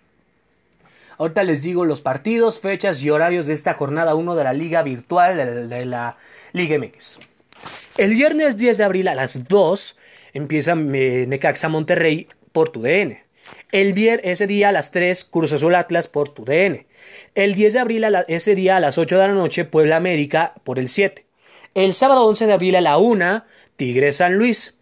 Ahorita 1.21 1.43
les 1.43 1.61
digo 1.61 1.85
los 1.85 2.01
partidos, 2.01 2.61
fechas 2.61 3.03
y 3.03 3.11
horarios 3.11 3.45
de 3.45 3.53
esta 3.53 3.75
jornada 3.75 4.15
1 4.15 4.35
de 4.35 4.43
la 4.43 4.53
Liga 4.53 4.81
Virtual 4.81 5.69
de, 5.69 5.85
la 5.85 6.17
Liga 6.51 6.79
MX. 6.79 7.19
El 7.97 8.15
viernes 8.15 8.57
10 8.57 8.79
de 8.79 8.83
abril 8.83 9.07
a 9.07 9.13
las 9.13 9.47
2 9.47 9.99
empieza 10.33 10.71
eh, 10.71 11.25
Necaxa 11.27 11.69
Monterrey 11.69 12.27
por 12.51 12.69
tu 12.69 12.81
DN. 12.81 13.23
El 13.71 13.93
viernes, 13.93 14.31
ese 14.31 14.47
día 14.47 14.69
a 14.69 14.71
las 14.71 14.89
3, 14.89 15.25
Cruz 15.25 15.53
Azul 15.53 15.75
Atlas 15.75 16.07
por 16.07 16.29
tu 16.29 16.43
DN. 16.43 16.87
El 17.35 17.53
10 17.53 17.73
de 17.73 17.79
abril, 17.79 18.05
ese 18.27 18.55
día 18.55 18.77
a 18.77 18.79
las 18.79 18.97
8 18.97 19.19
de 19.19 19.27
la 19.27 19.33
noche, 19.35 19.63
Puebla 19.63 19.97
América 19.97 20.55
por 20.63 20.79
el 20.79 20.89
7. 20.89 21.23
El 21.75 21.93
sábado 21.93 22.25
11 22.25 22.47
de 22.47 22.53
abril 22.53 22.77
a 22.77 22.81
la 22.81 22.97
1, 22.97 23.45
Tigre 23.75 24.11
San 24.11 24.39
Luis, 24.39 24.75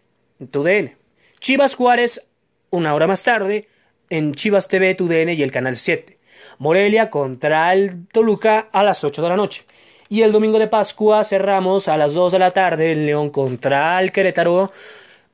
tu 0.50 0.62
DN. 0.62 0.96
Chivas 1.38 1.74
Juárez, 1.74 2.30
una 2.70 2.94
hora 2.94 3.06
más 3.06 3.24
tarde, 3.24 3.68
en 4.08 4.32
Chivas 4.32 4.68
TV, 4.68 4.94
tu 4.94 5.06
DN 5.06 5.34
y 5.34 5.42
el 5.42 5.52
canal 5.52 5.76
7. 5.76 6.16
Morelia 6.58 7.10
contra 7.10 7.72
el 7.72 8.06
Toluca 8.08 8.68
a 8.72 8.82
las 8.82 9.04
8 9.04 9.22
de 9.22 9.28
la 9.28 9.36
noche. 9.36 9.64
Y 10.08 10.22
el 10.22 10.32
domingo 10.32 10.58
de 10.58 10.66
Pascua 10.66 11.22
cerramos 11.22 11.86
a 11.86 11.96
las 11.96 12.14
2 12.14 12.32
de 12.32 12.38
la 12.40 12.50
tarde 12.50 12.92
en 12.92 13.06
León 13.06 13.30
contra 13.30 14.00
el 14.00 14.10
Querétaro 14.10 14.70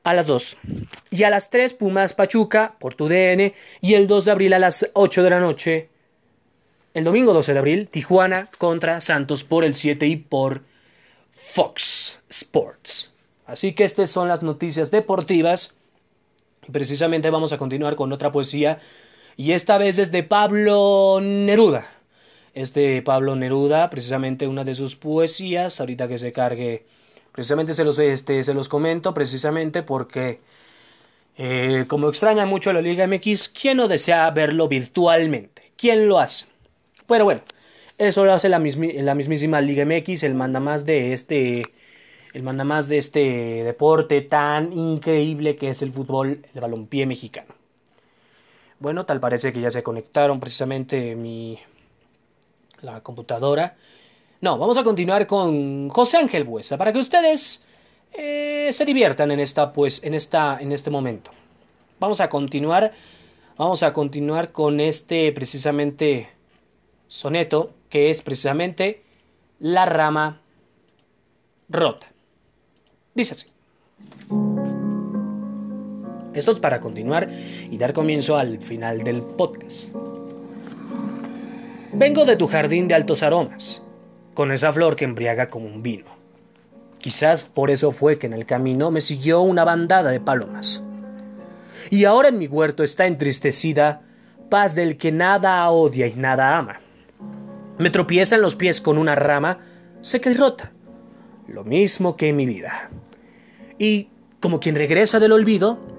a 0.03 0.13
las 0.13 0.27
2. 0.27 0.59
Y 1.09 1.23
a 1.23 1.29
las 1.29 1.49
3 1.49 1.73
Pumas 1.73 2.13
Pachuca 2.13 2.73
por 2.79 2.93
tu 2.93 3.07
DN. 3.07 3.53
Y 3.81 3.95
el 3.95 4.07
2 4.07 4.25
de 4.25 4.31
abril 4.31 4.53
a 4.53 4.59
las 4.59 4.89
8 4.93 5.23
de 5.23 5.29
la 5.29 5.39
noche. 5.39 5.89
El 6.93 7.03
domingo 7.03 7.33
12 7.33 7.53
de 7.53 7.59
abril 7.59 7.89
Tijuana 7.89 8.49
contra 8.57 9.01
Santos 9.01 9.43
por 9.43 9.63
el 9.63 9.75
7 9.75 10.05
y 10.05 10.15
por 10.15 10.61
Fox 11.33 12.19
Sports. 12.29 13.11
Así 13.47 13.73
que 13.73 13.83
estas 13.83 14.11
son 14.11 14.27
las 14.27 14.43
noticias 14.43 14.91
deportivas. 14.91 15.75
Y 16.67 16.71
precisamente 16.71 17.29
vamos 17.29 17.51
a 17.51 17.57
continuar 17.57 17.95
con 17.95 18.11
otra 18.13 18.31
poesía. 18.31 18.79
Y 19.37 19.51
esta 19.51 19.77
vez 19.77 19.99
es 19.99 20.11
de 20.11 20.23
Pablo 20.23 21.19
Neruda. 21.21 21.85
Este 22.53 23.01
Pablo 23.03 23.35
Neruda, 23.35 23.89
precisamente 23.89 24.47
una 24.47 24.63
de 24.63 24.73
sus 24.73 24.95
poesías, 24.95 25.79
ahorita 25.79 26.07
que 26.07 26.17
se 26.17 26.31
cargue, 26.31 26.85
precisamente 27.31 27.73
se 27.73 27.85
los, 27.85 27.99
este, 27.99 28.43
se 28.43 28.53
los 28.55 28.67
comento, 28.67 29.13
precisamente 29.13 29.83
porque 29.83 30.39
eh, 31.37 31.85
como 31.87 32.09
extraña 32.09 32.45
mucho 32.47 32.73
la 32.73 32.81
Liga 32.81 33.03
MX, 33.07 33.49
¿quién 33.49 33.77
no 33.77 33.87
desea 33.87 34.29
verlo 34.31 34.67
virtualmente? 34.67 35.71
¿Quién 35.77 36.07
lo 36.07 36.17
hace? 36.19 36.47
Pero 37.07 37.25
bueno, 37.25 37.41
eso 37.99 38.25
lo 38.25 38.33
hace 38.33 38.49
la, 38.49 38.59
mismi- 38.59 38.99
la 39.01 39.13
mismísima 39.13 39.61
Liga 39.61 39.85
MX, 39.85 40.23
el 40.23 40.33
manda 40.33 40.59
más 40.59 40.85
de 40.87 41.13
este, 41.13 41.61
el 42.33 42.43
manda 42.43 42.63
más 42.63 42.89
de 42.89 42.97
este 42.97 43.63
deporte 43.63 44.21
tan 44.21 44.73
increíble 44.73 45.55
que 45.57 45.69
es 45.69 45.83
el 45.83 45.91
fútbol, 45.91 46.43
el 46.55 46.61
balompié 46.61 47.05
mexicano. 47.05 47.56
Bueno, 48.79 49.05
tal 49.05 49.19
parece 49.19 49.51
que 49.51 49.61
ya 49.61 49.71
se 49.71 49.83
conectaron 49.83 50.39
precisamente 50.39 51.15
mi 51.15 51.59
la 52.81 53.01
computadora. 53.01 53.75
No, 54.41 54.57
vamos 54.57 54.77
a 54.77 54.83
continuar 54.83 55.25
con 55.25 55.89
José 55.89 56.17
Ángel 56.17 56.43
Buesa 56.43 56.77
para 56.77 56.93
que 56.93 56.99
ustedes 56.99 57.63
eh, 58.13 58.69
se 58.71 58.85
diviertan 58.85 59.31
en 59.31 59.39
esta 59.39 59.73
pues 59.73 60.03
en 60.03 60.13
esta 60.13 60.59
en 60.59 60.71
este 60.71 60.91
momento. 60.91 61.31
Vamos 61.99 62.21
a 62.21 62.29
continuar 62.29 62.93
vamos 63.57 63.81
a 63.81 63.93
continuar 63.93 64.51
con 64.51 64.79
este 64.79 65.31
precisamente 65.31 66.29
soneto 67.07 67.73
que 67.89 68.11
es 68.11 68.21
precisamente 68.21 69.03
la 69.59 69.85
rama 69.85 70.41
rota. 71.69 72.07
Dice 73.15 73.33
así. 73.33 74.76
Esto 76.37 76.51
es 76.51 76.59
para 76.59 76.79
continuar 76.79 77.29
y 77.71 77.79
dar 77.79 77.93
comienzo 77.93 78.37
al 78.37 78.61
final 78.61 79.03
del 79.03 79.23
podcast. 79.23 79.89
Vengo 81.93 82.25
de 82.25 82.35
tu 82.35 82.45
jardín 82.45 82.87
de 82.87 82.93
altos 82.93 83.23
aromas, 83.23 83.81
con 84.35 84.51
esa 84.51 84.71
flor 84.71 84.95
que 84.95 85.05
embriaga 85.05 85.49
como 85.49 85.65
un 85.65 85.81
vino. 85.81 86.05
Quizás 86.99 87.41
por 87.41 87.71
eso 87.71 87.91
fue 87.91 88.19
que 88.19 88.27
en 88.27 88.33
el 88.33 88.45
camino 88.45 88.91
me 88.91 89.01
siguió 89.01 89.41
una 89.41 89.63
bandada 89.63 90.11
de 90.11 90.19
palomas. 90.19 90.83
Y 91.89 92.05
ahora 92.05 92.29
en 92.29 92.37
mi 92.37 92.45
huerto 92.45 92.83
está 92.83 93.07
entristecida 93.07 94.03
paz 94.47 94.75
del 94.75 94.97
que 94.97 95.11
nada 95.11 95.67
odia 95.71 96.05
y 96.05 96.13
nada 96.13 96.55
ama. 96.55 96.79
Me 97.79 97.89
tropieza 97.89 98.35
en 98.35 98.43
los 98.43 98.55
pies 98.55 98.79
con 98.79 98.99
una 98.99 99.15
rama 99.15 99.57
seca 100.03 100.29
y 100.29 100.35
rota, 100.35 100.71
lo 101.47 101.63
mismo 101.63 102.15
que 102.15 102.29
en 102.29 102.35
mi 102.35 102.45
vida. 102.45 102.91
Y, 103.79 104.09
como 104.39 104.59
quien 104.59 104.75
regresa 104.75 105.19
del 105.19 105.31
olvido, 105.31 105.96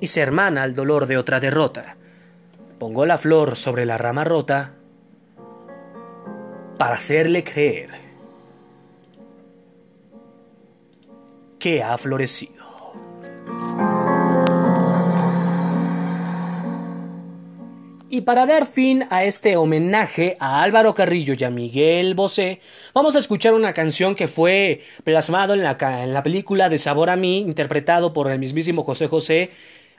y 0.00 0.06
se 0.06 0.20
hermana 0.20 0.62
al 0.62 0.74
dolor 0.74 1.06
de 1.06 1.18
otra 1.18 1.40
derrota, 1.40 1.96
pongo 2.78 3.06
la 3.06 3.18
flor 3.18 3.56
sobre 3.56 3.84
la 3.84 3.98
rama 3.98 4.24
rota 4.24 4.74
para 6.78 6.94
hacerle 6.94 7.42
creer 7.44 7.90
que 11.58 11.82
ha 11.82 11.98
florecido. 11.98 12.68
Y 18.10 18.22
para 18.22 18.46
dar 18.46 18.64
fin 18.64 19.04
a 19.10 19.24
este 19.24 19.58
homenaje 19.58 20.38
a 20.40 20.62
Álvaro 20.62 20.94
Carrillo 20.94 21.34
y 21.38 21.44
a 21.44 21.50
Miguel 21.50 22.14
Bosé, 22.14 22.60
vamos 22.94 23.14
a 23.16 23.18
escuchar 23.18 23.52
una 23.52 23.74
canción 23.74 24.14
que 24.14 24.28
fue 24.28 24.80
plasmado 25.04 25.52
en 25.52 25.62
la, 25.62 25.76
en 26.02 26.14
la 26.14 26.22
película 26.22 26.70
de 26.70 26.78
Sabor 26.78 27.10
a 27.10 27.16
mí, 27.16 27.40
interpretado 27.40 28.14
por 28.14 28.30
el 28.30 28.38
mismísimo 28.38 28.82
José 28.82 29.08
José. 29.08 29.50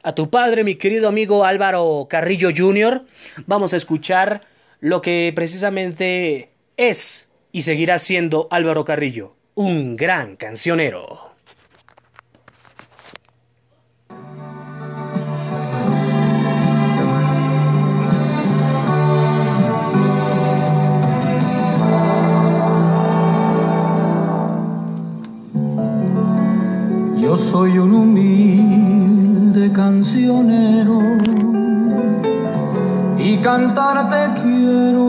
A 0.02 0.14
tu 0.14 0.30
padre, 0.30 0.64
mi 0.64 0.76
querido 0.76 1.10
amigo 1.10 1.44
Álvaro 1.44 2.08
Carrillo 2.10 2.52
Jr., 2.56 3.06
vamos 3.48 3.74
a 3.74 3.78
escuchar 3.78 4.42
lo 4.80 5.02
que 5.02 5.34
precisamente 5.36 6.52
es 6.78 7.28
y 7.52 7.64
seguirá 7.64 8.00
siendo 8.00 8.48
Álvaro 8.50 8.86
Carrillo, 8.86 9.36
un 9.56 9.98
gran 9.98 10.38
cancionero. 10.38 11.34
Yo 27.22 27.36
soy 27.36 27.78
un 27.78 27.94
humilde 27.94 28.89
cancionero 29.74 31.00
y 33.18 33.38
cantarte 33.38 34.42
quiero 34.42 35.06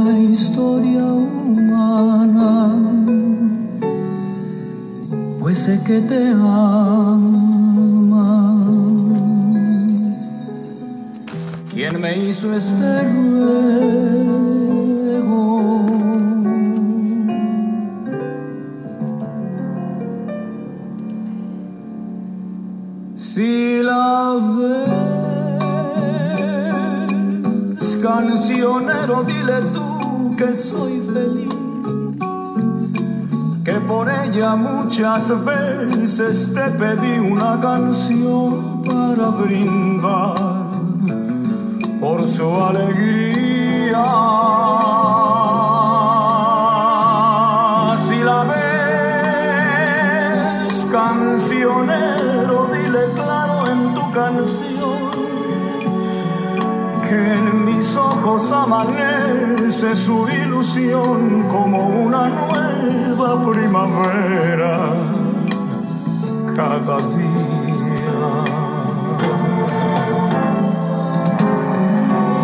una 0.00 0.18
historia 0.18 1.04
humana, 1.04 2.76
pues 5.40 5.58
sé 5.58 5.80
que 5.86 6.00
te 6.00 6.30
ama. 6.30 7.04
¿Quién 11.72 12.00
me 12.00 12.16
hizo 12.18 12.54
este 12.54 13.02
ruego? 13.02 14.23
Dile 29.22 29.62
tú 29.72 30.34
que 30.36 30.54
soy 30.54 31.00
feliz, 31.12 31.54
que 33.64 33.74
por 33.86 34.10
ella 34.10 34.56
muchas 34.56 35.32
veces 35.44 36.52
te 36.52 36.70
pedí 36.70 37.18
una 37.18 37.60
canción 37.60 38.82
para 38.82 39.28
brindar 39.28 40.70
por 42.00 42.26
su 42.26 42.60
alegría. 42.60 44.04
Amanece 58.64 59.94
su 59.94 60.28
ilusión 60.28 61.42
como 61.50 61.88
una 61.88 62.28
nueva 62.28 63.52
primavera 63.52 64.94
cada 66.56 66.96
día. 66.98 68.44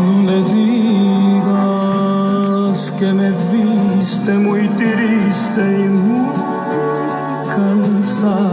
No 0.05 0.23
le 0.23 0.39
digas 0.55 1.61
que 2.99 3.13
me 3.13 3.31
viste 3.31 4.33
muy 4.35 4.69
triste 4.69 5.63
y 5.85 5.89
muy 5.89 6.35
cansado. 7.49 8.50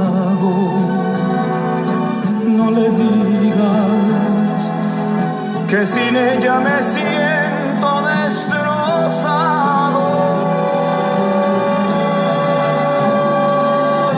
Que 5.68 5.86
sin 5.86 6.16
ella 6.16 6.60
me 6.62 6.82
siento 6.82 8.02
destrozado. 8.02 10.00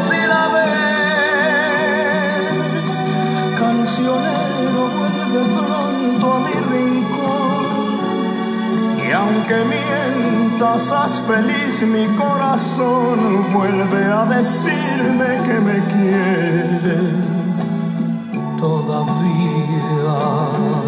Si 0.08 0.28
la 0.28 0.48
ves, 0.56 2.92
cancionero, 3.58 4.82
vuelve 4.96 5.42
pronto 5.58 6.26
a 6.34 6.36
mi 6.46 6.56
rincón. 6.74 7.64
Y 9.08 9.10
aunque 9.12 9.58
mientas, 9.66 10.84
haz 10.92 11.14
feliz 11.22 11.82
mi 11.82 12.06
corazón, 12.16 13.18
vuelve 13.54 14.06
a 14.06 14.26
decirme 14.26 15.30
que 15.46 15.60
me 15.68 15.78
quiere 15.94 16.98
todavía. 18.60 20.79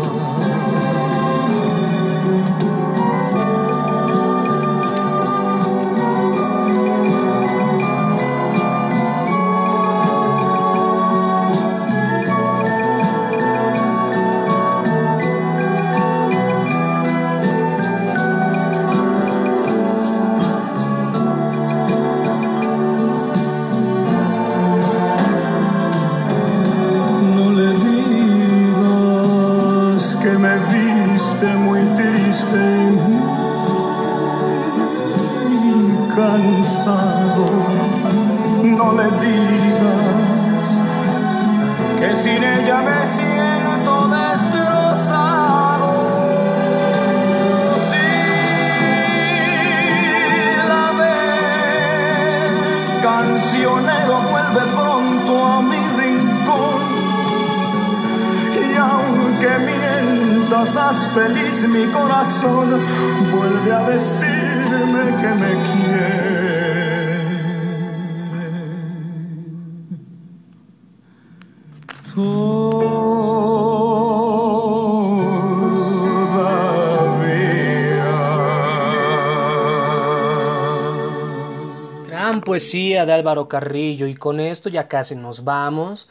Poesía 82.52 83.06
de 83.06 83.14
Álvaro 83.14 83.48
Carrillo 83.48 84.08
y 84.08 84.14
con 84.14 84.42
esto 84.42 84.68
ya 84.68 84.90
casi 84.90 85.16
nos 85.16 85.46
vamos. 85.46 86.10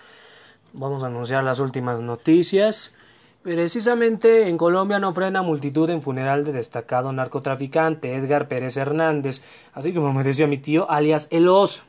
Vamos 0.72 1.02
a 1.02 1.08
anunciar 1.08 1.44
las 1.44 1.58
últimas 1.58 2.00
noticias. 2.00 2.94
Precisamente 3.42 4.48
en 4.48 4.56
Colombia 4.56 4.98
no 4.98 5.12
frena 5.12 5.42
multitud 5.42 5.90
en 5.90 6.00
funeral 6.00 6.46
de 6.46 6.54
destacado 6.54 7.12
narcotraficante 7.12 8.14
Edgar 8.14 8.48
Pérez 8.48 8.78
Hernández, 8.78 9.42
así 9.74 9.92
como 9.92 10.14
me 10.14 10.24
decía 10.24 10.46
mi 10.46 10.56
tío, 10.56 10.90
alias 10.90 11.28
El 11.30 11.46
Oso. 11.46 11.82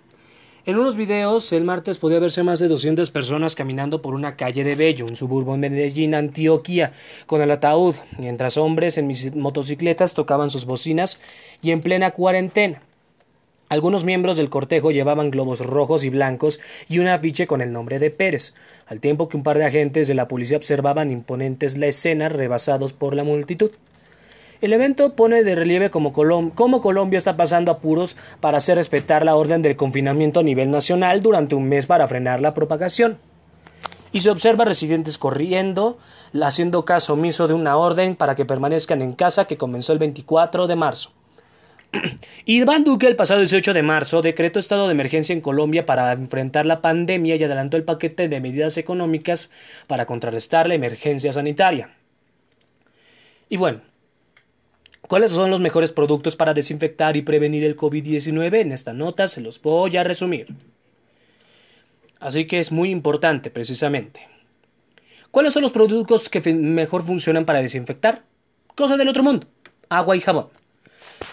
En 0.66 0.78
unos 0.78 0.98
videos, 0.98 1.54
el 1.54 1.64
martes 1.64 1.98
podía 1.98 2.20
verse 2.20 2.44
más 2.44 2.60
de 2.60 2.68
200 2.68 3.10
personas 3.10 3.56
caminando 3.56 4.02
por 4.02 4.16
una 4.16 4.36
calle 4.36 4.66
de 4.66 4.76
Bello, 4.76 5.06
un 5.06 5.16
suburbo 5.16 5.54
en 5.54 5.62
Medellín, 5.62 6.14
Antioquia, 6.14 6.92
con 7.26 7.42
el 7.42 7.52
ataúd, 7.52 7.96
mientras 8.18 8.58
hombres 8.58 8.98
en 8.98 9.10
motocicletas 9.36 10.14
tocaban 10.14 10.50
sus 10.50 10.66
bocinas 10.66 11.22
y 11.62 11.72
en 11.72 11.82
plena 11.82 12.12
cuarentena. 12.12 12.82
Algunos 13.72 14.04
miembros 14.04 14.36
del 14.36 14.50
cortejo 14.50 14.92
llevaban 14.92 15.32
globos 15.32 15.62
rojos 15.62 16.04
y 16.04 16.10
blancos 16.10 16.60
y 16.90 17.00
un 17.00 17.08
afiche 17.08 17.48
con 17.48 17.62
el 17.62 17.72
nombre 17.72 18.00
de 18.00 18.12
Pérez, 18.12 18.54
al 18.86 19.00
tiempo 19.00 19.30
que 19.30 19.38
un 19.38 19.44
par 19.44 19.58
de 19.58 19.64
agentes 19.64 20.10
de 20.10 20.14
la 20.14 20.28
policía 20.28 20.58
observaban 20.58 21.10
imponentes 21.10 21.78
la 21.78 21.86
escena 21.86 22.28
rebasados 22.28 22.92
por 22.92 23.16
la 23.16 23.24
multitud. 23.24 23.72
El 24.60 24.74
evento 24.74 25.16
pone 25.16 25.42
de 25.46 25.56
relieve 25.56 25.90
cómo, 25.90 26.12
Colom 26.12 26.50
cómo 26.50 26.82
Colombia 26.82 27.18
está 27.18 27.38
pasando 27.38 27.72
apuros 27.72 28.18
para 28.42 28.58
hacer 28.58 28.76
respetar 28.76 29.24
la 29.24 29.38
orden 29.38 29.62
del 29.62 29.78
confinamiento 29.78 30.42
a 30.42 30.44
nivel 30.44 30.70
nacional 30.70 31.22
durante 31.22 31.56
un 31.56 31.70
mes 31.70 31.86
para 31.86 32.10
frenar 32.10 32.42
la 32.42 32.54
propagación. 32.54 33.20
Y 34.12 34.20
se 34.20 34.32
observa 34.32 34.66
residentes 34.66 35.18
corriendo, 35.18 35.98
haciendo 36.42 36.84
caso 36.84 37.14
omiso 37.14 37.48
de 37.48 37.54
una 37.54 37.78
orden 37.78 38.16
para 38.16 38.36
que 38.36 38.44
permanezcan 38.44 39.02
en 39.02 39.14
casa 39.14 39.46
que 39.46 39.56
comenzó 39.56 39.94
el 39.94 40.00
24 40.00 40.68
de 40.68 40.76
marzo. 40.76 41.14
Iván 42.46 42.84
Duque 42.84 43.08
el 43.08 43.16
pasado 43.16 43.40
18 43.40 43.74
de 43.74 43.84
marzo 43.84 44.22
decretó 44.22 44.60
estado 44.60 44.88
de 44.88 44.94
emergencia 44.94 45.34
en 45.34 45.42
Colombia 45.42 45.86
para 45.86 46.12
enfrentar 46.14 46.66
la 46.66 46.82
pandemia 46.82 47.36
y 47.36 47.44
adelantó 47.44 47.78
el 47.78 47.84
paquete 47.84 48.30
de 48.30 48.40
medidas 48.40 48.78
económicas 48.78 49.50
para 49.88 50.06
contrarrestar 50.06 50.68
la 50.68 50.76
emergencia 50.76 51.32
sanitaria. 51.32 51.92
Y 53.50 53.58
bueno, 53.58 53.82
¿cuáles 55.02 55.32
son 55.32 55.52
los 55.52 55.60
mejores 55.60 55.92
productos 55.92 56.36
para 56.36 56.54
desinfectar 56.54 57.18
y 57.18 57.22
prevenir 57.22 57.66
el 57.66 57.76
COVID-19? 57.76 58.62
En 58.62 58.72
esta 58.72 58.94
nota 58.94 59.28
se 59.28 59.42
los 59.42 59.62
voy 59.62 59.98
a 59.98 60.04
resumir. 60.04 60.48
Así 62.20 62.46
que 62.46 62.60
es 62.60 62.72
muy 62.72 62.92
importante 62.92 63.50
precisamente. 63.50 64.28
¿Cuáles 65.32 65.54
son 65.54 65.64
los 65.64 65.72
productos 65.72 66.30
que 66.30 66.42
mejor 66.54 67.04
funcionan 67.04 67.46
para 67.46 67.62
desinfectar? 67.62 68.24
Cosas 68.76 68.98
del 68.98 69.10
otro 69.10 69.24
mundo. 69.24 69.48
Agua 69.90 70.16
y 70.16 70.22
jabón. 70.22 70.61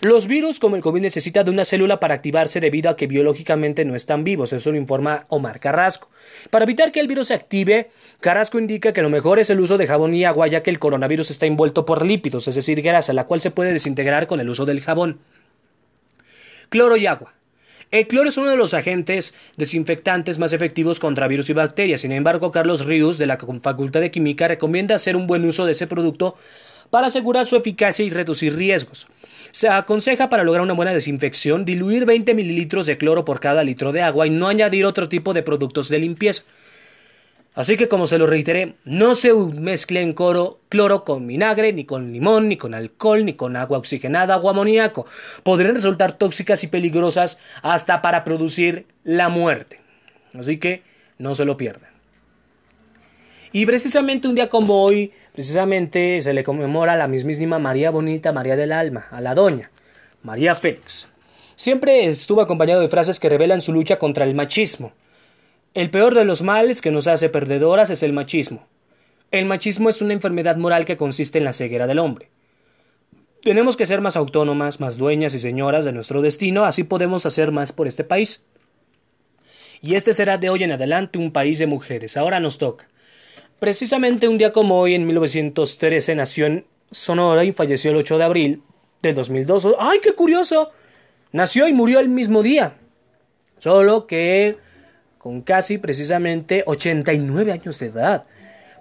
Los 0.00 0.28
virus 0.28 0.60
como 0.60 0.76
el 0.76 0.82
COVID 0.82 1.00
necesitan 1.00 1.44
de 1.44 1.50
una 1.50 1.64
célula 1.64 1.98
para 1.98 2.14
activarse 2.14 2.60
debido 2.60 2.88
a 2.88 2.96
que 2.96 3.08
biológicamente 3.08 3.84
no 3.84 3.96
están 3.96 4.22
vivos, 4.22 4.52
eso 4.52 4.70
lo 4.70 4.78
informa 4.78 5.24
Omar 5.28 5.58
Carrasco. 5.58 6.08
Para 6.50 6.64
evitar 6.64 6.92
que 6.92 7.00
el 7.00 7.08
virus 7.08 7.28
se 7.28 7.34
active, 7.34 7.90
Carrasco 8.20 8.60
indica 8.60 8.92
que 8.92 9.02
lo 9.02 9.10
mejor 9.10 9.40
es 9.40 9.50
el 9.50 9.58
uso 9.58 9.76
de 9.76 9.88
jabón 9.88 10.14
y 10.14 10.24
agua 10.24 10.46
ya 10.46 10.62
que 10.62 10.70
el 10.70 10.78
coronavirus 10.78 11.30
está 11.30 11.46
envuelto 11.46 11.84
por 11.84 12.06
lípidos, 12.06 12.46
es 12.46 12.54
decir, 12.54 12.80
grasa, 12.80 13.12
la 13.12 13.26
cual 13.26 13.40
se 13.40 13.50
puede 13.50 13.72
desintegrar 13.72 14.28
con 14.28 14.38
el 14.38 14.48
uso 14.48 14.64
del 14.66 14.80
jabón. 14.80 15.18
Cloro 16.68 16.96
y 16.96 17.06
agua. 17.06 17.34
El 17.90 18.06
cloro 18.06 18.28
es 18.28 18.36
uno 18.36 18.50
de 18.50 18.56
los 18.56 18.74
agentes 18.74 19.34
desinfectantes 19.56 20.38
más 20.38 20.52
efectivos 20.52 21.00
contra 21.00 21.26
virus 21.26 21.48
y 21.48 21.54
bacterias. 21.54 22.02
Sin 22.02 22.12
embargo, 22.12 22.50
Carlos 22.50 22.84
Ríos, 22.84 23.16
de 23.16 23.26
la 23.26 23.38
Facultad 23.38 24.00
de 24.00 24.10
Química, 24.10 24.46
recomienda 24.46 24.94
hacer 24.94 25.16
un 25.16 25.26
buen 25.26 25.44
uso 25.46 25.64
de 25.64 25.72
ese 25.72 25.86
producto 25.86 26.34
para 26.90 27.08
asegurar 27.08 27.46
su 27.46 27.56
eficacia 27.56 28.04
y 28.04 28.10
reducir 28.10 28.56
riesgos. 28.56 29.08
Se 29.50 29.68
aconseja 29.68 30.28
para 30.28 30.44
lograr 30.44 30.62
una 30.62 30.74
buena 30.74 30.92
desinfección 30.92 31.64
diluir 31.64 32.04
20 32.04 32.34
mililitros 32.34 32.86
de 32.86 32.98
cloro 32.98 33.24
por 33.24 33.40
cada 33.40 33.64
litro 33.64 33.92
de 33.92 34.02
agua 34.02 34.26
y 34.26 34.30
no 34.30 34.48
añadir 34.48 34.86
otro 34.86 35.08
tipo 35.08 35.34
de 35.34 35.42
productos 35.42 35.88
de 35.88 35.98
limpieza. 35.98 36.44
Así 37.54 37.76
que 37.76 37.88
como 37.88 38.06
se 38.06 38.18
lo 38.18 38.26
reiteré, 38.28 38.76
no 38.84 39.16
se 39.16 39.34
mezclen 39.34 40.12
cloro, 40.12 40.60
cloro 40.68 41.02
con 41.02 41.26
vinagre, 41.26 41.72
ni 41.72 41.84
con 41.84 42.12
limón, 42.12 42.48
ni 42.48 42.56
con 42.56 42.72
alcohol, 42.72 43.24
ni 43.24 43.32
con 43.32 43.56
agua 43.56 43.78
oxigenada 43.78 44.36
o 44.36 44.48
amoníaco. 44.48 45.06
Podrían 45.42 45.74
resultar 45.74 46.12
tóxicas 46.12 46.62
y 46.62 46.68
peligrosas 46.68 47.40
hasta 47.62 48.00
para 48.00 48.22
producir 48.22 48.86
la 49.02 49.28
muerte. 49.28 49.80
Así 50.34 50.58
que 50.58 50.84
no 51.18 51.34
se 51.34 51.44
lo 51.44 51.56
pierdan. 51.56 51.97
Y 53.52 53.64
precisamente 53.64 54.28
un 54.28 54.34
día 54.34 54.48
como 54.48 54.82
hoy, 54.82 55.12
precisamente 55.32 56.20
se 56.20 56.34
le 56.34 56.42
conmemora 56.42 56.92
a 56.92 56.96
la 56.96 57.08
mismísima 57.08 57.58
María 57.58 57.90
Bonita, 57.90 58.32
María 58.32 58.56
del 58.56 58.72
Alma, 58.72 59.06
a 59.10 59.20
la 59.20 59.34
doña, 59.34 59.70
María 60.22 60.54
Félix. 60.54 61.08
Siempre 61.56 62.06
estuvo 62.06 62.40
acompañado 62.40 62.80
de 62.80 62.88
frases 62.88 63.18
que 63.18 63.28
revelan 63.28 63.62
su 63.62 63.72
lucha 63.72 63.98
contra 63.98 64.24
el 64.24 64.34
machismo. 64.34 64.92
El 65.74 65.90
peor 65.90 66.14
de 66.14 66.24
los 66.24 66.42
males 66.42 66.80
que 66.80 66.90
nos 66.90 67.06
hace 67.06 67.28
perdedoras 67.28 67.90
es 67.90 68.02
el 68.02 68.12
machismo. 68.12 68.66
El 69.30 69.46
machismo 69.46 69.88
es 69.88 70.00
una 70.00 70.12
enfermedad 70.12 70.56
moral 70.56 70.84
que 70.84 70.96
consiste 70.96 71.38
en 71.38 71.44
la 71.44 71.52
ceguera 71.52 71.86
del 71.86 71.98
hombre. 71.98 72.30
Tenemos 73.42 73.76
que 73.76 73.86
ser 73.86 74.00
más 74.00 74.16
autónomas, 74.16 74.80
más 74.80 74.98
dueñas 74.98 75.34
y 75.34 75.38
señoras 75.38 75.84
de 75.84 75.92
nuestro 75.92 76.22
destino, 76.22 76.64
así 76.64 76.84
podemos 76.84 77.24
hacer 77.24 77.50
más 77.50 77.72
por 77.72 77.86
este 77.86 78.04
país. 78.04 78.44
Y 79.80 79.94
este 79.94 80.12
será 80.12 80.38
de 80.38 80.50
hoy 80.50 80.64
en 80.64 80.72
adelante 80.72 81.18
un 81.18 81.32
país 81.32 81.58
de 81.58 81.66
mujeres. 81.66 82.16
Ahora 82.16 82.40
nos 82.40 82.58
toca. 82.58 82.88
Precisamente 83.58 84.28
un 84.28 84.38
día 84.38 84.52
como 84.52 84.78
hoy, 84.78 84.94
en 84.94 85.04
1913, 85.06 86.14
nació 86.14 86.46
en 86.46 86.64
Sonora 86.92 87.42
y 87.42 87.52
falleció 87.52 87.90
el 87.90 87.96
8 87.96 88.18
de 88.18 88.24
abril 88.24 88.62
del 89.02 89.16
2002. 89.16 89.74
¡Ay, 89.80 89.98
qué 90.00 90.12
curioso! 90.12 90.70
Nació 91.32 91.66
y 91.66 91.72
murió 91.72 91.98
el 91.98 92.08
mismo 92.08 92.42
día. 92.42 92.74
Solo 93.58 94.06
que 94.06 94.56
con 95.18 95.42
casi 95.42 95.78
precisamente 95.78 96.62
89 96.66 97.50
años 97.50 97.78
de 97.80 97.86
edad. 97.86 98.24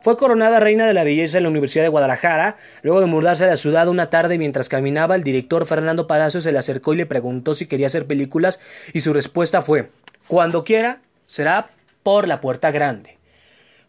Fue 0.02 0.16
coronada 0.16 0.60
reina 0.60 0.86
de 0.86 0.94
la 0.94 1.04
belleza 1.04 1.38
en 1.38 1.44
la 1.44 1.50
Universidad 1.50 1.84
de 1.84 1.90
Guadalajara. 1.90 2.56
Luego 2.84 3.02
de 3.02 3.08
mudarse 3.08 3.46
a 3.46 3.48
la 3.48 3.56
ciudad 3.56 3.88
una 3.88 4.12
tarde 4.12 4.38
mientras 4.38 4.70
caminaba, 4.70 5.16
el 5.16 5.24
director 5.24 5.66
Fernando 5.66 6.06
Palacio 6.06 6.40
se 6.40 6.52
le 6.52 6.60
acercó 6.60 6.94
y 6.94 6.98
le 6.98 7.08
preguntó 7.08 7.56
si 7.56 7.66
quería 7.66 7.88
hacer 7.88 8.06
películas 8.06 8.60
y 8.94 9.00
su 9.00 9.12
respuesta 9.12 9.62
fue, 9.62 9.90
cuando 10.28 10.64
quiera, 10.64 11.02
será 11.26 11.72
por 12.04 12.28
la 12.28 12.40
puerta 12.40 12.70
grande. 12.70 13.17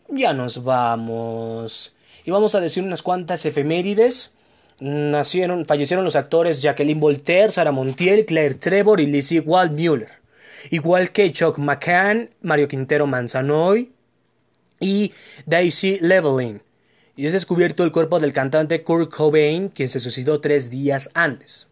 Ya 0.09 0.33
nos 0.33 0.65
vamos. 0.65 1.95
Y 2.25 2.31
vamos 2.31 2.55
a 2.55 2.61
decir 2.61 2.83
unas 2.83 3.03
cuantas 3.03 3.45
efemérides. 3.45 4.35
Nacieron, 4.81 5.67
fallecieron 5.67 6.05
los 6.05 6.17
actores 6.17 6.63
Jacqueline 6.63 7.01
Voltaire, 7.01 7.53
Sara 7.53 7.73
Montiel, 7.73 8.25
Claire 8.25 8.55
Trevor 8.55 9.01
y 9.01 9.07
Lizzie 9.07 9.41
Waldmüller. 9.41 10.11
Igual 10.71 11.11
que 11.13 11.31
Chuck 11.33 11.59
McCann, 11.59 12.31
Mario 12.43 12.69
Quintero 12.69 13.07
Manzanoy 13.07 13.91
y 14.81 15.13
Daisy 15.47 15.99
Leveling. 16.01 16.63
Y 17.17 17.27
es 17.27 17.33
descubierto 17.33 17.83
el 17.83 17.93
cuerpo 17.93 18.21
del 18.21 18.33
cantante 18.33 18.83
Kurt 18.83 19.13
Cobain, 19.13 19.69
quien 19.69 19.89
se 19.89 20.01
suicidó 20.01 20.41
tres 20.41 20.71
días 20.71 21.11
antes. 21.15 21.69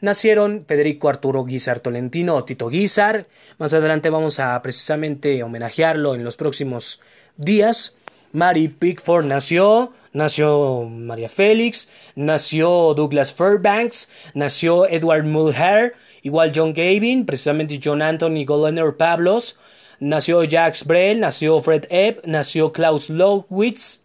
Nacieron 0.00 0.64
Federico 0.66 1.08
Arturo 1.08 1.44
Guizar 1.44 1.80
Tolentino 1.80 2.36
o 2.36 2.44
Tito 2.44 2.68
Guizar. 2.68 3.26
Más 3.58 3.72
adelante 3.72 4.10
vamos 4.10 4.38
a 4.40 4.60
precisamente 4.60 5.42
homenajearlo 5.42 6.14
en 6.14 6.22
los 6.22 6.36
próximos 6.36 7.00
días. 7.36 7.96
Mary 8.32 8.68
Pickford 8.68 9.24
nació, 9.24 9.92
nació 10.12 10.84
María 10.90 11.30
Félix, 11.30 11.88
nació 12.14 12.92
Douglas 12.92 13.32
Fairbanks, 13.32 14.10
nació 14.34 14.86
Edward 14.86 15.24
Mulhare, 15.24 15.94
igual 16.22 16.52
John 16.54 16.74
Gavin, 16.74 17.24
precisamente 17.24 17.80
John 17.82 18.02
Anthony 18.02 18.44
Goldner 18.44 18.94
Pablos, 18.98 19.58
nació 20.00 20.44
Jacques 20.44 20.84
Brel, 20.84 21.20
nació 21.20 21.60
Fred 21.60 21.86
Ebb, 21.88 22.26
nació 22.26 22.72
Klaus 22.72 23.08
Lowitz, 23.08 24.02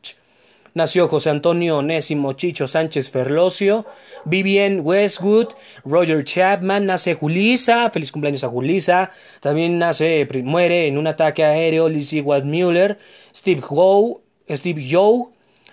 nació 0.74 1.08
José 1.08 1.30
Antonio 1.30 1.78
Onésimo 1.78 2.34
Chicho 2.34 2.68
Sánchez 2.68 3.10
Ferlosio, 3.10 3.86
Vivian 4.26 4.82
Westwood, 4.84 5.50
Roger 5.86 6.24
Chapman, 6.24 6.86
nace 6.86 7.14
Julisa, 7.16 7.90
feliz 7.90 8.12
cumpleaños 8.12 8.44
a 8.44 8.50
Julisa, 8.50 9.12
también 9.40 9.80
nace, 9.80 10.28
muere 10.44 10.88
en 10.88 10.98
un 10.98 11.08
ataque 11.08 11.44
aéreo 11.44 11.90
Lizzie 11.90 12.22
Waldmüller, 12.22 12.98
Steve 13.34 13.62
Howe, 13.70 14.22
Steve 14.50 14.86
Joe, 14.90 15.26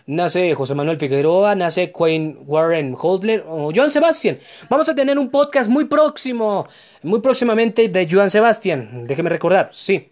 nace 0.07 0.55
José 0.55 0.75
Manuel 0.75 0.97
Figueroa, 0.97 1.55
nace 1.55 1.93
Quinn 1.93 2.39
Warren 2.47 2.95
Holdler 2.99 3.45
o 3.49 3.71
Joan 3.75 3.91
Sebastian. 3.91 4.39
Vamos 4.69 4.89
a 4.89 4.95
tener 4.95 5.19
un 5.19 5.31
podcast 5.31 5.69
muy 5.69 5.85
próximo, 5.85 6.67
muy 7.03 7.21
próximamente 7.21 7.89
de 7.89 8.09
Joan 8.11 8.31
Sebastian, 8.31 9.07
déjeme 9.07 9.29
recordar, 9.29 9.69
sí. 9.73 10.11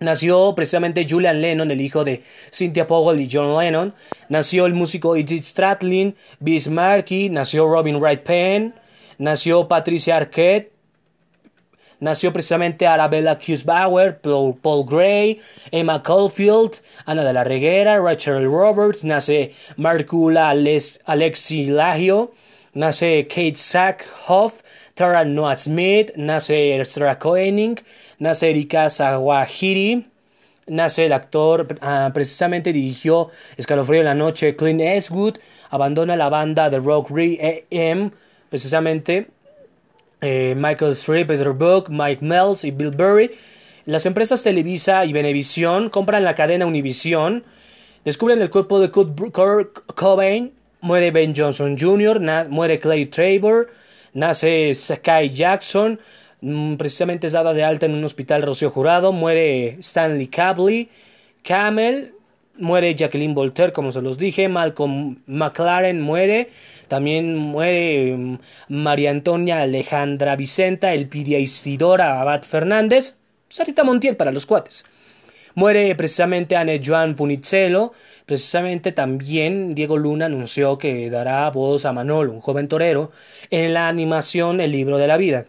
Nació 0.00 0.54
precisamente 0.54 1.06
Julian 1.08 1.40
Lennon, 1.40 1.70
el 1.70 1.80
hijo 1.80 2.04
de 2.04 2.22
Cynthia 2.52 2.86
Powell 2.86 3.20
y 3.20 3.28
John 3.30 3.58
Lennon. 3.58 3.94
Nació 4.28 4.66
el 4.66 4.74
músico 4.74 5.16
Edith 5.16 5.42
Stradlin, 5.42 6.14
Bis 6.38 6.68
Markey. 6.68 7.28
Nació 7.30 7.66
Robin 7.66 7.96
Wright 8.00 8.22
Penn. 8.22 8.74
Nació 9.18 9.66
Patricia 9.66 10.16
Arquette. 10.16 10.72
Nació 12.00 12.32
precisamente 12.32 12.86
Arabella 12.86 13.40
Bauer, 13.64 14.20
Paul 14.20 14.84
Gray, 14.86 15.40
Emma 15.72 16.00
Caulfield, 16.00 16.76
Ana 17.06 17.24
de 17.24 17.32
la 17.32 17.42
Reguera, 17.42 17.98
Rachel 17.98 18.44
Roberts. 18.44 19.02
Nace 19.02 19.52
Marcula 19.76 20.50
Alexi 20.50 21.66
Lagio. 21.66 22.30
Nace 22.74 23.26
Kate 23.26 23.56
Sackhoff, 23.56 24.62
Tara 24.98 25.24
Noah 25.24 25.56
Smith. 25.56 26.10
Nace 26.16 26.74
Ezra 26.80 27.16
Koenig 27.18 27.84
nace 28.18 28.50
Erika 28.50 28.88
Sawahiri, 28.90 30.06
nace 30.66 31.06
el 31.06 31.12
actor, 31.12 31.66
ah, 31.80 32.10
precisamente 32.12 32.72
dirigió 32.72 33.28
Escalofrío 33.56 34.00
en 34.00 34.06
la 34.06 34.14
noche, 34.14 34.56
Clint 34.56 34.80
Eastwood, 34.80 35.38
abandona 35.70 36.16
la 36.16 36.28
banda 36.28 36.68
de 36.70 36.78
rock 36.78 37.10
Re-AM, 37.10 38.10
precisamente 38.48 39.28
eh, 40.20 40.54
Michael 40.56 40.92
Streep, 40.92 41.28
Peter 41.28 41.52
Book, 41.52 41.88
Mike 41.90 42.24
Mills 42.24 42.64
y 42.64 42.70
Bill 42.70 42.90
Burry. 42.90 43.30
Las 43.86 44.04
empresas 44.04 44.42
Televisa 44.42 45.04
y 45.04 45.12
Venevisión 45.12 45.88
compran 45.88 46.24
la 46.24 46.34
cadena 46.34 46.66
Univision, 46.66 47.44
descubren 48.04 48.42
el 48.42 48.50
cuerpo 48.50 48.80
de 48.80 48.90
Kurt 48.90 49.14
Cobain, 49.94 50.52
muere 50.80 51.10
Ben 51.10 51.34
Johnson 51.34 51.78
Jr., 51.78 52.20
muere 52.50 52.78
Clay 52.80 53.06
Traver, 53.06 53.68
nace 54.12 54.74
Sky 54.74 55.30
Jackson, 55.32 55.98
Mm, 56.40 56.76
precisamente 56.76 57.26
es 57.26 57.32
dada 57.32 57.52
de 57.52 57.64
alta 57.64 57.86
en 57.86 57.94
un 57.94 58.04
hospital 58.04 58.42
Rocío 58.42 58.70
Jurado, 58.70 59.12
muere 59.12 59.76
Stanley 59.80 60.28
Cabley, 60.28 60.88
Camel, 61.42 62.14
muere 62.56 62.94
Jacqueline 62.94 63.34
Voltaire, 63.34 63.72
como 63.72 63.90
se 63.90 64.02
los 64.02 64.18
dije, 64.18 64.48
Malcolm 64.48 65.22
McLaren 65.26 66.00
muere, 66.00 66.50
también 66.86 67.36
muere 67.36 68.16
mm, 68.16 68.38
María 68.68 69.10
Antonia 69.10 69.62
Alejandra 69.62 70.36
Vicenta, 70.36 70.94
Elpidia 70.94 71.38
Isidora 71.38 72.20
Abad 72.20 72.42
Fernández, 72.42 73.18
Sarita 73.48 73.82
Montiel 73.82 74.16
para 74.16 74.32
los 74.32 74.46
cuates. 74.46 74.84
Muere 75.54 75.92
precisamente 75.96 76.54
Anne 76.54 76.80
Joan 76.84 77.16
Funicello, 77.16 77.92
precisamente 78.28 78.92
también 78.92 79.74
Diego 79.74 79.96
Luna 79.96 80.26
anunció 80.26 80.78
que 80.78 81.10
dará 81.10 81.50
voz 81.50 81.84
a 81.84 81.92
Manolo, 81.92 82.32
un 82.32 82.40
joven 82.40 82.68
torero, 82.68 83.10
en 83.50 83.74
la 83.74 83.88
animación 83.88 84.60
El 84.60 84.70
libro 84.70 84.98
de 84.98 85.08
la 85.08 85.16
vida 85.16 85.44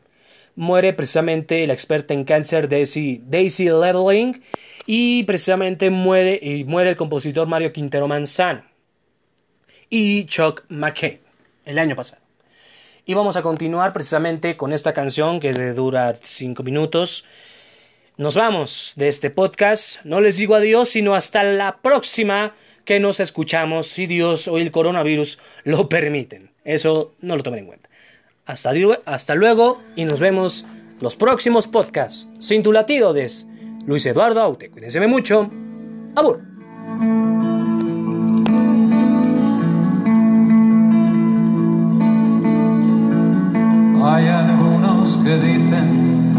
muere 0.60 0.92
precisamente 0.92 1.66
la 1.68 1.74
experta 1.74 2.14
en 2.14 2.26
cáncer 2.26 2.68
Daisy, 2.68 3.22
Daisy 3.26 3.66
Leveling 3.66 4.44
y 4.86 5.24
precisamente 5.24 5.90
muere, 5.90 6.66
muere 6.68 6.90
el 6.90 6.98
compositor 6.98 7.48
Mario 7.48 7.72
Quintero 7.72 8.10
Manzano 8.10 8.64
y 9.90 10.26
Chuck 10.26 10.64
McCain 10.68 11.20
el 11.64 11.80
año 11.80 11.96
pasado. 11.96 12.22
Y 13.06 13.14
vamos 13.14 13.38
a 13.38 13.42
continuar 13.42 13.94
precisamente 13.94 14.58
con 14.58 14.74
esta 14.74 14.94
canción 14.94 15.40
que 15.40 15.54
dura 15.72 16.18
5 16.22 16.62
minutos. 16.64 17.24
Nos 18.18 18.36
vamos 18.36 18.92
de 18.98 19.08
este 19.08 19.30
podcast. 19.30 20.04
No 20.04 20.20
les 20.20 20.36
digo 20.36 20.56
adiós, 20.56 20.90
sino 20.90 21.16
hasta 21.16 21.42
la 21.42 21.78
próxima 21.78 22.54
que 22.90 23.00
nos 23.00 23.20
escuchamos, 23.20 23.86
si 23.86 24.08
Dios 24.08 24.48
o 24.48 24.58
el 24.58 24.72
coronavirus 24.72 25.38
lo 25.64 25.88
permiten. 25.90 26.50
Eso 26.64 27.14
no 27.22 27.38
lo 27.38 27.44
tomen 27.44 27.60
en 27.60 27.66
cuenta. 27.68 27.88
Hasta, 28.48 29.36
luego 29.36 29.80
y 29.96 30.06
nos 30.06 30.20
vemos 30.20 30.66
los 31.00 31.16
próximos 31.16 31.68
podcasts. 31.68 32.28
Sin 32.40 32.64
tu 32.64 32.72
latido 32.72 33.14
des 33.14 33.46
Luis 33.86 34.08
Eduardo 34.08 34.42
Aute. 34.42 34.72
Cuídense 34.72 35.00
mucho. 35.06 35.52
Abur. 36.16 36.42
Hay 44.04 44.28
algunos 44.30 45.16
que 45.18 45.38
dicen 45.38 46.34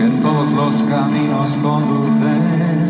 que 0.00 0.20
todos 0.20 0.50
los 0.50 0.82
caminos 0.82 1.50
conducen 1.62 2.89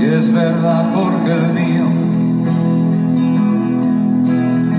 y 0.00 0.04
es 0.04 0.32
verdad 0.32 0.90
porque 0.94 1.32
el 1.32 1.52
mío 1.52 1.86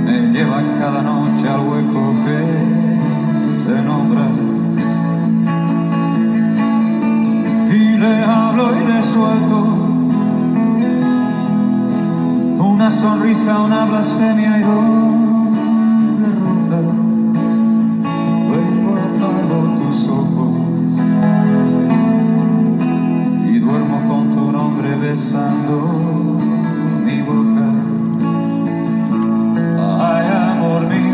me 0.05 0.31
lleva 0.33 0.61
cada 0.79 1.01
noche 1.01 1.47
al 1.47 1.59
hueco 1.67 2.13
que 2.25 2.39
se 3.63 3.81
nombra 3.83 4.27
y 7.71 7.97
le 7.97 8.23
hablo 8.23 8.75
y 8.75 8.87
le 8.87 9.03
suelto 9.03 9.89
una 12.59 12.91
sonrisa, 12.91 13.59
una 13.59 13.85
blasfemia 13.85 14.57
y 14.57 14.61
dos 14.61 16.19
derrotas. 16.19 17.08
Besando 25.09 25.75
mi 27.03 27.19
boca. 27.23 27.67
Ay, 30.05 30.27
amor 30.51 30.81
mío, 30.85 31.08